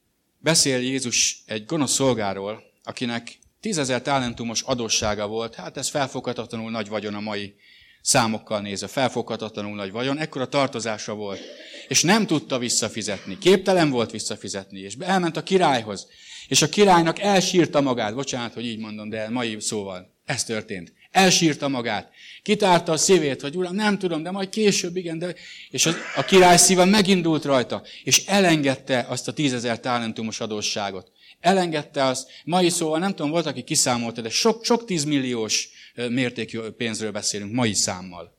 beszél 0.43 0.78
Jézus 0.78 1.43
egy 1.47 1.64
gonosz 1.64 1.93
szolgáról, 1.93 2.62
akinek 2.84 3.38
tízezer 3.61 4.03
talentumos 4.03 4.62
adóssága 4.62 5.26
volt, 5.26 5.55
hát 5.55 5.76
ez 5.76 5.88
felfoghatatlanul 5.88 6.70
nagy 6.70 6.88
vagyon 6.88 7.14
a 7.14 7.20
mai 7.20 7.55
számokkal 8.03 8.61
nézve, 8.61 8.86
felfoghatatlanul 8.86 9.74
nagy 9.74 9.90
vagyon, 9.90 10.18
ekkora 10.18 10.49
tartozása 10.49 11.14
volt, 11.14 11.40
és 11.88 12.03
nem 12.03 12.26
tudta 12.26 12.59
visszafizetni, 12.59 13.38
képtelen 13.38 13.90
volt 13.90 14.11
visszafizetni, 14.11 14.80
és 14.80 14.95
elment 14.99 15.36
a 15.36 15.43
királyhoz, 15.43 16.07
és 16.49 16.62
a 16.62 16.68
királynak 16.68 17.18
elsírta 17.18 17.80
magát, 17.80 18.14
bocsánat, 18.14 18.55
hogy 18.55 18.66
így 18.66 18.78
mondom, 18.78 19.09
de 19.09 19.28
mai 19.28 19.57
szóval, 19.61 20.14
ez 20.24 20.45
történt. 20.45 20.93
Elsírta 21.11 21.68
magát. 21.68 22.11
Kitárta 22.43 22.93
a 22.93 22.97
szívét, 22.97 23.40
hogy 23.40 23.57
uram, 23.57 23.74
nem 23.74 23.99
tudom, 23.99 24.22
de 24.22 24.30
majd 24.30 24.49
később, 24.49 24.97
igen, 24.97 25.18
de... 25.18 25.34
És 25.70 25.86
a, 25.86 25.93
a 26.16 26.24
király 26.24 26.57
szíve 26.57 26.84
megindult 26.84 27.45
rajta, 27.45 27.82
és 28.05 28.26
elengedte 28.26 29.07
azt 29.09 29.28
a 29.28 29.32
tízezer 29.32 29.80
talentumos 29.80 30.40
adósságot. 30.40 31.12
Elengedte 31.40 32.05
azt, 32.05 32.30
mai 32.45 32.68
szóval 32.68 32.99
nem 32.99 33.11
tudom, 33.11 33.30
volt, 33.30 33.47
aki 33.47 33.62
kiszámolta, 33.62 34.20
de 34.20 34.28
sok, 34.28 34.64
sok 34.64 34.84
tízmilliós 34.84 35.68
mértékű 35.95 36.61
pénzről 36.61 37.11
beszélünk, 37.11 37.53
mai 37.53 37.74
számmal. 37.74 38.36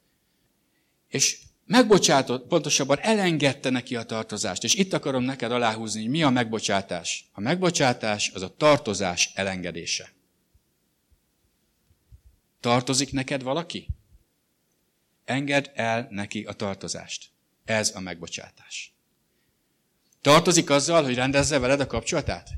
És 1.09 1.37
megbocsátott, 1.65 2.47
pontosabban 2.47 2.99
elengedte 2.99 3.69
neki 3.69 3.95
a 3.95 4.03
tartozást. 4.03 4.63
És 4.63 4.73
itt 4.73 4.93
akarom 4.93 5.23
neked 5.23 5.51
aláhúzni, 5.51 6.01
hogy 6.01 6.09
mi 6.09 6.23
a 6.23 6.29
megbocsátás. 6.29 7.29
A 7.31 7.41
megbocsátás 7.41 8.31
az 8.33 8.41
a 8.41 8.55
tartozás 8.57 9.31
elengedése. 9.33 10.12
Tartozik 12.63 13.11
neked 13.11 13.43
valaki? 13.43 13.87
Engedd 15.25 15.69
el 15.73 16.07
neki 16.09 16.43
a 16.43 16.53
tartozást. 16.53 17.31
Ez 17.65 17.95
a 17.95 17.99
megbocsátás. 17.99 18.93
Tartozik 20.21 20.69
azzal, 20.69 21.03
hogy 21.03 21.15
rendezze 21.15 21.59
veled 21.59 21.79
a 21.79 21.87
kapcsolatát? 21.87 22.49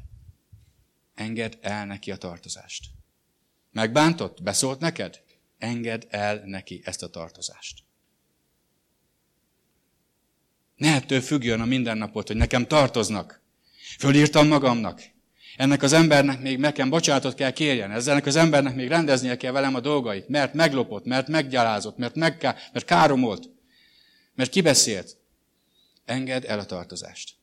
Engedd 1.15 1.53
el 1.61 1.85
neki 1.85 2.11
a 2.11 2.15
tartozást. 2.15 2.85
Megbántott? 3.71 4.43
Beszólt 4.43 4.79
neked? 4.79 5.21
Engedd 5.57 6.01
el 6.09 6.41
neki 6.45 6.81
ezt 6.83 7.03
a 7.03 7.09
tartozást. 7.09 7.83
Ne 10.75 10.95
ettől 10.95 11.21
függjön 11.21 11.61
a 11.61 11.65
mindennapot, 11.65 12.27
hogy 12.27 12.37
nekem 12.37 12.67
tartoznak. 12.67 13.41
Fölírtam 13.97 14.47
magamnak. 14.47 15.13
Ennek 15.55 15.83
az 15.83 15.93
embernek 15.93 16.41
még 16.41 16.57
nekem 16.57 16.89
bocsánatot 16.89 17.33
kell 17.33 17.51
kérjen. 17.51 17.91
Ezzelnek 17.91 18.25
az 18.25 18.35
embernek 18.35 18.75
még 18.75 18.87
rendeznie 18.87 19.37
kell 19.37 19.51
velem 19.51 19.75
a 19.75 19.79
dolgait, 19.79 20.27
mert 20.27 20.53
meglopott, 20.53 21.05
mert 21.05 21.27
meggyalázott, 21.27 21.97
mert, 21.97 22.15
megká, 22.15 22.55
mert 22.73 22.85
káromolt, 22.85 23.49
mert 24.35 24.49
kibeszélt. 24.49 25.17
Engedd 26.05 26.45
el 26.45 26.59
a 26.59 26.65
tartozást. 26.65 27.33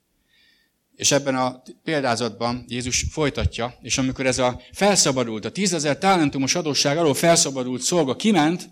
És 0.97 1.11
ebben 1.11 1.37
a 1.37 1.63
példázatban 1.85 2.65
Jézus 2.69 3.05
folytatja, 3.11 3.79
és 3.81 3.99
amikor 3.99 4.27
ez 4.27 4.39
a 4.39 4.61
felszabadult, 4.73 5.45
a 5.45 5.51
tízezer 5.51 5.99
talentumos 5.99 6.55
adósság 6.55 6.99
alól 6.99 7.15
felszabadult 7.15 7.81
szolga 7.81 8.17
kiment, 8.17 8.71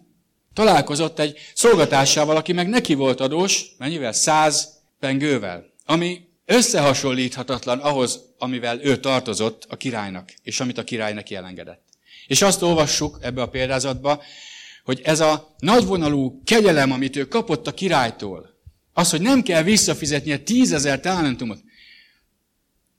találkozott 0.53 1.18
egy 1.18 1.38
szolgatásával, 1.55 2.36
aki 2.36 2.53
meg 2.53 2.68
neki 2.68 2.95
volt 2.95 3.20
adós, 3.20 3.64
mennyivel? 3.78 4.12
Száz 4.12 4.68
pengővel, 4.99 5.64
ami 5.84 6.28
összehasonlíthatatlan 6.51 7.78
ahhoz, 7.78 8.20
amivel 8.38 8.80
ő 8.82 8.96
tartozott 8.96 9.66
a 9.68 9.76
királynak, 9.76 10.32
és 10.42 10.61
amit 10.61 10.78
a 10.78 10.84
király 10.84 11.12
neki 11.12 11.34
elengedett. 11.34 11.82
És 12.26 12.42
azt 12.42 12.62
olvassuk 12.62 13.18
ebbe 13.20 13.42
a 13.42 13.48
példázatba, 13.48 14.22
hogy 14.84 15.01
ez 15.05 15.20
a 15.20 15.55
nagyvonalú 15.59 16.42
kegyelem, 16.44 16.92
amit 16.92 17.16
ő 17.16 17.28
kapott 17.28 17.66
a 17.66 17.74
királytól, 17.74 18.59
az, 18.92 19.11
hogy 19.11 19.20
nem 19.20 19.42
kell 19.42 19.62
visszafizetnie 19.62 20.38
tízezer 20.38 21.01
talentumot, 21.01 21.59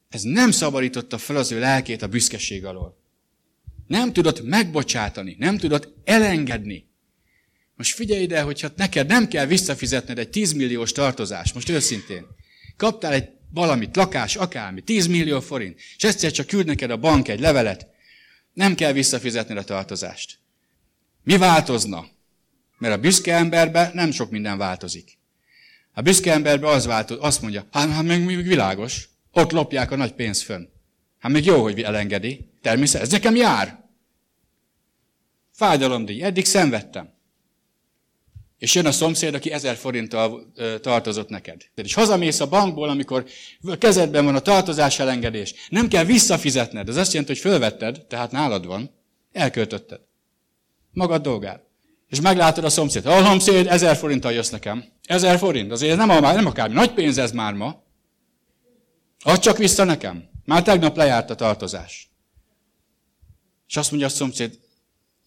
ez 0.10 0.22
nem 0.22 0.52
szabadította 0.52 1.18
fel 1.18 1.36
az 1.36 1.52
ő 1.52 1.60
lelkét 1.60 2.02
a 2.02 2.08
büszkeség 2.08 2.66
alól. 2.66 2.98
Nem 3.88 4.14
tudott 4.14 4.44
megbocsátani, 4.44 5.36
nem 5.40 5.58
tudott 5.58 5.94
elengedni. 6.04 6.90
Most 7.76 7.96
figyelj 7.96 8.22
ide, 8.22 8.42
hogyha 8.42 8.70
neked 8.76 9.08
nem 9.08 9.28
kell 9.28 9.46
visszafizetned 9.46 10.20
egy 10.20 10.30
10 10.30 10.54
milliós 10.54 10.92
tartozás, 10.92 11.54
most 11.54 11.70
őszintén. 11.70 12.26
Kaptál 12.78 13.14
egy 13.14 13.30
valamit, 13.54 13.96
lakás, 13.96 14.36
akármi, 14.36 14.82
10 14.82 15.08
millió 15.08 15.40
forint, 15.40 15.80
és 15.98 16.04
egyszer 16.04 16.32
csak 16.32 16.48
küld 16.48 16.66
neked 16.66 16.92
a 16.92 16.98
bank 16.98 17.28
egy 17.28 17.40
levelet, 17.40 17.88
nem 18.54 18.76
kell 18.76 18.92
visszafizetned 18.92 19.58
a 19.58 19.64
tartozást. 19.64 20.40
Mi 21.24 21.38
változna? 21.38 22.06
Mert 22.78 22.94
a 22.94 23.00
büszke 23.00 23.36
emberben 23.36 23.92
nem 23.94 24.12
sok 24.12 24.32
minden 24.32 24.58
változik. 24.58 25.18
A 25.94 26.02
büszke 26.02 26.32
emberben 26.34 26.74
az 26.74 26.86
változik, 26.86 27.24
azt 27.24 27.42
mondja, 27.42 27.68
hát, 27.72 27.90
hát 27.90 28.04
még, 28.04 28.24
még 28.24 28.44
világos, 28.44 29.10
ott 29.32 29.52
lopják 29.52 29.92
a 29.92 29.96
nagy 29.96 30.14
pénzt 30.14 30.42
fönn. 30.42 30.68
Hát 31.20 31.32
még 31.32 31.46
jó, 31.46 31.62
hogy 31.62 31.82
elengedi. 31.82 32.50
Természetesen, 32.62 33.06
ez 33.06 33.12
nekem 33.12 33.36
jár. 33.36 33.90
Fájdalomdíj, 35.52 36.24
eddig 36.24 36.46
szenvedtem. 36.46 37.14
És 38.62 38.76
jön 38.76 38.86
a 38.86 38.92
szomszéd, 38.92 39.34
aki 39.34 39.52
ezer 39.52 39.76
forinttal 39.76 40.54
tartozott 40.82 41.30
neked. 41.30 41.62
És 41.76 41.94
hazamész 41.94 42.40
a 42.40 42.48
bankból, 42.48 42.90
amikor 42.90 43.26
kezedben 43.78 44.26
van 44.26 44.36
a 44.36 44.40
tartozás 44.40 45.00
elengedés. 45.00 45.54
Nem 45.70 45.88
kell 45.88 46.04
visszafizetned. 46.04 46.90
Ez 46.90 46.96
azt 46.96 47.12
jelenti, 47.12 47.34
hogy 47.34 47.42
fölvetted, 47.42 48.06
tehát 48.08 48.32
nálad 48.32 48.66
van, 48.66 48.92
elköltötted. 49.32 50.00
Magad 50.92 51.22
dolgát. 51.22 51.64
És 52.08 52.22
meglátod 52.22 52.64
a 52.64 52.70
szomszéd. 52.70 53.06
A 53.06 53.24
szomszéd, 53.24 53.68
ezer 53.68 53.96
forinttal 53.96 54.32
jössz 54.32 54.50
nekem. 54.50 54.86
Ezer 55.04 55.38
forint. 55.38 55.72
Azért 55.72 55.98
nem, 55.98 56.10
a, 56.10 56.20
nem 56.20 56.46
akármi. 56.46 56.74
Nagy 56.74 56.94
pénz 56.94 57.18
ez 57.18 57.32
már 57.32 57.54
ma. 57.54 57.84
Add 59.20 59.40
csak 59.40 59.58
vissza 59.58 59.84
nekem. 59.84 60.30
Már 60.46 60.64
tegnap 60.64 60.96
lejárt 60.96 61.30
a 61.30 61.36
tartozás. 61.36 62.12
És 63.68 63.78
azt 63.78 63.90
mondja 63.92 64.08
a 64.08 64.12
szomszéd, 64.12 64.60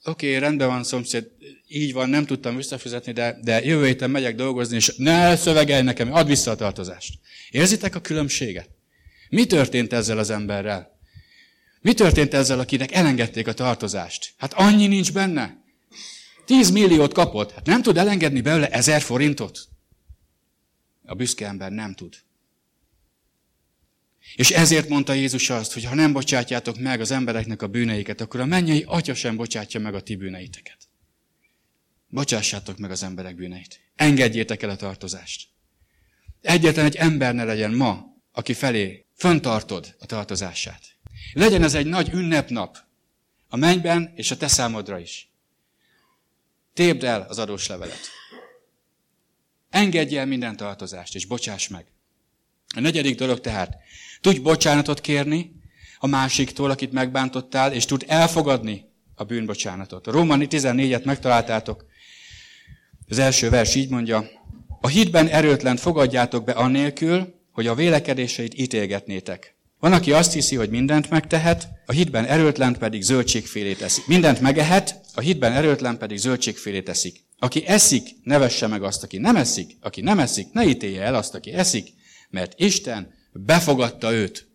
oké, 0.04 0.26
okay, 0.26 0.38
rendben 0.38 0.68
van, 0.68 0.84
szomszéd, 0.84 1.30
így 1.68 1.92
van, 1.92 2.08
nem 2.08 2.26
tudtam 2.26 2.56
visszafizetni, 2.56 3.12
de, 3.12 3.38
de 3.42 3.64
jövő 3.64 3.86
héten 3.86 4.10
megyek 4.10 4.34
dolgozni, 4.34 4.76
és 4.76 4.94
ne 4.96 5.36
szövegelj 5.36 5.82
nekem, 5.82 6.12
add 6.12 6.26
vissza 6.26 6.50
a 6.50 6.56
tartozást. 6.56 7.18
Érzitek 7.50 7.94
a 7.94 8.00
különbséget? 8.00 8.68
Mi 9.28 9.46
történt 9.46 9.92
ezzel 9.92 10.18
az 10.18 10.30
emberrel? 10.30 10.98
Mi 11.80 11.94
történt 11.94 12.34
ezzel, 12.34 12.58
akinek 12.58 12.92
elengedték 12.92 13.46
a 13.46 13.52
tartozást? 13.52 14.34
Hát 14.36 14.52
annyi 14.52 14.86
nincs 14.86 15.12
benne. 15.12 15.62
Tíz 16.44 16.70
milliót 16.70 17.12
kapott, 17.12 17.52
hát 17.52 17.66
nem 17.66 17.82
tud 17.82 17.96
elengedni 17.96 18.40
belőle 18.40 18.68
ezer 18.68 19.00
forintot? 19.00 19.68
A 21.04 21.14
büszke 21.14 21.46
ember 21.46 21.70
nem 21.70 21.94
tud. 21.94 22.14
És 24.34 24.50
ezért 24.50 24.88
mondta 24.88 25.12
Jézus 25.12 25.50
azt, 25.50 25.72
hogy 25.72 25.84
ha 25.84 25.94
nem 25.94 26.12
bocsátjátok 26.12 26.78
meg 26.78 27.00
az 27.00 27.10
embereknek 27.10 27.62
a 27.62 27.66
bűneiket, 27.66 28.20
akkor 28.20 28.40
a 28.40 28.44
mennyei 28.44 28.84
atya 28.86 29.14
sem 29.14 29.36
bocsátja 29.36 29.80
meg 29.80 29.94
a 29.94 30.00
ti 30.00 30.16
bűneiteket. 30.16 30.78
Bocsássátok 32.08 32.78
meg 32.78 32.90
az 32.90 33.02
emberek 33.02 33.36
bűneit. 33.36 33.80
Engedjétek 33.94 34.62
el 34.62 34.70
a 34.70 34.76
tartozást. 34.76 35.48
Egyetlen 36.40 36.84
egy 36.84 36.96
ember 36.96 37.34
ne 37.34 37.44
legyen 37.44 37.72
ma, 37.72 38.16
aki 38.32 38.52
felé 38.52 39.06
föntartod 39.16 39.94
a 39.98 40.06
tartozását. 40.06 40.82
Legyen 41.32 41.62
ez 41.62 41.74
egy 41.74 41.86
nagy 41.86 42.10
ünnepnap 42.12 42.78
a 43.48 43.56
mennyben 43.56 44.12
és 44.14 44.30
a 44.30 44.36
te 44.36 44.48
számodra 44.48 44.98
is. 44.98 45.28
Tépd 46.72 47.04
el 47.04 47.26
az 47.28 47.38
adós 47.38 47.66
levelet. 47.66 48.08
Engedj 49.70 50.16
el 50.16 50.26
minden 50.26 50.56
tartozást, 50.56 51.14
és 51.14 51.26
bocsáss 51.26 51.68
meg. 51.68 51.86
A 52.74 52.80
negyedik 52.80 53.16
dolog 53.16 53.40
tehát, 53.40 53.78
tudj 54.24 54.38
bocsánatot 54.38 55.00
kérni 55.00 55.52
a 55.98 56.06
másiktól, 56.06 56.70
akit 56.70 56.92
megbántottál, 56.92 57.72
és 57.72 57.84
tud 57.84 58.04
elfogadni 58.06 58.84
a 59.14 59.24
bűnbocsánatot. 59.24 60.06
A 60.06 60.10
Rómani 60.10 60.46
14-et 60.50 61.04
megtaláltátok. 61.04 61.84
Az 63.08 63.18
első 63.18 63.50
vers 63.50 63.74
így 63.74 63.90
mondja, 63.90 64.24
a 64.80 64.88
hitben 64.88 65.28
erőtlen 65.28 65.76
fogadjátok 65.76 66.44
be 66.44 66.52
annélkül, 66.52 67.34
hogy 67.52 67.66
a 67.66 67.74
vélekedéseit 67.74 68.58
ítélgetnétek. 68.58 69.56
Van, 69.80 69.92
aki 69.92 70.12
azt 70.12 70.32
hiszi, 70.32 70.56
hogy 70.56 70.70
mindent 70.70 71.10
megtehet, 71.10 71.68
a 71.86 71.92
hitben 71.92 72.24
erőtlen 72.24 72.78
pedig 72.78 73.02
zöldségfélét 73.02 73.82
eszik. 73.82 74.06
Mindent 74.06 74.40
megehet, 74.40 75.00
a 75.14 75.20
hitben 75.20 75.52
erőtlen 75.52 75.98
pedig 75.98 76.18
zöldségfélét 76.18 76.88
eszik. 76.88 77.24
Aki 77.38 77.66
eszik, 77.66 78.08
nevesse 78.22 78.66
meg 78.66 78.82
azt, 78.82 79.02
aki 79.02 79.18
nem 79.18 79.36
eszik. 79.36 79.76
Aki 79.80 80.00
nem 80.00 80.18
eszik, 80.18 80.52
ne 80.52 80.64
ítélje 80.64 81.02
el 81.02 81.14
azt, 81.14 81.34
aki 81.34 81.52
eszik, 81.52 81.88
mert 82.30 82.60
Isten 82.60 83.13
befogadta 83.38 84.12
őt. 84.12 84.48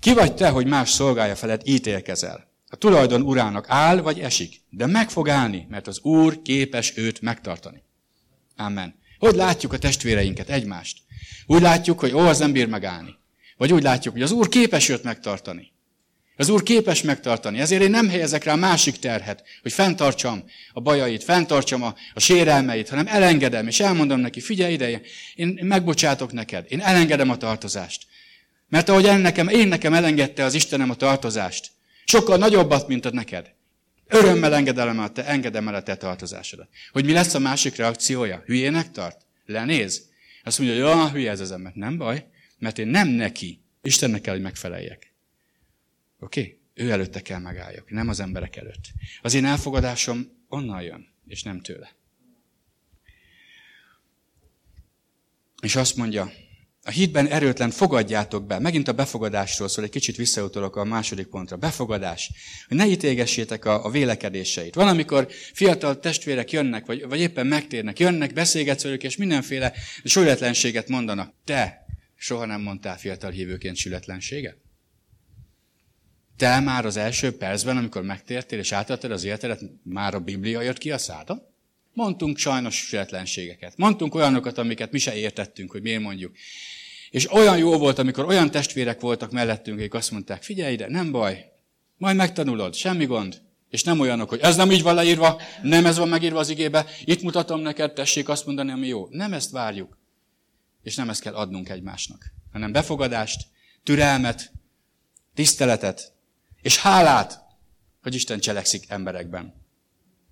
Ki 0.00 0.12
vagy 0.12 0.34
te, 0.34 0.48
hogy 0.48 0.66
más 0.66 0.90
szolgálja 0.90 1.36
feled 1.36 1.62
ítélkezel? 1.64 2.52
A 2.68 2.76
tulajdon 2.76 3.22
urának 3.22 3.64
áll 3.68 4.00
vagy 4.00 4.20
esik, 4.20 4.60
de 4.70 4.86
meg 4.86 5.10
fog 5.10 5.28
állni, 5.28 5.66
mert 5.68 5.86
az 5.86 6.00
Úr 6.00 6.42
képes 6.42 6.96
őt 6.96 7.20
megtartani. 7.20 7.82
Amen. 8.56 8.94
Hogy 9.18 9.34
látjuk 9.34 9.72
a 9.72 9.78
testvéreinket, 9.78 10.48
egymást? 10.48 10.98
Úgy 11.46 11.60
látjuk, 11.60 12.00
hogy 12.00 12.12
ó, 12.12 12.18
az 12.18 12.38
nem 12.38 12.52
bír 12.52 12.68
megállni. 12.68 13.18
Vagy 13.56 13.72
úgy 13.72 13.82
látjuk, 13.82 14.14
hogy 14.14 14.22
az 14.22 14.30
Úr 14.30 14.48
képes 14.48 14.88
őt 14.88 15.02
megtartani. 15.02 15.72
Az 16.36 16.48
Úr 16.48 16.62
képes 16.62 17.02
megtartani. 17.02 17.60
Ezért 17.60 17.82
én 17.82 17.90
nem 17.90 18.08
helyezek 18.08 18.44
rá 18.44 18.54
másik 18.54 18.96
terhet, 18.96 19.42
hogy 19.62 19.72
fenntartsam 19.72 20.44
a 20.72 20.80
bajait, 20.80 21.24
fenntartsam 21.24 21.82
a, 21.82 21.94
a 22.14 22.20
sérelmeit, 22.20 22.88
hanem 22.88 23.06
elengedem, 23.06 23.66
és 23.66 23.80
elmondom 23.80 24.20
neki, 24.20 24.40
figyelj 24.40 24.72
ide, 24.72 24.90
én, 24.90 25.00
én 25.34 25.58
megbocsátok 25.60 26.32
neked, 26.32 26.66
én 26.68 26.80
elengedem 26.80 27.30
a 27.30 27.36
tartozást. 27.36 28.06
Mert 28.68 28.88
ahogy 28.88 29.06
en 29.06 29.20
nekem, 29.20 29.48
én 29.48 29.68
nekem 29.68 29.92
elengedte 29.92 30.44
az 30.44 30.54
Istenem 30.54 30.90
a 30.90 30.94
tartozást, 30.94 31.70
sokkal 32.04 32.36
nagyobbat, 32.36 32.88
mint 32.88 33.04
a 33.04 33.10
neked. 33.10 33.52
Örömmel 34.08 34.54
engedem 34.54 35.00
el, 35.00 35.12
te, 35.12 35.26
engedem 35.26 35.68
el 35.68 35.74
a 35.74 35.82
te 35.82 35.96
tartozásodat. 35.96 36.68
Hogy 36.92 37.04
mi 37.04 37.12
lesz 37.12 37.34
a 37.34 37.38
másik 37.38 37.76
reakciója? 37.76 38.42
Hülyének 38.46 38.90
tart? 38.90 39.20
Lenéz? 39.46 40.08
Azt 40.44 40.58
mondja, 40.58 40.76
hogy 40.76 40.94
olyan 40.94 41.10
hülye 41.10 41.30
ez 41.30 41.40
az 41.40 41.52
ember. 41.52 41.72
Nem 41.74 41.96
baj, 41.96 42.26
mert 42.58 42.78
én 42.78 42.86
nem 42.86 43.08
neki, 43.08 43.60
Istennek 43.82 44.20
kell, 44.20 44.34
hogy 44.34 44.42
megfeleljek. 44.42 45.13
Oké? 46.24 46.40
Okay? 46.40 46.58
Ő 46.74 46.90
előtte 46.90 47.20
kell 47.20 47.38
megálljak, 47.38 47.90
nem 47.90 48.08
az 48.08 48.20
emberek 48.20 48.56
előtt. 48.56 48.84
Az 49.22 49.34
én 49.34 49.44
elfogadásom 49.44 50.44
onnan 50.48 50.82
jön, 50.82 51.06
és 51.26 51.42
nem 51.42 51.60
tőle. 51.60 51.96
És 55.62 55.76
azt 55.76 55.96
mondja, 55.96 56.32
a 56.82 56.90
hitben 56.90 57.26
erőtlen 57.26 57.70
fogadjátok 57.70 58.46
be. 58.46 58.58
Megint 58.58 58.88
a 58.88 58.92
befogadásról 58.92 59.68
szól, 59.68 59.84
egy 59.84 59.90
kicsit 59.90 60.16
visszautolok 60.16 60.76
a 60.76 60.84
második 60.84 61.26
pontra. 61.26 61.56
Befogadás. 61.56 62.30
Hogy 62.68 62.76
ne 62.76 62.86
ítégessétek 62.86 63.64
a, 63.64 63.84
a 63.84 63.90
vélekedéseit. 63.90 64.74
Van, 64.74 64.88
amikor 64.88 65.28
fiatal 65.52 66.00
testvérek 66.00 66.50
jönnek, 66.50 66.86
vagy, 66.86 67.08
vagy 67.08 67.20
éppen 67.20 67.46
megtérnek, 67.46 67.98
jönnek, 67.98 68.32
beszélgetsz 68.32 68.82
velük, 68.82 69.02
és 69.02 69.16
mindenféle 69.16 69.72
sületlenséget 70.04 70.88
mondanak. 70.88 71.34
Te 71.44 71.86
soha 72.16 72.44
nem 72.44 72.60
mondtál 72.60 72.98
fiatal 72.98 73.30
hívőként 73.30 73.76
sületlenséget? 73.76 74.63
Te 76.36 76.60
már 76.60 76.86
az 76.86 76.96
első 76.96 77.36
percben, 77.36 77.76
amikor 77.76 78.02
megtértél 78.02 78.58
és 78.58 78.72
átadtad 78.72 79.10
az 79.10 79.24
életedet, 79.24 79.60
már 79.82 80.14
a 80.14 80.20
Biblia 80.20 80.60
jött 80.60 80.78
ki 80.78 80.90
a 80.90 80.98
szádon? 80.98 81.42
Mondtunk 81.92 82.38
sajnos 82.38 82.76
sületlenségeket. 82.76 83.76
Mondtunk 83.76 84.14
olyanokat, 84.14 84.58
amiket 84.58 84.92
mi 84.92 84.98
se 84.98 85.16
értettünk, 85.16 85.70
hogy 85.70 85.82
miért 85.82 86.02
mondjuk. 86.02 86.36
És 87.10 87.32
olyan 87.32 87.58
jó 87.58 87.78
volt, 87.78 87.98
amikor 87.98 88.24
olyan 88.24 88.50
testvérek 88.50 89.00
voltak 89.00 89.30
mellettünk, 89.30 89.78
akik 89.78 89.94
azt 89.94 90.10
mondták, 90.10 90.42
figyelj 90.42 90.72
ide, 90.72 90.88
nem 90.88 91.10
baj, 91.10 91.52
majd 91.96 92.16
megtanulod, 92.16 92.74
semmi 92.74 93.04
gond. 93.04 93.42
És 93.70 93.82
nem 93.82 94.00
olyanok, 94.00 94.28
hogy 94.28 94.40
ez 94.40 94.56
nem 94.56 94.70
így 94.70 94.82
van 94.82 94.94
leírva, 94.94 95.40
nem 95.62 95.86
ez 95.86 95.98
van 95.98 96.08
megírva 96.08 96.38
az 96.38 96.48
igébe, 96.48 96.86
itt 97.04 97.22
mutatom 97.22 97.60
neked, 97.60 97.92
tessék 97.92 98.28
azt 98.28 98.46
mondani, 98.46 98.70
ami 98.70 98.86
jó. 98.86 99.06
Nem 99.10 99.32
ezt 99.32 99.50
várjuk. 99.50 99.98
És 100.82 100.94
nem 100.94 101.08
ezt 101.08 101.20
kell 101.20 101.34
adnunk 101.34 101.68
egymásnak, 101.68 102.32
hanem 102.52 102.72
befogadást, 102.72 103.46
türelmet, 103.82 104.52
tiszteletet, 105.34 106.13
és 106.64 106.78
hálát, 106.78 107.40
hogy 108.02 108.14
Isten 108.14 108.40
cselekszik 108.40 108.84
emberekben. 108.88 109.54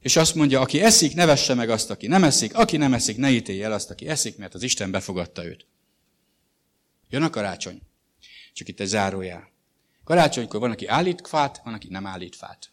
És 0.01 0.17
azt 0.17 0.35
mondja, 0.35 0.61
aki 0.61 0.81
eszik, 0.81 1.15
ne 1.15 1.27
vesse 1.27 1.55
meg 1.55 1.71
azt, 1.71 1.91
aki 1.91 2.07
nem 2.07 2.25
eszik, 2.25 2.55
aki 2.55 2.77
nem 2.77 2.95
eszik, 2.95 3.17
ne 3.17 3.31
ítélje 3.31 3.65
el 3.65 3.73
azt, 3.73 3.91
aki 3.91 4.09
eszik, 4.09 4.37
mert 4.37 4.55
az 4.55 4.63
Isten 4.63 4.91
befogadta 4.91 5.45
őt. 5.45 5.67
Jön 7.09 7.23
a 7.23 7.31
karácsony. 7.31 7.83
Csak 8.53 8.69
itt 8.69 8.81
egy 8.81 8.87
zárójel. 8.87 9.51
Karácsonykor 10.05 10.61
van, 10.61 10.71
aki 10.71 10.87
állít 10.87 11.29
fát, 11.29 11.61
van, 11.65 11.75
aki 11.75 11.89
nem 11.89 12.07
állít 12.07 12.37
fát. 12.37 12.71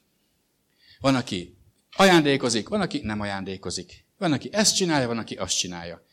Van, 0.99 1.15
aki 1.15 1.57
ajándékozik, 1.91 2.69
van, 2.69 2.81
aki 2.81 2.99
nem 3.03 3.19
ajándékozik. 3.19 4.05
Van, 4.17 4.31
aki 4.31 4.49
ezt 4.51 4.75
csinálja, 4.75 5.07
van, 5.07 5.17
aki 5.17 5.35
azt 5.35 5.57
csinálja. 5.57 6.05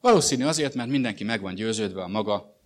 Valószínű 0.00 0.44
azért, 0.44 0.74
mert 0.74 0.90
mindenki 0.90 1.24
meg 1.24 1.40
van 1.40 1.54
győződve 1.54 2.02
a 2.02 2.08
maga 2.08 2.60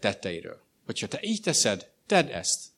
tetteiről. 0.00 0.62
Hogyha 0.84 1.06
te 1.06 1.18
így 1.22 1.40
teszed, 1.40 1.90
tedd 2.06 2.28
ezt. 2.28 2.74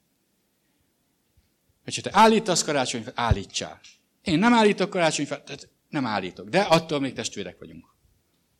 Hogyha 1.88 2.10
te 2.10 2.18
állítasz 2.18 2.62
karácsonyfát, 2.62 3.18
állítsál. 3.18 3.80
Én 4.22 4.38
nem 4.38 4.54
állítok 4.54 4.90
karácsonyfát, 4.90 5.44
tehát 5.44 5.68
nem 5.88 6.06
állítok. 6.06 6.48
De 6.48 6.60
attól 6.60 7.00
még 7.00 7.12
testvérek 7.12 7.58
vagyunk. 7.58 7.94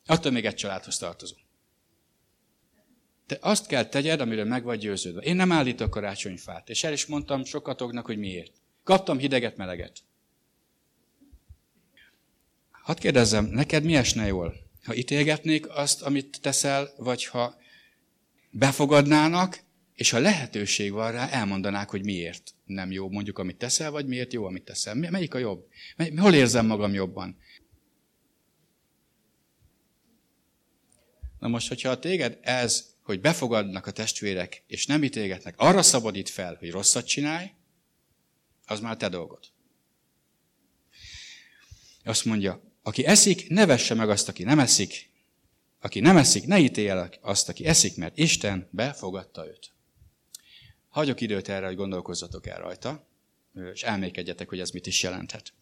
Attól 0.05 0.31
még 0.31 0.45
egy 0.45 0.55
családhoz 0.55 0.97
tartozunk. 0.97 1.41
Te 3.25 3.37
azt 3.41 3.67
kell 3.67 3.85
tegyed, 3.85 4.21
amiről 4.21 4.45
meg 4.45 4.63
vagy 4.63 4.79
győződve. 4.79 5.21
Én 5.21 5.35
nem 5.35 5.51
állítok 5.51 5.89
karácsonyfát. 5.89 6.69
És 6.69 6.83
el 6.83 6.93
is 6.93 7.05
mondtam 7.05 7.45
sokatoknak, 7.45 8.05
hogy 8.05 8.17
miért. 8.17 8.51
Kaptam 8.83 9.17
hideget, 9.17 9.57
meleget. 9.57 9.99
Hadd 12.71 12.99
kérdezzem, 12.99 13.45
neked 13.45 13.83
mi 13.83 13.95
esne 13.95 14.25
jól? 14.25 14.55
Ha 14.83 14.95
ítélgetnék 14.95 15.69
azt, 15.69 16.01
amit 16.01 16.41
teszel, 16.41 16.93
vagy 16.97 17.25
ha 17.25 17.55
befogadnának, 18.51 19.63
és 19.99 20.09
ha 20.09 20.19
lehetőség 20.19 20.91
van 20.91 21.11
rá, 21.11 21.29
elmondanák, 21.29 21.89
hogy 21.89 22.03
miért 22.03 22.53
nem 22.65 22.91
jó 22.91 23.09
mondjuk, 23.09 23.37
amit 23.37 23.57
teszel, 23.57 23.91
vagy 23.91 24.05
miért 24.05 24.33
jó, 24.33 24.45
amit 24.45 24.63
teszel. 24.63 24.93
Melyik 24.93 25.33
a 25.33 25.37
jobb? 25.37 25.67
Hol 26.17 26.33
érzem 26.33 26.65
magam 26.65 26.93
jobban? 26.93 27.37
Na 31.39 31.47
most, 31.47 31.67
hogyha 31.67 31.99
téged 31.99 32.37
ez, 32.41 32.85
hogy 33.03 33.21
befogadnak 33.21 33.85
a 33.85 33.91
testvérek, 33.91 34.63
és 34.67 34.85
nem 34.85 35.03
ítélgetnek, 35.03 35.53
arra 35.57 35.81
szabadít 35.81 36.29
fel, 36.29 36.55
hogy 36.55 36.71
rosszat 36.71 37.07
csinálj, 37.07 37.51
az 38.65 38.79
már 38.79 38.97
te 38.97 39.09
dolgod. 39.09 39.43
Azt 42.03 42.25
mondja, 42.25 42.61
aki 42.83 43.05
eszik, 43.05 43.49
ne 43.49 43.65
vesse 43.65 43.93
meg 43.93 44.09
azt, 44.09 44.27
aki 44.27 44.43
nem 44.43 44.59
eszik. 44.59 45.09
Aki 45.79 45.99
nem 45.99 46.17
eszik, 46.17 46.45
ne 46.45 46.59
ítélje 46.59 47.09
azt, 47.21 47.49
aki 47.49 47.65
eszik, 47.65 47.97
mert 47.97 48.17
Isten 48.17 48.67
befogadta 48.71 49.47
őt. 49.47 49.77
Hagyok 50.89 51.21
időt 51.21 51.49
erre, 51.49 51.65
hogy 51.65 51.75
gondolkozzatok 51.75 52.47
el 52.47 52.59
rajta, 52.59 53.07
és 53.73 53.83
elmékedjetek, 53.83 54.49
hogy 54.49 54.59
ez 54.59 54.69
mit 54.69 54.87
is 54.87 55.03
jelenthet. 55.03 55.53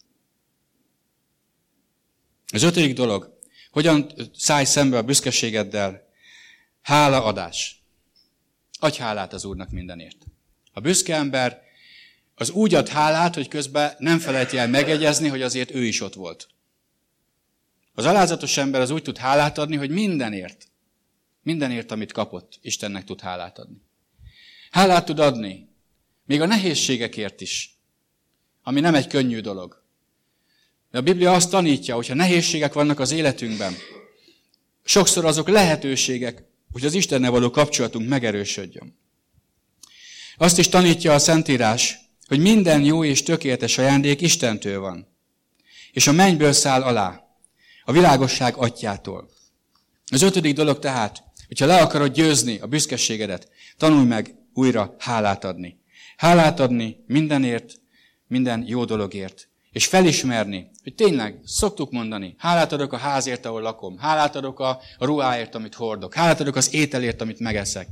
Az 2.54 2.64
ötödik 2.64 2.96
dolog, 2.96 3.40
hogyan 3.72 4.12
szállj 4.36 4.66
szembe 4.66 4.98
a 4.98 5.04
büszkeségeddel, 5.04 6.10
hálaadás. 6.82 7.82
Adj 8.80 8.98
hálát 8.98 9.34
az 9.34 9.46
Úrnak 9.46 9.70
mindenért. 9.70 10.18
A 10.74 10.80
büszke 10.80 11.16
ember 11.16 11.62
az 12.36 12.50
úgy 12.50 12.76
ad 12.76 12.88
hálát, 12.88 13.36
hogy 13.36 13.48
közben 13.48 13.96
nem 13.98 14.20
felejti 14.20 14.58
el 14.58 14.68
megegyezni, 14.68 15.28
hogy 15.28 15.42
azért 15.42 15.74
ő 15.74 15.84
is 15.84 16.02
ott 16.02 16.14
volt. 16.14 16.48
Az 17.94 18.06
alázatos 18.06 18.58
ember 18.58 18.82
az 18.82 18.90
úgy 18.90 19.02
tud 19.02 19.18
hálát 19.18 19.58
adni, 19.58 19.76
hogy 19.76 19.90
mindenért, 19.90 20.68
mindenért, 21.42 21.92
amit 21.92 22.12
kapott, 22.12 22.60
Istennek 22.62 23.04
tud 23.04 23.22
hálát 23.22 23.60
adni. 23.60 23.82
Hálát 24.72 25.06
tud 25.06 25.20
adni, 25.20 25.70
még 26.26 26.42
a 26.42 26.46
nehézségekért 26.46 27.42
is, 27.42 27.78
ami 28.64 28.80
nem 28.80 28.96
egy 28.96 29.08
könnyű 29.08 29.40
dolog. 29.40 29.84
De 30.92 30.98
a 30.98 31.02
Biblia 31.02 31.34
azt 31.34 31.50
tanítja, 31.50 31.96
hogy 31.96 32.08
ha 32.08 32.14
nehézségek 32.14 32.74
vannak 32.74 33.00
az 33.00 33.12
életünkben, 33.12 33.76
sokszor 34.84 35.26
azok 35.26 35.50
lehetőségek, 35.50 36.44
hogy 36.72 36.86
az 36.86 36.94
Istennel 36.94 37.32
való 37.32 37.50
kapcsolatunk 37.50 38.10
megerősödjön. 38.10 38.98
Azt 40.38 40.58
is 40.58 40.70
tanítja 40.70 41.14
a 41.14 41.20
Szentírás, 41.20 41.98
hogy 42.28 42.40
minden 42.40 42.84
jó 42.84 43.04
és 43.04 43.24
tökéletes 43.24 43.78
ajándék 43.78 44.22
Istentől 44.22 44.80
van, 44.80 45.08
és 45.92 46.08
a 46.08 46.12
mennyből 46.12 46.54
száll 46.54 46.82
alá, 46.82 47.28
a 47.84 47.92
világosság 47.92 48.56
atyától. 48.56 49.30
Az 50.06 50.22
ötödik 50.22 50.56
dolog 50.56 50.80
tehát, 50.80 51.24
hogyha 51.48 51.66
le 51.66 51.82
akarod 51.82 52.14
győzni 52.14 52.60
a 52.60 52.68
büszkeségedet, 52.68 53.50
tanulj 53.78 54.06
meg 54.06 54.36
újra 54.58 54.96
hálát 55.00 55.44
adni. 55.44 55.80
Hálát 56.18 56.60
adni 56.60 57.04
mindenért, 57.08 57.74
minden 58.28 58.64
jó 58.68 58.86
dologért. 58.86 59.50
És 59.72 59.86
felismerni, 59.86 60.70
hogy 60.84 60.96
tényleg 60.96 61.40
szoktuk 61.44 61.92
mondani, 61.92 62.36
hálát 62.38 62.72
adok 62.72 62.94
a 62.94 62.98
házért, 62.98 63.46
ahol 63.46 63.62
lakom, 63.62 63.98
hálát 63.98 64.36
adok 64.36 64.60
a, 64.60 64.82
ruháért, 65.00 65.56
amit 65.56 65.74
hordok, 65.74 66.14
hálát 66.14 66.40
adok 66.40 66.56
az 66.56 66.74
ételért, 66.74 67.22
amit 67.22 67.40
megeszek, 67.40 67.88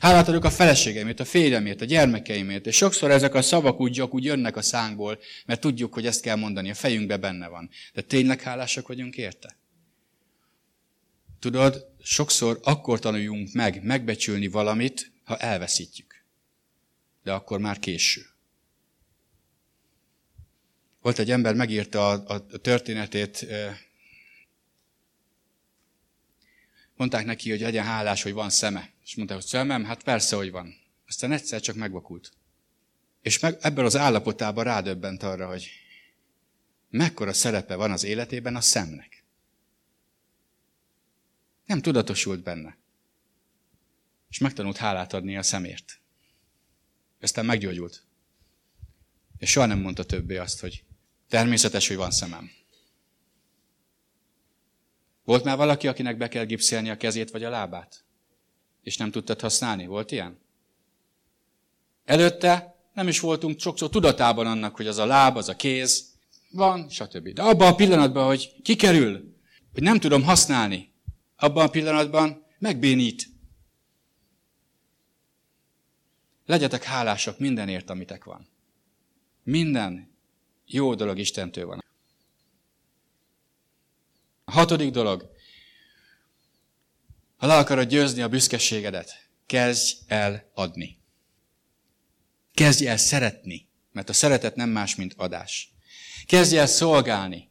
hálát 0.00 0.28
adok 0.28 0.44
a 0.44 0.50
feleségemért, 0.50 1.20
a 1.20 1.24
férjemért, 1.24 1.80
a 1.80 1.84
gyermekeimért, 1.84 2.66
és 2.66 2.76
sokszor 2.76 3.10
ezek 3.10 3.34
a 3.34 3.42
szavak 3.42 3.80
úgy, 3.80 4.00
úgy 4.00 4.24
jönnek 4.24 4.56
a 4.56 4.62
szánkból, 4.62 5.18
mert 5.46 5.60
tudjuk, 5.60 5.94
hogy 5.94 6.06
ezt 6.06 6.22
kell 6.22 6.36
mondani, 6.36 6.70
a 6.70 6.74
fejünkbe 6.74 7.16
benne 7.16 7.48
van. 7.48 7.70
De 7.92 8.00
tényleg 8.00 8.40
hálásak 8.40 8.88
vagyunk 8.88 9.16
érte? 9.16 9.56
Tudod, 11.38 11.86
sokszor 12.02 12.60
akkor 12.62 12.98
tanuljunk 12.98 13.52
meg 13.52 13.82
megbecsülni 13.82 14.48
valamit, 14.48 15.12
ha 15.24 15.36
elveszítjük. 15.36 16.09
De 17.22 17.32
akkor 17.32 17.58
már 17.58 17.78
késő. 17.78 18.26
Volt 21.00 21.18
egy 21.18 21.30
ember, 21.30 21.54
megírta 21.54 22.08
a, 22.08 22.34
a 22.34 22.46
történetét, 22.46 23.46
mondták 26.96 27.24
neki, 27.24 27.50
hogy 27.50 27.60
legyen 27.60 27.84
hálás, 27.84 28.22
hogy 28.22 28.32
van 28.32 28.50
szeme. 28.50 28.90
És 29.04 29.16
mondta, 29.16 29.34
hogy 29.34 29.44
szemem, 29.44 29.84
hát 29.84 30.02
persze, 30.02 30.36
hogy 30.36 30.50
van. 30.50 30.74
Aztán 31.06 31.32
egyszer 31.32 31.60
csak 31.60 31.76
megvakult. 31.76 32.32
És 33.22 33.38
meg, 33.38 33.58
ebből 33.60 33.84
az 33.84 33.96
állapotában 33.96 34.64
rádöbbent 34.64 35.22
arra, 35.22 35.46
hogy 35.48 35.70
mekkora 36.90 37.32
szerepe 37.32 37.74
van 37.74 37.90
az 37.90 38.04
életében 38.04 38.56
a 38.56 38.60
szemnek. 38.60 39.24
Nem 41.64 41.80
tudatosult 41.80 42.42
benne. 42.42 42.76
És 44.28 44.38
megtanult 44.38 44.76
hálát 44.76 45.12
adni 45.12 45.36
a 45.36 45.42
szemért. 45.42 45.99
Aztán 47.20 47.44
meggyógyult. 47.44 48.02
És 49.38 49.50
soha 49.50 49.66
nem 49.66 49.78
mondta 49.78 50.04
többé 50.04 50.36
azt, 50.36 50.60
hogy 50.60 50.84
természetes, 51.28 51.88
hogy 51.88 51.96
van 51.96 52.10
szemem. 52.10 52.50
Volt 55.24 55.44
már 55.44 55.56
valaki, 55.56 55.88
akinek 55.88 56.16
be 56.16 56.28
kell 56.28 56.44
gipszelni 56.44 56.90
a 56.90 56.96
kezét 56.96 57.30
vagy 57.30 57.44
a 57.44 57.50
lábát? 57.50 58.04
És 58.82 58.96
nem 58.96 59.10
tudtad 59.10 59.40
használni? 59.40 59.86
Volt 59.86 60.10
ilyen? 60.10 60.38
Előtte 62.04 62.74
nem 62.94 63.08
is 63.08 63.20
voltunk 63.20 63.60
sokszor 63.60 63.88
tudatában 63.88 64.46
annak, 64.46 64.76
hogy 64.76 64.86
az 64.86 64.98
a 64.98 65.06
láb, 65.06 65.36
az 65.36 65.48
a 65.48 65.56
kéz, 65.56 66.10
van, 66.50 66.88
stb. 66.88 67.28
De 67.28 67.42
abban 67.42 67.72
a 67.72 67.74
pillanatban, 67.74 68.26
hogy 68.26 68.52
kikerül, 68.62 69.34
hogy 69.72 69.82
nem 69.82 69.98
tudom 69.98 70.22
használni, 70.22 70.92
abban 71.36 71.66
a 71.66 71.70
pillanatban 71.70 72.46
megbénít. 72.58 73.28
Legyetek 76.50 76.82
hálásak 76.82 77.38
mindenért, 77.38 77.90
amitek 77.90 78.24
van. 78.24 78.48
Minden 79.42 80.14
jó 80.66 80.94
dolog 80.94 81.18
Istentől 81.18 81.66
van. 81.66 81.84
A 84.44 84.50
hatodik 84.50 84.90
dolog. 84.90 85.30
Ha 87.36 87.46
le 87.46 87.56
akarod 87.56 87.88
győzni 87.88 88.22
a 88.22 88.28
büszkeségedet, 88.28 89.28
kezdj 89.46 89.96
el 90.06 90.50
adni. 90.54 90.98
Kezdj 92.54 92.86
el 92.86 92.96
szeretni, 92.96 93.68
mert 93.92 94.08
a 94.08 94.12
szeretet 94.12 94.56
nem 94.56 94.70
más, 94.70 94.96
mint 94.96 95.14
adás. 95.16 95.72
Kezdj 96.26 96.56
el 96.56 96.66
szolgálni. 96.66 97.50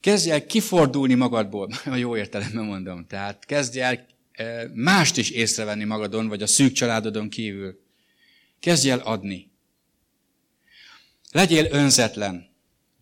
Kezdj 0.00 0.30
el 0.30 0.46
kifordulni 0.46 1.14
magadból, 1.14 1.70
a 1.84 1.94
jó 1.94 2.16
értelemben 2.16 2.64
mondom. 2.64 3.06
Tehát 3.06 3.44
kezdj 3.44 3.80
el 3.80 4.06
eh, 4.32 4.64
mást 4.72 5.16
is 5.16 5.30
észrevenni 5.30 5.84
magadon, 5.84 6.28
vagy 6.28 6.42
a 6.42 6.46
szűk 6.46 6.72
családodon 6.72 7.28
kívül. 7.28 7.82
Kezdj 8.64 8.90
el 8.90 8.98
adni. 8.98 9.50
Legyél 11.30 11.66
önzetlen. 11.70 12.46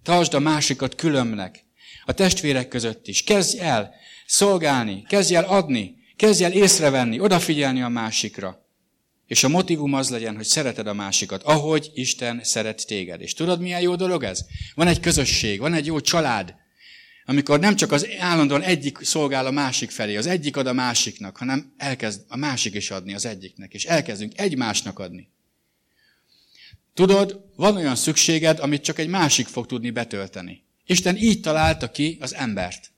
Tartsd 0.03 0.35
a 0.35 0.39
másikat 0.39 0.95
különbnek. 0.95 1.65
A 2.05 2.13
testvérek 2.13 2.69
között 2.69 3.07
is. 3.09 3.25
Kezdj 3.25 3.59
el 3.59 3.95
szolgálni, 4.27 5.05
kezdj 5.09 5.35
el 5.35 5.45
adni, 5.45 5.97
kezdj 6.17 6.45
el 6.45 6.53
észrevenni, 6.53 7.21
odafigyelni 7.21 7.83
a 7.83 7.89
másikra. 7.89 8.67
És 9.27 9.45
a 9.45 9.49
motivum 9.49 9.95
az 9.95 10.11
legyen, 10.11 10.37
hogy 10.37 10.45
szereted 10.45 10.87
a 10.87 10.93
másikat, 10.93 11.43
ahogy 11.43 11.91
Isten 11.95 12.41
szeret 12.45 12.87
téged. 12.87 13.21
És 13.21 13.35
tudod, 13.35 13.61
milyen 13.61 13.81
jó 13.81 13.95
dolog 13.95 14.23
ez? 14.23 14.45
Van 14.75 14.87
egy 14.87 15.01
közösség, 15.01 15.61
van 15.61 15.75
egy 15.75 15.87
jó 15.87 16.01
család, 16.01 16.55
Amikor 17.25 17.61
nem 17.61 17.77
csak 17.77 17.93
az 17.93 18.07
állandóan 18.19 18.63
egyik 18.63 18.99
szolgál 19.03 19.47
a 19.47 19.51
másik 19.51 19.91
felé, 19.91 20.17
az 20.17 20.27
egyik 20.27 20.57
ad 20.57 20.67
a 20.67 20.73
másiknak, 20.73 21.37
hanem 21.37 21.75
elkezd 21.77 22.25
a 22.29 22.37
másik 22.37 22.75
is 22.75 22.91
adni 22.91 23.15
az 23.15 23.27
egyiknek, 23.27 23.75
és 23.75 23.85
elkezdünk 23.85 24.39
egymásnak 24.39 24.99
adni. 24.99 25.31
Tudod, 26.95 27.45
van 27.57 27.77
olyan 27.77 27.97
szükséged, 27.97 28.59
amit 28.59 28.83
csak 28.83 28.99
egy 28.99 29.09
másik 29.09 29.47
fog 29.47 29.67
tudni 29.67 29.91
betölteni. 29.91 30.63
Isten 30.87 31.17
így 31.17 31.41
találta 31.41 31.91
ki 31.91 32.19
az 32.21 32.35
embert. 32.35 32.91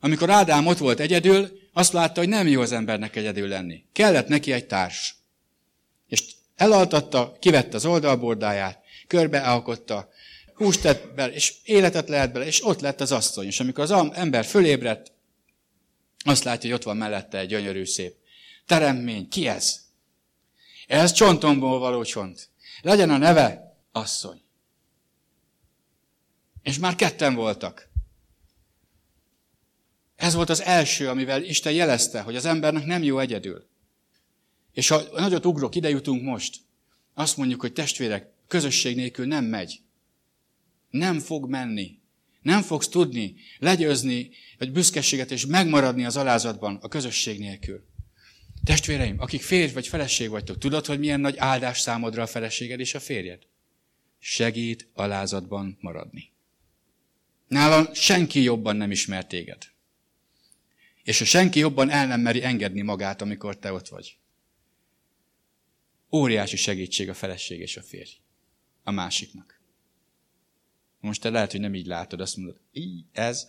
Amikor 0.00 0.30
Ádám 0.30 0.66
ott 0.66 0.78
volt 0.78 1.00
egyedül, 1.00 1.58
azt 1.72 1.92
látta, 1.92 2.20
hogy 2.20 2.28
nem 2.28 2.46
jó 2.46 2.60
az 2.60 2.72
embernek 2.72 3.16
egyedül 3.16 3.48
lenni. 3.48 3.84
Kellett 3.92 4.28
neki 4.28 4.52
egy 4.52 4.66
társ. 4.66 5.16
És 6.08 6.22
elaltatta, 6.56 7.36
kivette 7.40 7.76
az 7.76 7.84
oldalbordáját, 7.84 8.78
körbealkotta, 9.06 10.08
húst 10.54 10.80
tett 10.80 11.14
bele, 11.14 11.32
és 11.32 11.54
életet 11.64 12.08
lehet 12.08 12.32
bele, 12.32 12.46
és 12.46 12.66
ott 12.66 12.80
lett 12.80 13.00
az 13.00 13.12
asszony. 13.12 13.46
És 13.46 13.60
amikor 13.60 13.90
az 13.90 14.10
ember 14.12 14.44
fölébredt, 14.44 15.12
azt 16.24 16.44
látja, 16.44 16.70
hogy 16.70 16.78
ott 16.78 16.84
van 16.84 16.96
mellette 16.96 17.38
egy 17.38 17.48
gyönyörű 17.48 17.84
szép 17.84 18.14
teremmény. 18.66 19.28
Ki 19.28 19.48
ez? 19.48 19.80
Ez 20.86 21.12
csontomból 21.12 21.78
való 21.78 22.04
csont. 22.04 22.48
Legyen 22.82 23.10
a 23.10 23.16
neve 23.16 23.76
asszony. 23.92 24.40
És 26.62 26.78
már 26.78 26.94
ketten 26.94 27.34
voltak. 27.34 27.88
Ez 30.16 30.34
volt 30.34 30.48
az 30.48 30.62
első, 30.62 31.08
amivel 31.08 31.42
Isten 31.42 31.72
jelezte, 31.72 32.20
hogy 32.20 32.36
az 32.36 32.44
embernek 32.44 32.84
nem 32.84 33.02
jó 33.02 33.18
egyedül. 33.18 33.66
És 34.72 34.88
ha 34.88 35.02
nagyot 35.12 35.46
ugrok, 35.46 35.74
ide 35.74 35.88
jutunk 35.88 36.22
most, 36.22 36.56
azt 37.14 37.36
mondjuk, 37.36 37.60
hogy 37.60 37.72
testvérek, 37.72 38.32
közösség 38.46 38.96
nélkül 38.96 39.26
nem 39.26 39.44
megy. 39.44 39.80
Nem 40.90 41.18
fog 41.18 41.48
menni. 41.48 41.98
Nem 42.42 42.62
fogsz 42.62 42.88
tudni 42.88 43.34
legyőzni, 43.58 44.30
vagy 44.58 44.72
büszkeséget 44.72 45.30
és 45.30 45.46
megmaradni 45.46 46.04
az 46.04 46.16
alázatban 46.16 46.78
a 46.82 46.88
közösség 46.88 47.38
nélkül. 47.38 47.84
Testvéreim, 48.66 49.20
akik 49.20 49.42
férj 49.42 49.72
vagy 49.72 49.88
feleség 49.88 50.28
vagytok, 50.28 50.58
tudod, 50.58 50.86
hogy 50.86 50.98
milyen 50.98 51.20
nagy 51.20 51.36
áldás 51.36 51.80
számodra 51.80 52.22
a 52.22 52.26
feleséged 52.26 52.80
és 52.80 52.94
a 52.94 53.00
férjed? 53.00 53.42
Segít 54.18 54.88
alázatban 54.92 55.78
maradni. 55.80 56.32
Nála 57.48 57.94
senki 57.94 58.42
jobban 58.42 58.76
nem 58.76 58.90
ismer 58.90 59.26
téged. 59.26 59.62
És 61.02 61.18
ha 61.18 61.24
senki 61.24 61.58
jobban 61.58 61.90
el 61.90 62.06
nem 62.06 62.20
meri 62.20 62.44
engedni 62.44 62.82
magát, 62.82 63.22
amikor 63.22 63.58
te 63.58 63.72
ott 63.72 63.88
vagy. 63.88 64.18
Óriási 66.12 66.56
segítség 66.56 67.08
a 67.08 67.14
feleség 67.14 67.60
és 67.60 67.76
a 67.76 67.82
férj. 67.82 68.10
A 68.82 68.90
másiknak. 68.90 69.60
Most 71.00 71.20
te 71.20 71.30
lehet, 71.30 71.50
hogy 71.50 71.60
nem 71.60 71.74
így 71.74 71.86
látod, 71.86 72.20
azt 72.20 72.36
mondod, 72.36 72.60
így, 72.72 73.04
ez. 73.12 73.48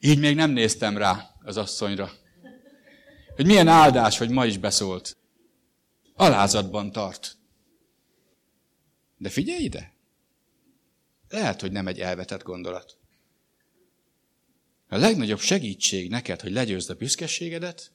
Így 0.00 0.18
még 0.18 0.34
nem 0.34 0.50
néztem 0.50 0.96
rá 0.96 1.36
az 1.42 1.56
asszonyra. 1.56 2.19
Hogy 3.40 3.48
milyen 3.48 3.68
áldás, 3.68 4.18
hogy 4.18 4.30
ma 4.30 4.46
is 4.46 4.58
beszólt. 4.58 5.16
Alázatban 6.14 6.92
tart. 6.92 7.36
De 9.16 9.28
figyelj 9.28 9.62
ide! 9.62 9.92
Lehet, 11.28 11.60
hogy 11.60 11.72
nem 11.72 11.86
egy 11.86 12.00
elvetett 12.00 12.42
gondolat. 12.42 12.98
A 14.88 14.96
legnagyobb 14.96 15.38
segítség 15.38 16.10
neked, 16.10 16.40
hogy 16.40 16.52
legyőzd 16.52 16.90
a 16.90 16.94
büszkeségedet, 16.94 17.92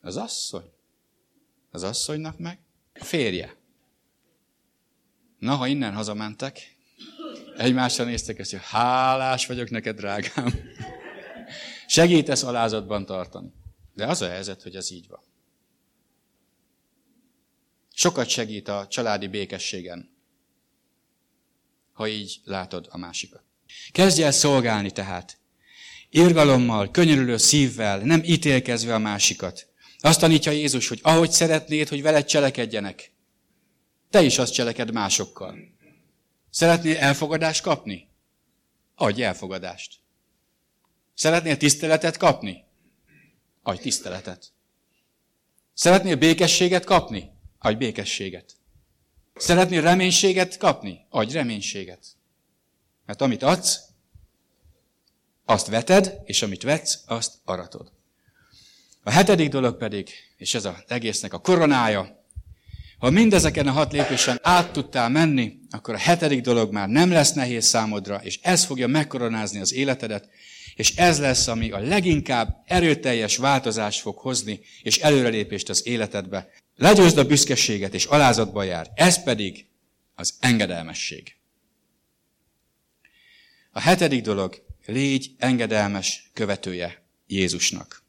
az 0.00 0.16
asszony. 0.16 0.70
Az 1.70 1.82
asszonynak 1.82 2.38
meg 2.38 2.58
a 3.00 3.04
férje. 3.04 3.56
Na, 5.38 5.54
ha 5.54 5.66
innen 5.66 5.94
hazamentek, 5.94 6.76
egymásra 7.56 8.04
néztek, 8.04 8.38
és 8.38 8.54
hálás 8.54 9.46
vagyok 9.46 9.70
neked, 9.70 9.96
drágám. 9.96 10.52
Segítesz 11.86 12.42
alázatban 12.42 13.06
tartani. 13.06 13.62
De 13.94 14.06
az 14.06 14.22
a 14.22 14.28
helyzet, 14.28 14.62
hogy 14.62 14.76
ez 14.76 14.90
így 14.90 15.08
van. 15.08 15.20
Sokat 17.94 18.28
segít 18.28 18.68
a 18.68 18.86
családi 18.90 19.26
békességen, 19.26 20.14
ha 21.92 22.08
így 22.08 22.40
látod 22.44 22.86
a 22.90 22.98
másikat. 22.98 23.42
Kezdj 23.92 24.22
el 24.22 24.32
szolgálni 24.32 24.90
tehát. 24.90 25.38
Irgalommal, 26.10 26.90
könyörülő 26.90 27.36
szívvel, 27.36 27.98
nem 27.98 28.22
ítélkezve 28.24 28.94
a 28.94 28.98
másikat. 28.98 29.68
Azt 29.98 30.20
tanítja 30.20 30.52
Jézus, 30.52 30.88
hogy 30.88 31.00
ahogy 31.02 31.30
szeretnéd, 31.30 31.88
hogy 31.88 32.02
veled 32.02 32.24
cselekedjenek, 32.24 33.12
te 34.10 34.22
is 34.22 34.38
azt 34.38 34.52
cseleked 34.52 34.92
másokkal. 34.92 35.58
Szeretnél 36.50 36.96
elfogadást 36.96 37.62
kapni? 37.62 38.08
Adj 38.94 39.22
elfogadást. 39.22 39.96
Szeretnél 41.14 41.56
tiszteletet 41.56 42.16
kapni? 42.16 42.63
Adj 43.66 43.80
tiszteletet. 43.80 44.52
Szeretnél 45.74 46.16
békességet 46.16 46.84
kapni? 46.84 47.30
Adj 47.58 47.76
békességet. 47.76 48.56
Szeretnél 49.34 49.82
reménységet 49.82 50.56
kapni? 50.56 51.06
Adj 51.08 51.32
reménységet. 51.32 52.06
Mert 53.06 53.20
amit 53.20 53.42
adsz, 53.42 53.80
azt 55.44 55.66
veted, 55.66 56.20
és 56.24 56.42
amit 56.42 56.62
vetsz, 56.62 56.98
azt 57.06 57.32
aratod. 57.44 57.92
A 59.02 59.10
hetedik 59.10 59.48
dolog 59.48 59.76
pedig, 59.76 60.10
és 60.36 60.54
ez 60.54 60.64
az 60.64 60.74
egésznek 60.88 61.32
a 61.32 61.38
koronája, 61.38 62.22
ha 62.98 63.10
mindezeken 63.10 63.66
a 63.66 63.72
hat 63.72 63.92
lépésen 63.92 64.38
át 64.42 64.72
tudtál 64.72 65.08
menni, 65.08 65.58
akkor 65.70 65.94
a 65.94 65.98
hetedik 65.98 66.40
dolog 66.40 66.72
már 66.72 66.88
nem 66.88 67.10
lesz 67.10 67.32
nehéz 67.32 67.66
számodra, 67.66 68.16
és 68.22 68.38
ez 68.42 68.64
fogja 68.64 68.86
megkoronázni 68.86 69.60
az 69.60 69.72
életedet, 69.72 70.28
és 70.76 70.96
ez 70.96 71.20
lesz, 71.20 71.46
ami 71.46 71.70
a 71.70 71.78
leginkább 71.78 72.62
erőteljes 72.66 73.36
változást 73.36 74.00
fog 74.00 74.18
hozni, 74.18 74.60
és 74.82 74.98
előrelépést 74.98 75.68
az 75.68 75.86
életedbe. 75.86 76.48
Legyőzd 76.76 77.18
a 77.18 77.26
büszkeséget, 77.26 77.94
és 77.94 78.04
alázatba 78.04 78.62
jár. 78.62 78.90
Ez 78.94 79.22
pedig 79.22 79.66
az 80.14 80.34
engedelmesség. 80.40 81.36
A 83.70 83.80
hetedik 83.80 84.22
dolog, 84.22 84.64
légy 84.86 85.30
engedelmes 85.38 86.30
követője 86.32 87.02
Jézusnak. 87.26 88.02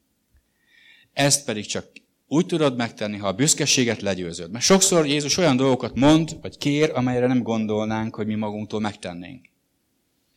Ezt 1.14 1.46
pedig 1.46 1.66
csak 1.66 1.92
úgy 2.28 2.46
tudod 2.46 2.76
megtenni, 2.76 3.18
ha 3.18 3.28
a 3.28 3.34
büszkeséget 3.34 4.02
legyőzöd. 4.02 4.52
Mert 4.52 4.66
sokszor 4.66 5.08
Jézus 5.08 5.38
olyan 5.38 5.56
dolgokat 5.56 5.96
mond, 5.96 6.38
vagy 6.42 6.58
kér, 6.58 6.92
amelyre 6.94 7.28
nem 7.28 7.44
gondolnánk, 7.44 8.16
hogy 8.16 8.28
mi 8.28 8.36
magunktól 8.36 8.80
megtennénk. 8.80 9.46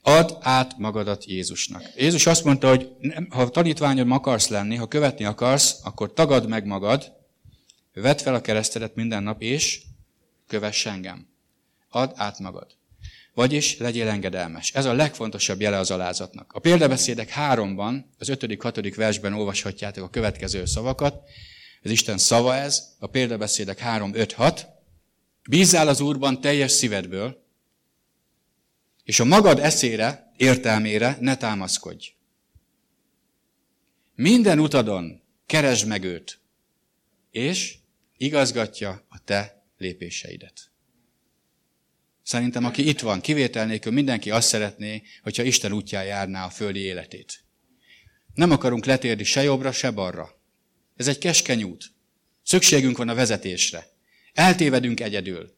Add 0.08 0.32
át 0.40 0.78
magadat 0.78 1.24
Jézusnak. 1.24 1.82
Jézus 1.96 2.26
azt 2.26 2.44
mondta, 2.44 2.68
hogy 2.68 2.90
ha 3.30 3.48
tanítványod 3.48 4.10
akarsz 4.10 4.48
lenni, 4.48 4.76
ha 4.76 4.88
követni 4.88 5.24
akarsz, 5.24 5.80
akkor 5.84 6.12
tagad 6.12 6.48
meg 6.48 6.66
magad, 6.66 7.12
vedd 7.94 8.16
fel 8.16 8.34
a 8.34 8.40
keresztedet 8.40 8.94
minden 8.94 9.22
nap, 9.22 9.42
és 9.42 9.82
kövess 10.46 10.86
engem. 10.86 11.28
Add 11.88 12.12
át 12.14 12.38
magad. 12.38 12.66
Vagyis 13.34 13.78
legyél 13.78 14.08
engedelmes. 14.08 14.72
Ez 14.72 14.84
a 14.84 14.92
legfontosabb 14.92 15.60
jele 15.60 15.78
az 15.78 15.90
alázatnak. 15.90 16.52
A 16.52 16.58
példabeszédek 16.58 17.28
háromban, 17.28 18.10
az 18.18 18.28
ötödik, 18.28 18.62
hatodik 18.62 18.94
versben 18.94 19.32
olvashatjátok 19.32 20.04
a 20.04 20.10
következő 20.10 20.64
szavakat. 20.64 21.22
Ez 21.82 21.90
Isten 21.90 22.18
szava 22.18 22.54
ez, 22.54 22.88
a 22.98 23.06
példabeszédek 23.06 23.78
3, 23.78 24.14
5, 24.14 24.32
6. 24.32 24.66
Bízzál 25.48 25.88
az 25.88 26.00
Úrban 26.00 26.40
teljes 26.40 26.70
szívedből, 26.70 27.46
és 29.08 29.20
a 29.20 29.24
magad 29.24 29.58
eszére, 29.58 30.32
értelmére 30.36 31.16
ne 31.20 31.36
támaszkodj. 31.36 32.12
Minden 34.14 34.58
utadon 34.58 35.22
keresd 35.46 35.86
meg 35.86 36.04
őt, 36.04 36.40
és 37.30 37.76
igazgatja 38.16 39.06
a 39.08 39.24
te 39.24 39.64
lépéseidet. 39.78 40.70
Szerintem, 42.22 42.64
aki 42.64 42.88
itt 42.88 43.00
van, 43.00 43.20
kivétel 43.20 43.66
nélkül 43.66 43.92
mindenki 43.92 44.30
azt 44.30 44.48
szeretné, 44.48 45.02
hogyha 45.22 45.42
Isten 45.42 45.72
útján 45.72 46.04
járná 46.04 46.44
a 46.44 46.50
földi 46.50 46.80
életét. 46.80 47.44
Nem 48.34 48.50
akarunk 48.50 48.84
letérni 48.84 49.24
se 49.24 49.42
jobbra, 49.42 49.72
se 49.72 49.90
balra. 49.90 50.40
Ez 50.96 51.08
egy 51.08 51.18
keskeny 51.18 51.62
út. 51.62 51.84
Szükségünk 52.42 52.96
van 52.96 53.08
a 53.08 53.14
vezetésre. 53.14 53.86
Eltévedünk 54.32 55.00
egyedül. 55.00 55.57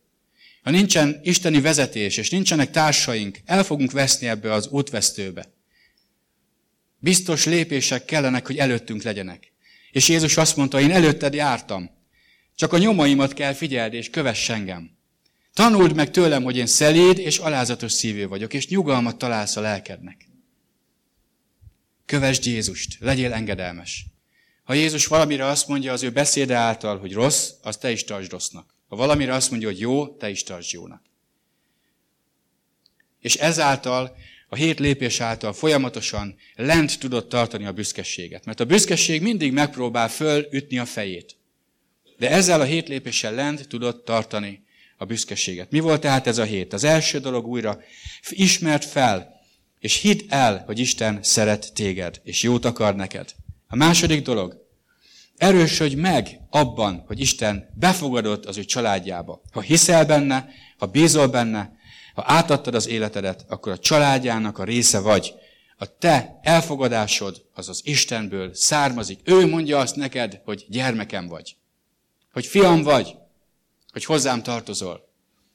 Ha 0.63 0.71
nincsen 0.71 1.21
isteni 1.23 1.61
vezetés, 1.61 2.17
és 2.17 2.31
nincsenek 2.31 2.71
társaink, 2.71 3.39
el 3.45 3.65
fogunk 3.65 3.93
veszni 3.93 4.27
ebbe 4.27 4.53
az 4.53 4.67
útvesztőbe. 4.67 5.53
Biztos 6.99 7.45
lépések 7.45 8.05
kellenek, 8.05 8.47
hogy 8.47 8.57
előttünk 8.57 9.03
legyenek. 9.03 9.53
És 9.91 10.09
Jézus 10.09 10.37
azt 10.37 10.57
mondta, 10.57 10.81
én 10.81 10.91
előtted 10.91 11.35
jártam. 11.35 11.91
Csak 12.55 12.73
a 12.73 12.79
nyomaimat 12.79 13.33
kell 13.33 13.53
figyelni, 13.53 13.97
és 13.97 14.11
kövess 14.11 14.49
engem. 14.49 14.99
Tanuld 15.55 15.95
meg 15.95 16.11
tőlem, 16.11 16.43
hogy 16.43 16.57
én 16.57 16.67
szeléd 16.67 17.19
és 17.19 17.39
alázatos 17.39 17.93
szívű 17.93 18.27
vagyok, 18.27 18.55
és 18.55 18.69
nyugalmat 18.69 19.19
találsz 19.19 19.57
a 19.57 19.61
lelkednek. 19.61 20.29
Kövesd 22.07 22.47
Jézust, 22.47 22.97
legyél 22.99 23.33
engedelmes. 23.33 24.07
Ha 24.65 24.75
Jézus 24.75 25.07
valamire 25.07 25.45
azt 25.45 25.69
mondja 25.69 25.93
az 25.93 26.03
ő 26.03 26.11
beszéde 26.11 26.55
által, 26.55 26.99
hogy 26.99 27.13
rossz, 27.13 27.51
az 27.63 27.77
te 27.77 27.91
is 27.91 28.05
tartsd 28.05 28.31
rossznak. 28.31 28.75
Ha 28.91 28.97
valamire 28.97 29.35
azt 29.35 29.51
mondja, 29.51 29.69
hogy 29.69 29.81
jó, 29.81 30.09
te 30.09 30.31
is 30.31 30.43
tartsd 30.43 30.73
jónak. 30.73 31.03
És 33.21 33.35
ezáltal 33.35 34.17
a 34.49 34.55
hét 34.55 34.79
lépés 34.79 35.21
által 35.21 35.53
folyamatosan 35.53 36.37
lent 36.55 36.99
tudott 36.99 37.29
tartani 37.29 37.65
a 37.65 37.73
büszkeséget. 37.73 38.45
Mert 38.45 38.61
a 38.61 38.65
büszkeség 38.65 39.23
mindig 39.23 39.53
megpróbál 39.53 40.09
fölütni 40.09 40.79
a 40.79 40.85
fejét. 40.85 41.37
De 42.19 42.31
ezzel 42.31 42.61
a 42.61 42.65
hét 42.65 42.89
lépéssel 42.89 43.35
lent 43.35 43.69
tudott 43.69 44.05
tartani 44.05 44.65
a 44.97 45.05
büszkeséget. 45.05 45.71
Mi 45.71 45.81
volt 45.81 46.01
tehát 46.01 46.27
ez 46.27 46.39
a 46.39 46.45
hét? 46.45 46.73
Az 46.73 46.85
első 46.85 47.19
dolog 47.19 47.47
újra, 47.47 47.81
ismert 48.31 48.85
fel, 48.85 49.41
és 49.79 50.01
hidd 50.01 50.21
el, 50.29 50.63
hogy 50.67 50.79
Isten 50.79 51.23
szeret 51.23 51.73
téged, 51.75 52.21
és 52.25 52.43
jót 52.43 52.65
akar 52.65 52.97
neked. 52.97 53.35
A 53.69 53.77
második 53.77 54.23
dolog, 54.23 54.60
erősödj 55.41 55.95
meg 55.95 56.41
abban, 56.51 57.05
hogy 57.07 57.21
Isten 57.21 57.69
befogadott 57.75 58.47
az 58.47 58.57
ő 58.57 58.65
családjába. 58.65 59.43
Ha 59.53 59.61
hiszel 59.61 60.07
benne, 60.07 60.49
ha 60.79 60.87
bízol 60.87 61.29
benne, 61.29 61.73
ha 62.15 62.25
átadtad 62.27 62.75
az 62.75 62.89
életedet, 62.89 63.45
akkor 63.49 63.73
a 63.73 63.79
családjának 63.79 64.59
a 64.59 64.65
része 64.65 64.99
vagy. 64.99 65.35
A 65.77 65.99
te 65.99 66.39
elfogadásod 66.43 67.45
az 67.55 67.69
az 67.69 67.81
Istenből 67.85 68.55
származik. 68.55 69.21
Ő 69.25 69.47
mondja 69.47 69.79
azt 69.79 69.97
neked, 69.97 70.41
hogy 70.45 70.65
gyermekem 70.69 71.29
vagy. 71.29 71.57
Hogy 72.33 72.47
fiam 72.47 72.83
vagy. 72.83 73.15
Hogy 73.93 74.05
hozzám 74.05 74.43
tartozol. 74.43 75.09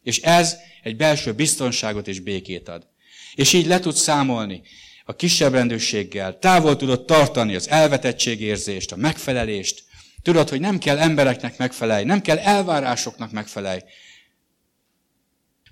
És 0.04 0.20
ez 0.20 0.58
egy 0.84 0.96
belső 0.96 1.34
biztonságot 1.34 2.08
és 2.08 2.20
békét 2.20 2.68
ad. 2.68 2.88
És 3.36 3.54
így 3.54 3.66
le 3.66 3.80
tudsz 3.80 4.02
számolni 4.02 4.62
a 5.08 5.16
kisebb 5.16 5.54
rendőrséggel, 5.54 6.40
távol 6.40 6.76
tudod 6.76 7.06
tartani 7.06 7.56
az 7.56 7.70
elvetettségérzést, 7.70 8.92
a 8.92 8.96
megfelelést. 8.96 9.84
Tudod, 10.22 10.50
hogy 10.50 10.60
nem 10.60 10.78
kell 10.78 10.98
embereknek 10.98 11.58
megfelelj, 11.58 12.04
nem 12.04 12.22
kell 12.22 12.38
elvárásoknak 12.38 13.32
megfelelj, 13.32 13.80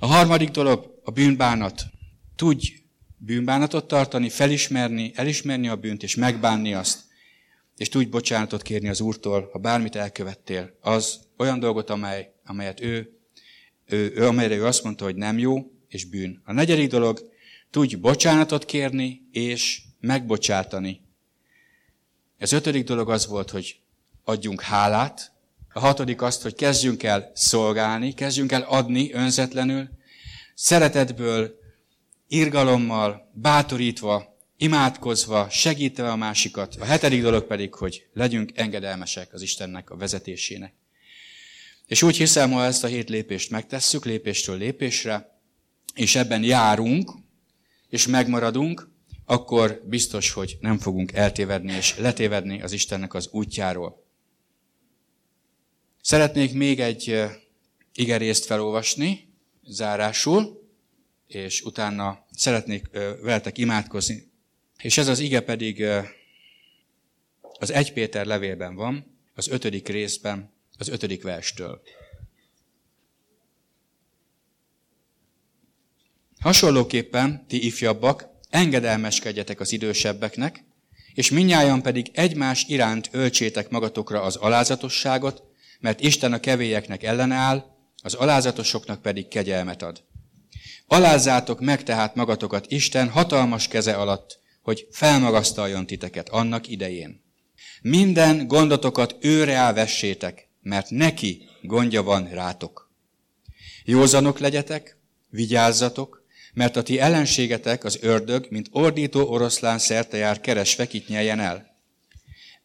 a 0.04 0.06
harmadik 0.06 0.50
dolog 0.50 1.00
a 1.04 1.12
bűnbánat. 1.12 1.82
Tudj 2.36 2.74
bűnbánatot 3.18 3.88
tartani, 3.88 4.30
felismerni, 4.30 5.12
elismerni 5.16 5.68
a 5.68 5.76
bűnt 5.76 6.04
és 6.04 6.16
megbánni 6.16 6.74
azt. 6.74 7.00
És 7.78 7.90
tudj 7.90 8.06
bocsánatot 8.06 8.62
kérni 8.62 8.90
az 8.90 9.02
Úrtól, 9.02 9.50
ha 9.52 9.60
bármit 9.60 9.96
elkövettél. 9.96 10.78
Az 10.82 11.20
olyan 11.38 11.60
dolgot, 11.60 11.90
amely, 11.90 12.34
amelyet 12.46 12.82
ő, 12.82 13.20
ő, 13.86 14.14
ő, 14.16 14.28
amelyre 14.28 14.56
ő 14.56 14.66
azt 14.66 14.84
mondta, 14.84 15.04
hogy 15.04 15.16
nem 15.16 15.38
jó, 15.38 15.72
és 15.88 16.06
bűn. 16.06 16.42
A 16.46 16.54
negyedik 16.54 16.90
dolog, 16.90 17.33
tudj 17.74 17.96
bocsánatot 17.96 18.66
kérni 18.66 19.22
és 19.32 19.82
megbocsátani. 20.00 21.02
Az 22.40 22.52
ötödik 22.52 22.84
dolog 22.84 23.10
az 23.10 23.28
volt, 23.28 23.50
hogy 23.50 23.80
adjunk 24.24 24.62
hálát, 24.62 25.32
a 25.74 25.80
hatodik 25.80 26.22
azt, 26.22 26.42
hogy 26.42 26.56
kezdjünk 26.56 27.04
el 27.04 27.32
szolgálni, 27.34 28.14
kezdjünk 28.14 28.52
el 28.52 28.62
adni 28.62 29.14
önzetlenül, 29.14 29.90
szeretetből, 30.54 31.60
irgalommal, 32.28 33.32
bátorítva, 33.34 34.38
imádkozva, 34.58 35.50
segítve 35.50 36.12
a 36.12 36.16
másikat. 36.16 36.76
A 36.80 36.86
hetedik 36.86 37.22
dolog 37.22 37.44
pedig, 37.44 37.74
hogy 37.74 38.08
legyünk 38.14 38.52
engedelmesek 38.56 39.34
az 39.34 39.42
Istennek 39.42 39.90
a 39.90 39.98
vezetésének. 39.98 40.74
És 41.88 42.04
úgy 42.04 42.18
hiszem, 42.18 42.52
ha 42.52 42.64
ezt 42.64 42.84
a 42.84 42.88
hét 42.88 43.10
lépést 43.10 43.50
megtesszük, 43.50 44.06
lépéstől 44.06 44.58
lépésre, 44.58 45.40
és 45.94 46.16
ebben 46.16 46.44
járunk, 46.44 47.23
és 47.94 48.08
megmaradunk, 48.08 48.90
akkor 49.26 49.82
biztos, 49.86 50.32
hogy 50.32 50.58
nem 50.60 50.78
fogunk 50.78 51.12
eltévedni 51.12 51.72
és 51.72 51.98
letévedni 51.98 52.62
az 52.62 52.72
Istennek 52.72 53.14
az 53.14 53.28
útjáról. 53.32 54.04
Szeretnék 56.02 56.54
még 56.54 56.80
egy 56.80 57.24
igerészt 57.94 58.46
felolvasni, 58.46 59.34
zárásul, 59.64 60.70
és 61.28 61.62
utána 61.62 62.26
szeretnék 62.32 62.90
veletek 63.22 63.58
imádkozni. 63.58 64.32
És 64.82 64.98
ez 64.98 65.08
az 65.08 65.20
ige 65.20 65.42
pedig 65.42 65.84
az 67.60 67.72
1 67.72 67.94
Péter 67.94 68.26
levélben 68.26 68.76
van, 68.76 69.18
az 69.34 69.48
ötödik 69.48 69.88
részben, 69.88 70.54
az 70.78 70.88
ötödik 70.88 71.24
verstől. 71.24 71.82
Hasonlóképpen, 76.44 77.46
ti 77.48 77.66
ifjabbak, 77.66 78.28
engedelmeskedjetek 78.50 79.60
az 79.60 79.72
idősebbeknek, 79.72 80.64
és 81.14 81.32
minnyáján 81.32 81.82
pedig 81.82 82.10
egymás 82.14 82.66
iránt 82.68 83.10
öltsétek 83.12 83.70
magatokra 83.70 84.22
az 84.22 84.36
alázatosságot, 84.36 85.44
mert 85.80 86.00
Isten 86.00 86.34
a 86.34 86.40
kevélyeknek 86.40 87.04
ellenáll, 87.04 87.64
az 88.02 88.14
alázatosoknak 88.14 89.02
pedig 89.02 89.28
kegyelmet 89.28 89.82
ad. 89.82 90.04
Alázzátok 90.88 91.60
meg 91.60 91.84
tehát 91.84 92.16
magatokat 92.16 92.72
Isten 92.72 93.10
hatalmas 93.10 93.68
keze 93.68 93.94
alatt, 93.94 94.40
hogy 94.62 94.88
felmagasztaljon 94.92 95.86
titeket 95.86 96.30
annak 96.30 96.70
idején. 96.70 97.24
Minden 97.82 98.48
gondotokat 98.48 99.16
őre 99.20 99.54
elvessétek, 99.54 100.50
mert 100.62 100.90
neki 100.90 101.50
gondja 101.62 102.04
van 102.04 102.28
rátok. 102.28 102.92
Józanok 103.86 104.40
legyetek, 104.40 104.98
vigyázzatok, 105.30 106.23
mert 106.54 106.76
a 106.76 106.84
ti 106.84 107.00
ellenségetek, 107.00 107.84
az 107.84 107.98
ördög, 108.02 108.48
mint 108.50 108.68
ordító 108.72 109.28
oroszlán 109.28 109.80
szerte 109.80 110.18
jár 110.18 110.40
keresve, 110.42 110.88
kit 110.88 111.08
nyeljen 111.08 111.40
el. 111.40 111.78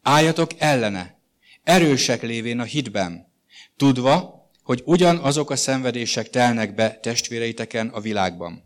Álljatok 0.03 0.51
ellene, 0.59 1.19
erősek 1.63 2.23
lévén 2.23 2.59
a 2.59 2.65
hitben, 2.65 3.33
tudva, 3.77 4.51
hogy 4.63 4.83
ugyanazok 4.85 5.51
a 5.51 5.57
szenvedések 5.57 6.31
telnek 6.31 6.75
be 6.75 6.99
testvéreiteken 7.03 7.89
a 7.89 8.01
világban. 8.01 8.63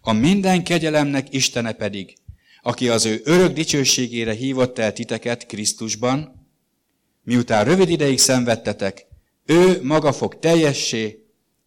A 0.00 0.12
minden 0.12 0.64
kegyelemnek 0.64 1.26
Istene 1.34 1.72
pedig, 1.72 2.16
aki 2.62 2.88
az 2.88 3.04
ő 3.04 3.20
örök 3.24 3.52
dicsőségére 3.52 4.32
hívott 4.32 4.78
el 4.78 4.92
titeket 4.92 5.46
Krisztusban, 5.46 6.46
miután 7.22 7.64
rövid 7.64 7.88
ideig 7.88 8.18
szenvedtetek, 8.18 9.06
ő 9.44 9.82
maga 9.82 10.12
fog 10.12 10.38
teljessé, 10.38 11.24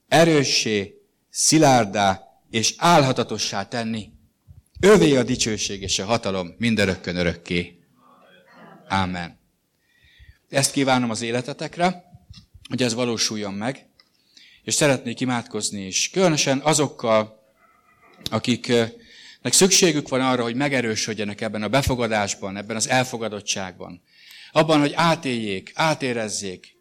erőssé, 0.08 0.96
szilárdá 1.30 2.31
és 2.52 2.74
álhatatossá 2.78 3.68
tenni. 3.68 4.10
Övé 4.80 5.16
a 5.16 5.24
dicsőség 5.24 5.82
és 5.82 6.00
a 6.00 6.06
hatalom 6.06 6.56
mindörökkön 6.58 7.16
örökké. 7.16 7.80
Ámen. 8.88 9.40
Ezt 10.50 10.72
kívánom 10.72 11.10
az 11.10 11.22
életetekre, 11.22 12.04
hogy 12.70 12.84
ez 12.84 12.94
valósuljon 12.94 13.54
meg, 13.54 13.86
és 14.64 14.74
szeretnék 14.74 15.20
imádkozni 15.20 15.86
is. 15.86 16.10
Különösen 16.10 16.60
azokkal, 16.60 17.40
akiknek 18.32 18.94
szükségük 19.44 20.10
van 20.10 20.22
arra, 20.22 20.44
hogy 20.44 20.56
megerősödjenek 20.56 21.42
ebben 21.42 21.64
a 21.64 21.68
befogadásban, 21.68 22.58
ebben 22.58 22.76
az 22.76 22.90
elfogadottságban. 22.90 24.02
Abban, 24.52 24.80
hogy 24.80 24.94
átéljék, 24.96 25.72
átérezzék, 25.76 26.76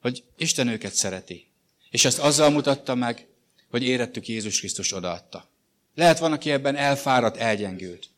hogy 0.00 0.24
Isten 0.36 0.68
őket 0.68 0.94
szereti. 0.94 1.46
És 1.90 2.04
ezt 2.04 2.18
azzal 2.18 2.50
mutatta 2.50 2.94
meg, 2.94 3.26
hogy 3.70 3.82
érettük 3.82 4.28
Jézus 4.28 4.58
Krisztus 4.58 4.94
odaadta. 4.94 5.50
Lehet 5.94 6.18
van, 6.18 6.32
aki 6.32 6.50
ebben 6.50 6.76
elfáradt, 6.76 7.36
elgyengült. 7.36 8.08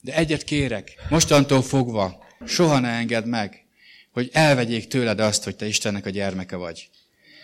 De 0.00 0.14
egyet 0.14 0.44
kérek, 0.44 0.94
mostantól 1.08 1.62
fogva 1.62 2.24
soha 2.46 2.78
ne 2.78 2.88
engedd 2.88 3.26
meg, 3.26 3.64
hogy 4.12 4.30
elvegyék 4.32 4.86
tőled 4.86 5.20
azt, 5.20 5.44
hogy 5.44 5.56
te 5.56 5.66
Istennek 5.66 6.06
a 6.06 6.10
gyermeke 6.10 6.56
vagy. 6.56 6.88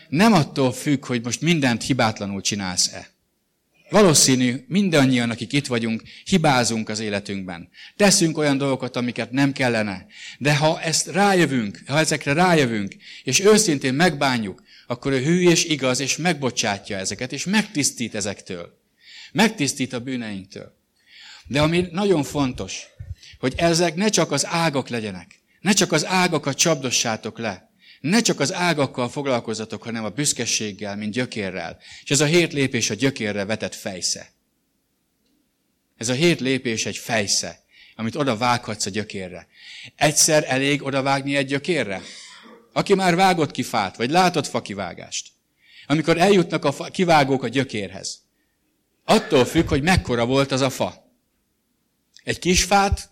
Nem 0.09 0.33
attól 0.33 0.73
függ, 0.73 1.07
hogy 1.07 1.25
most 1.25 1.41
mindent 1.41 1.83
hibátlanul 1.83 2.41
csinálsz-e. 2.41 3.11
Valószínű, 3.91 4.65
mindannyian, 4.69 5.31
akik 5.31 5.53
itt 5.53 5.67
vagyunk, 5.67 6.03
hibázunk 6.25 6.89
az 6.89 7.01
életünkben. 7.01 7.69
Teszünk 7.97 8.39
olyan 8.39 8.59
dolgokat, 8.59 8.97
amiket 8.97 9.31
nem 9.31 9.53
kellene. 9.53 10.07
De 10.39 10.57
ha 10.57 10.81
ezt 10.81 11.07
rájövünk, 11.07 11.83
ha 11.87 11.99
ezekre 11.99 12.33
rájövünk, 12.33 12.95
és 13.25 13.41
őszintén 13.41 13.95
megbánjuk, 13.95 14.63
akkor 14.93 15.13
ő 15.13 15.23
hű 15.23 15.49
és 15.49 15.65
igaz, 15.65 16.01
és 16.01 16.17
megbocsátja 16.17 16.97
ezeket, 16.97 17.33
és 17.33 17.45
megtisztít 17.45 18.15
ezektől. 18.15 18.81
Megtisztít 19.33 19.93
a 19.93 20.01
bűneinktől. 20.01 20.77
De 21.47 21.63
ami 21.63 21.89
nagyon 21.91 22.23
fontos, 22.23 22.83
hogy 23.39 23.55
ezek 23.57 23.95
ne 23.95 24.09
csak 24.09 24.31
az 24.31 24.47
ágak 24.47 24.89
legyenek, 24.89 25.41
ne 25.61 25.73
csak 25.73 25.93
az 25.93 26.07
ágakat 26.07 26.57
csapdossátok 26.57 27.39
le. 27.39 27.71
Ne 28.01 28.21
csak 28.21 28.41
az 28.41 28.53
ágakkal 28.53 29.09
foglalkozzatok, 29.09 29.83
hanem 29.83 30.05
a 30.05 30.09
büszkeséggel, 30.09 30.97
mint 30.97 31.13
gyökérrel. 31.13 31.79
És 32.03 32.11
ez 32.11 32.21
a 32.21 32.25
hét 32.25 32.53
lépés 32.53 32.91
a 32.91 32.95
gyökérre 32.95 33.45
vetett 33.45 33.75
fejsze. 33.75 34.33
Ez 35.97 36.09
a 36.09 36.13
hét 36.13 36.41
lépés 36.41 36.87
egy 36.87 36.97
fejsze, 36.97 37.63
amit 37.97 38.17
oda 38.17 38.37
vághatsz 38.37 38.87
a 38.87 38.91
gyökérre. 38.91 39.47
Egyszer 39.97 40.45
elég 40.49 40.83
oda 40.83 41.03
vágni 41.03 41.37
egy 41.37 41.47
gyökérre? 41.47 42.03
Aki 42.73 42.95
már 42.95 43.15
vágott 43.15 43.51
ki 43.51 43.63
fát, 43.63 43.97
vagy 43.97 44.11
látott 44.11 44.47
fa 44.47 44.63
kivágást. 44.63 45.29
Amikor 45.87 46.19
eljutnak 46.19 46.65
a 46.65 46.73
fa, 46.73 46.85
kivágók 46.85 47.43
a 47.43 47.49
gyökérhez. 47.49 48.23
Attól 49.05 49.45
függ, 49.45 49.69
hogy 49.69 49.83
mekkora 49.83 50.27
volt 50.27 50.53
az 50.53 50.61
a 50.61 50.71
fa. 50.71 51.11
Egy 52.25 52.39
kis 52.39 52.65
fát 52.65 53.11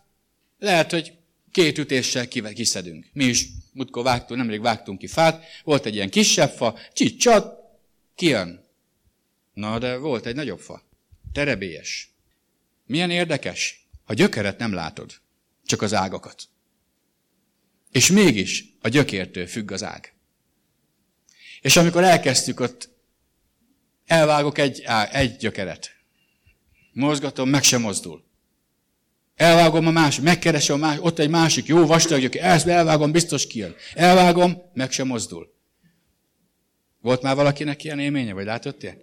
lehet, 0.58 0.90
hogy 0.90 1.12
két 1.50 1.78
ütéssel 1.78 2.28
kiszedünk. 2.28 3.06
Mi 3.12 3.24
is 3.24 3.48
mutkor 3.72 4.02
vágtunk, 4.02 4.40
nemrég 4.40 4.60
vágtunk 4.60 4.98
ki 4.98 5.06
fát, 5.06 5.44
volt 5.64 5.86
egy 5.86 5.94
ilyen 5.94 6.10
kisebb 6.10 6.50
fa, 6.50 6.78
csicsat, 6.92 7.58
kijön. 8.14 8.64
Na, 9.52 9.78
de 9.78 9.96
volt 9.96 10.26
egy 10.26 10.34
nagyobb 10.34 10.60
fa, 10.60 10.82
terebélyes. 11.32 12.14
Milyen 12.86 13.10
érdekes? 13.10 13.88
A 14.04 14.14
gyökeret 14.14 14.58
nem 14.58 14.72
látod, 14.72 15.12
csak 15.64 15.82
az 15.82 15.94
ágakat. 15.94 16.49
És 17.92 18.10
mégis 18.10 18.64
a 18.80 18.88
gyökértől 18.88 19.46
függ 19.46 19.70
az 19.70 19.82
ág. 19.82 20.14
És 21.60 21.76
amikor 21.76 22.04
elkezdtük 22.04 22.60
ott, 22.60 22.88
elvágok 24.06 24.58
egy, 24.58 24.82
á, 24.84 25.08
egy 25.12 25.36
gyökeret. 25.36 25.90
Mozgatom, 26.92 27.48
meg 27.48 27.62
sem 27.62 27.80
mozdul. 27.80 28.24
Elvágom 29.36 29.86
a 29.86 29.90
másik, 29.90 30.22
megkeresem 30.22 30.76
a 30.76 30.86
másik, 30.86 31.04
ott 31.04 31.18
egy 31.18 31.28
másik 31.28 31.66
jó 31.66 31.86
vastag 31.86 32.20
gyökér, 32.20 32.42
ezt 32.44 32.66
elvágom, 32.66 33.12
biztos 33.12 33.46
kijön. 33.46 33.74
Elvágom, 33.94 34.62
meg 34.74 34.90
sem 34.90 35.06
mozdul. 35.06 35.54
Volt 37.00 37.22
már 37.22 37.36
valakinek 37.36 37.84
ilyen 37.84 37.98
élménye, 37.98 38.32
vagy 38.32 38.44
látott 38.44 38.82
ilyen? 38.82 38.98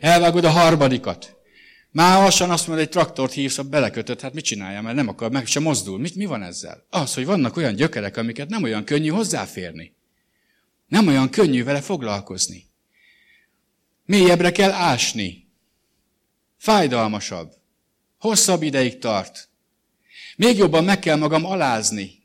Elvágod 0.00 0.44
a 0.44 0.50
harmadikat. 0.50 1.36
Már 1.94 2.22
lassan 2.22 2.50
azt 2.50 2.66
mondod, 2.66 2.84
egy 2.84 2.90
traktort 2.90 3.32
hívsz, 3.32 3.58
belekötött, 3.58 4.20
hát 4.20 4.34
mit 4.34 4.44
csinálja, 4.44 4.82
mert 4.82 4.96
nem 4.96 5.08
akar, 5.08 5.30
meg 5.30 5.46
sem 5.46 5.62
mozdul. 5.62 5.98
Mit, 5.98 6.14
mi 6.14 6.24
van 6.24 6.42
ezzel? 6.42 6.86
Az, 6.90 7.14
hogy 7.14 7.24
vannak 7.24 7.56
olyan 7.56 7.74
gyökerek, 7.74 8.16
amiket 8.16 8.48
nem 8.48 8.62
olyan 8.62 8.84
könnyű 8.84 9.08
hozzáférni. 9.08 9.94
Nem 10.86 11.06
olyan 11.06 11.30
könnyű 11.30 11.64
vele 11.64 11.80
foglalkozni. 11.80 12.66
Mélyebbre 14.04 14.52
kell 14.52 14.70
ásni. 14.70 15.48
Fájdalmasabb. 16.56 17.52
Hosszabb 18.18 18.62
ideig 18.62 18.98
tart. 18.98 19.48
Még 20.36 20.56
jobban 20.56 20.84
meg 20.84 20.98
kell 20.98 21.16
magam 21.16 21.44
alázni. 21.44 22.22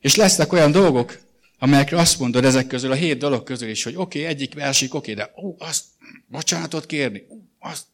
És 0.00 0.14
lesznek 0.14 0.52
olyan 0.52 0.70
dolgok, 0.70 1.20
amelyekre 1.58 1.98
azt 1.98 2.18
mondod 2.18 2.44
ezek 2.44 2.66
közül, 2.66 2.90
a 2.90 2.94
hét 2.94 3.18
dolog 3.18 3.42
közül 3.42 3.68
is, 3.68 3.82
hogy 3.82 3.96
oké, 3.96 4.20
okay, 4.20 4.30
egyik 4.30 4.54
versik, 4.54 4.94
oké, 4.94 5.12
okay, 5.12 5.24
de 5.24 5.32
ó, 5.42 5.54
azt, 5.58 5.84
bocsánatot 6.26 6.86
kérni, 6.86 7.26
ó, 7.30 7.45
azt, 7.66 7.86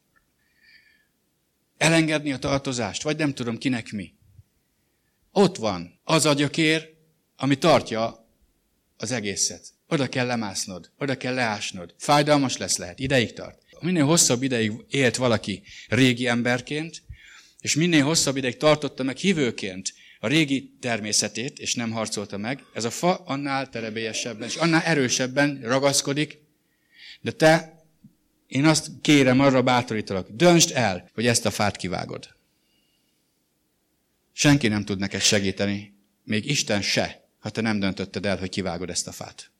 elengedni 1.77 2.31
a 2.31 2.37
tartozást, 2.37 3.01
vagy 3.01 3.17
nem 3.17 3.33
tudom 3.33 3.57
kinek 3.57 3.91
mi. 3.91 4.13
Ott 5.31 5.55
van 5.55 5.99
az 6.03 6.25
a 6.25 6.33
gyökér, 6.33 6.93
ami 7.35 7.57
tartja 7.57 8.27
az 8.97 9.11
egészet. 9.11 9.67
Oda 9.87 10.09
kell 10.09 10.25
lemásznod, 10.25 10.91
oda 10.97 11.17
kell 11.17 11.33
leásnod. 11.33 11.93
Fájdalmas 11.97 12.57
lesz 12.57 12.77
lehet, 12.77 12.99
ideig 12.99 13.33
tart. 13.33 13.61
Minél 13.79 14.05
hosszabb 14.05 14.43
ideig 14.43 14.71
élt 14.89 15.15
valaki 15.15 15.63
régi 15.87 16.27
emberként, 16.27 17.03
és 17.59 17.75
minél 17.75 18.03
hosszabb 18.03 18.37
ideig 18.37 18.57
tartotta 18.57 19.03
meg 19.03 19.17
hívőként 19.17 19.93
a 20.19 20.27
régi 20.27 20.77
természetét, 20.79 21.59
és 21.59 21.75
nem 21.75 21.91
harcolta 21.91 22.37
meg, 22.37 22.63
ez 22.73 22.83
a 22.83 22.89
fa 22.89 23.15
annál 23.15 23.69
terebélyesebben, 23.69 24.47
és 24.47 24.55
annál 24.55 24.81
erősebben 24.81 25.59
ragaszkodik, 25.61 26.39
de 27.21 27.31
te, 27.31 27.82
én 28.53 28.65
azt 28.65 28.91
kérem, 29.01 29.39
arra 29.39 29.61
bátorítalak, 29.61 30.27
döntsd 30.29 30.71
el, 30.73 31.09
hogy 31.13 31.27
ezt 31.27 31.45
a 31.45 31.51
fát 31.51 31.75
kivágod. 31.75 32.29
Senki 34.33 34.67
nem 34.67 34.85
tud 34.85 34.99
neked 34.99 35.21
segíteni, 35.21 35.93
még 36.23 36.49
Isten 36.49 36.81
se, 36.81 37.29
ha 37.39 37.49
te 37.49 37.61
nem 37.61 37.79
döntötted 37.79 38.25
el, 38.25 38.37
hogy 38.37 38.49
kivágod 38.49 38.89
ezt 38.89 39.07
a 39.07 39.11
fát. 39.11 39.51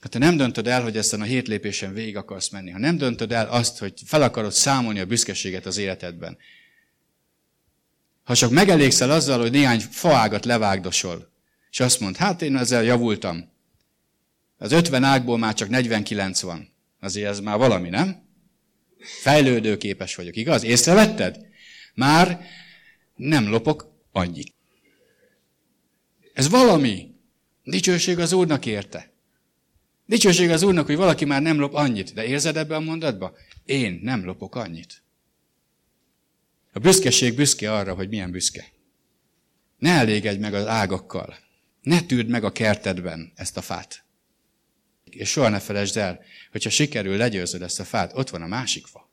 Ha 0.00 0.08
te 0.08 0.18
nem 0.18 0.36
döntöd 0.36 0.66
el, 0.66 0.82
hogy 0.82 0.96
ezen 0.96 1.20
a 1.20 1.24
hét 1.24 1.48
lépésen 1.48 1.92
végig 1.92 2.16
akarsz 2.16 2.48
menni, 2.48 2.70
ha 2.70 2.78
nem 2.78 2.96
döntöd 2.96 3.32
el 3.32 3.48
azt, 3.48 3.78
hogy 3.78 4.02
fel 4.04 4.22
akarod 4.22 4.52
számolni 4.52 5.00
a 5.00 5.06
büszkeséget 5.06 5.66
az 5.66 5.76
életedben, 5.76 6.38
ha 8.22 8.34
csak 8.34 8.50
megelégszel 8.50 9.10
azzal, 9.10 9.40
hogy 9.40 9.50
néhány 9.50 9.80
faágat 9.80 10.44
levágdosol, 10.44 11.32
és 11.70 11.80
azt 11.80 12.00
mond, 12.00 12.16
hát 12.16 12.42
én 12.42 12.56
ezzel 12.56 12.82
javultam. 12.82 13.52
Az 14.58 14.72
50 14.72 15.04
ágból 15.04 15.38
már 15.38 15.54
csak 15.54 15.68
49 15.68 16.40
van. 16.40 16.69
Azért 17.00 17.28
ez 17.28 17.40
már 17.40 17.58
valami, 17.58 17.88
nem? 17.88 18.28
Fejlődőképes 18.98 20.14
vagyok, 20.14 20.36
igaz? 20.36 20.62
Észrevetted? 20.62 21.46
Már 21.94 22.40
nem 23.16 23.48
lopok 23.48 23.92
annyit. 24.12 24.54
Ez 26.32 26.48
valami. 26.48 27.14
Dicsőség 27.64 28.18
az 28.18 28.32
Úrnak 28.32 28.66
érte. 28.66 29.12
Dicsőség 30.06 30.50
az 30.50 30.62
Úrnak, 30.62 30.86
hogy 30.86 30.96
valaki 30.96 31.24
már 31.24 31.42
nem 31.42 31.58
lop 31.58 31.74
annyit. 31.74 32.14
De 32.14 32.24
érzed 32.24 32.56
ebbe 32.56 32.74
a 32.74 32.80
mondatba? 32.80 33.36
Én 33.64 34.00
nem 34.02 34.24
lopok 34.24 34.54
annyit. 34.54 35.02
A 36.72 36.78
büszkeség 36.78 37.34
büszke 37.34 37.72
arra, 37.72 37.94
hogy 37.94 38.08
milyen 38.08 38.30
büszke. 38.30 38.72
Ne 39.78 39.90
elégedj 39.90 40.38
meg 40.38 40.54
az 40.54 40.66
ágakkal. 40.66 41.36
Ne 41.82 42.00
tűrd 42.00 42.28
meg 42.28 42.44
a 42.44 42.52
kertedben 42.52 43.32
ezt 43.34 43.56
a 43.56 43.62
fát. 43.62 44.04
És 45.14 45.30
soha 45.30 45.48
ne 45.48 45.58
felejtsd 45.58 45.96
el, 45.96 46.20
hogyha 46.50 46.70
sikerül 46.70 47.16
legyőzöd 47.16 47.62
ezt 47.62 47.80
a 47.80 47.84
fát, 47.84 48.16
ott 48.16 48.30
van 48.30 48.42
a 48.42 48.46
másik 48.46 48.86
fa. 48.86 49.08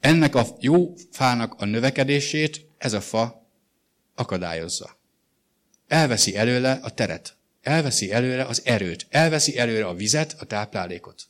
Ennek 0.00 0.34
a 0.34 0.46
jó 0.60 0.94
fának 1.10 1.54
a 1.54 1.64
növekedését 1.64 2.66
ez 2.78 2.92
a 2.92 3.00
fa 3.00 3.48
akadályozza. 4.14 4.98
Elveszi 5.86 6.36
előle 6.36 6.72
a 6.82 6.90
teret. 6.90 7.36
Elveszi 7.62 8.12
előre 8.12 8.44
az 8.44 8.62
erőt. 8.64 9.06
Elveszi 9.10 9.58
előre 9.58 9.86
a 9.86 9.94
vizet, 9.94 10.36
a 10.38 10.44
táplálékot. 10.44 11.22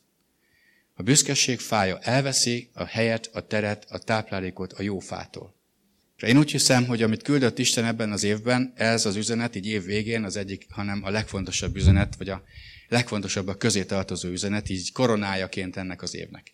A 0.93 1.03
büszkeség 1.03 1.59
fája 1.59 1.99
elveszi 1.99 2.69
a 2.73 2.85
helyet, 2.85 3.29
a 3.33 3.47
teret, 3.47 3.85
a 3.89 3.99
táplálékot 3.99 4.73
a 4.73 4.81
jó 4.81 4.99
fától. 4.99 5.58
És 6.19 6.27
én 6.27 6.37
úgy 6.37 6.51
hiszem, 6.51 6.85
hogy 6.85 7.01
amit 7.01 7.23
küldött 7.23 7.59
Isten 7.59 7.85
ebben 7.85 8.11
az 8.11 8.23
évben, 8.23 8.73
ez 8.75 9.05
az 9.05 9.15
üzenet, 9.15 9.55
így 9.55 9.65
év 9.65 9.83
végén 9.83 10.23
az 10.23 10.35
egyik, 10.35 10.65
hanem 10.69 11.03
a 11.03 11.09
legfontosabb 11.09 11.75
üzenet, 11.75 12.15
vagy 12.15 12.29
a 12.29 12.43
legfontosabb 12.87 13.47
a 13.47 13.55
közé 13.55 13.83
tartozó 13.83 14.29
üzenet, 14.29 14.69
így 14.69 14.91
koronájaként 14.91 15.77
ennek 15.77 16.01
az 16.01 16.15
évnek. 16.15 16.53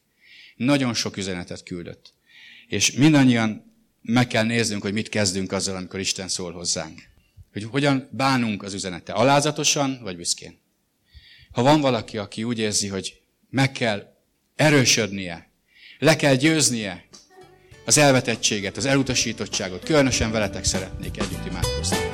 Nagyon 0.56 0.94
sok 0.94 1.18
üzenetet 1.18 1.64
küldött. 1.64 2.14
És 2.68 2.92
mindannyian 2.92 3.74
meg 4.02 4.28
kell 4.28 4.44
néznünk, 4.44 4.82
hogy 4.82 4.94
mit 4.94 5.10
kezdünk 5.10 5.52
azzal, 5.52 5.76
amikor 5.76 6.00
Isten 6.00 6.28
szól 6.28 6.52
hozzánk. 6.52 7.02
Hogy 7.54 7.64
hogyan 7.64 8.10
bánunk 8.12 8.64
az 8.64 8.74
üzenete. 8.74 9.14
Alázatosan, 9.14 10.00
vagy 10.02 10.16
büszkén. 10.16 10.58
Ha 11.52 11.62
van 11.62 11.82
valaki, 11.82 12.18
aki 12.18 12.44
úgy 12.44 12.60
érzi, 12.60 12.88
hogy 12.88 13.22
meg 13.50 13.72
kell 13.72 14.16
erősödnie, 14.56 15.50
le 16.00 16.16
kell 16.16 16.36
győznie 16.36 17.06
az 17.86 17.98
elvetettséget, 17.98 18.78
az 18.78 18.86
elutasítottságot. 18.86 19.84
Különösen 19.84 20.32
veletek 20.32 20.64
szeretnék 20.64 21.18
együtt 21.18 21.46
imádkozni. 21.50 22.05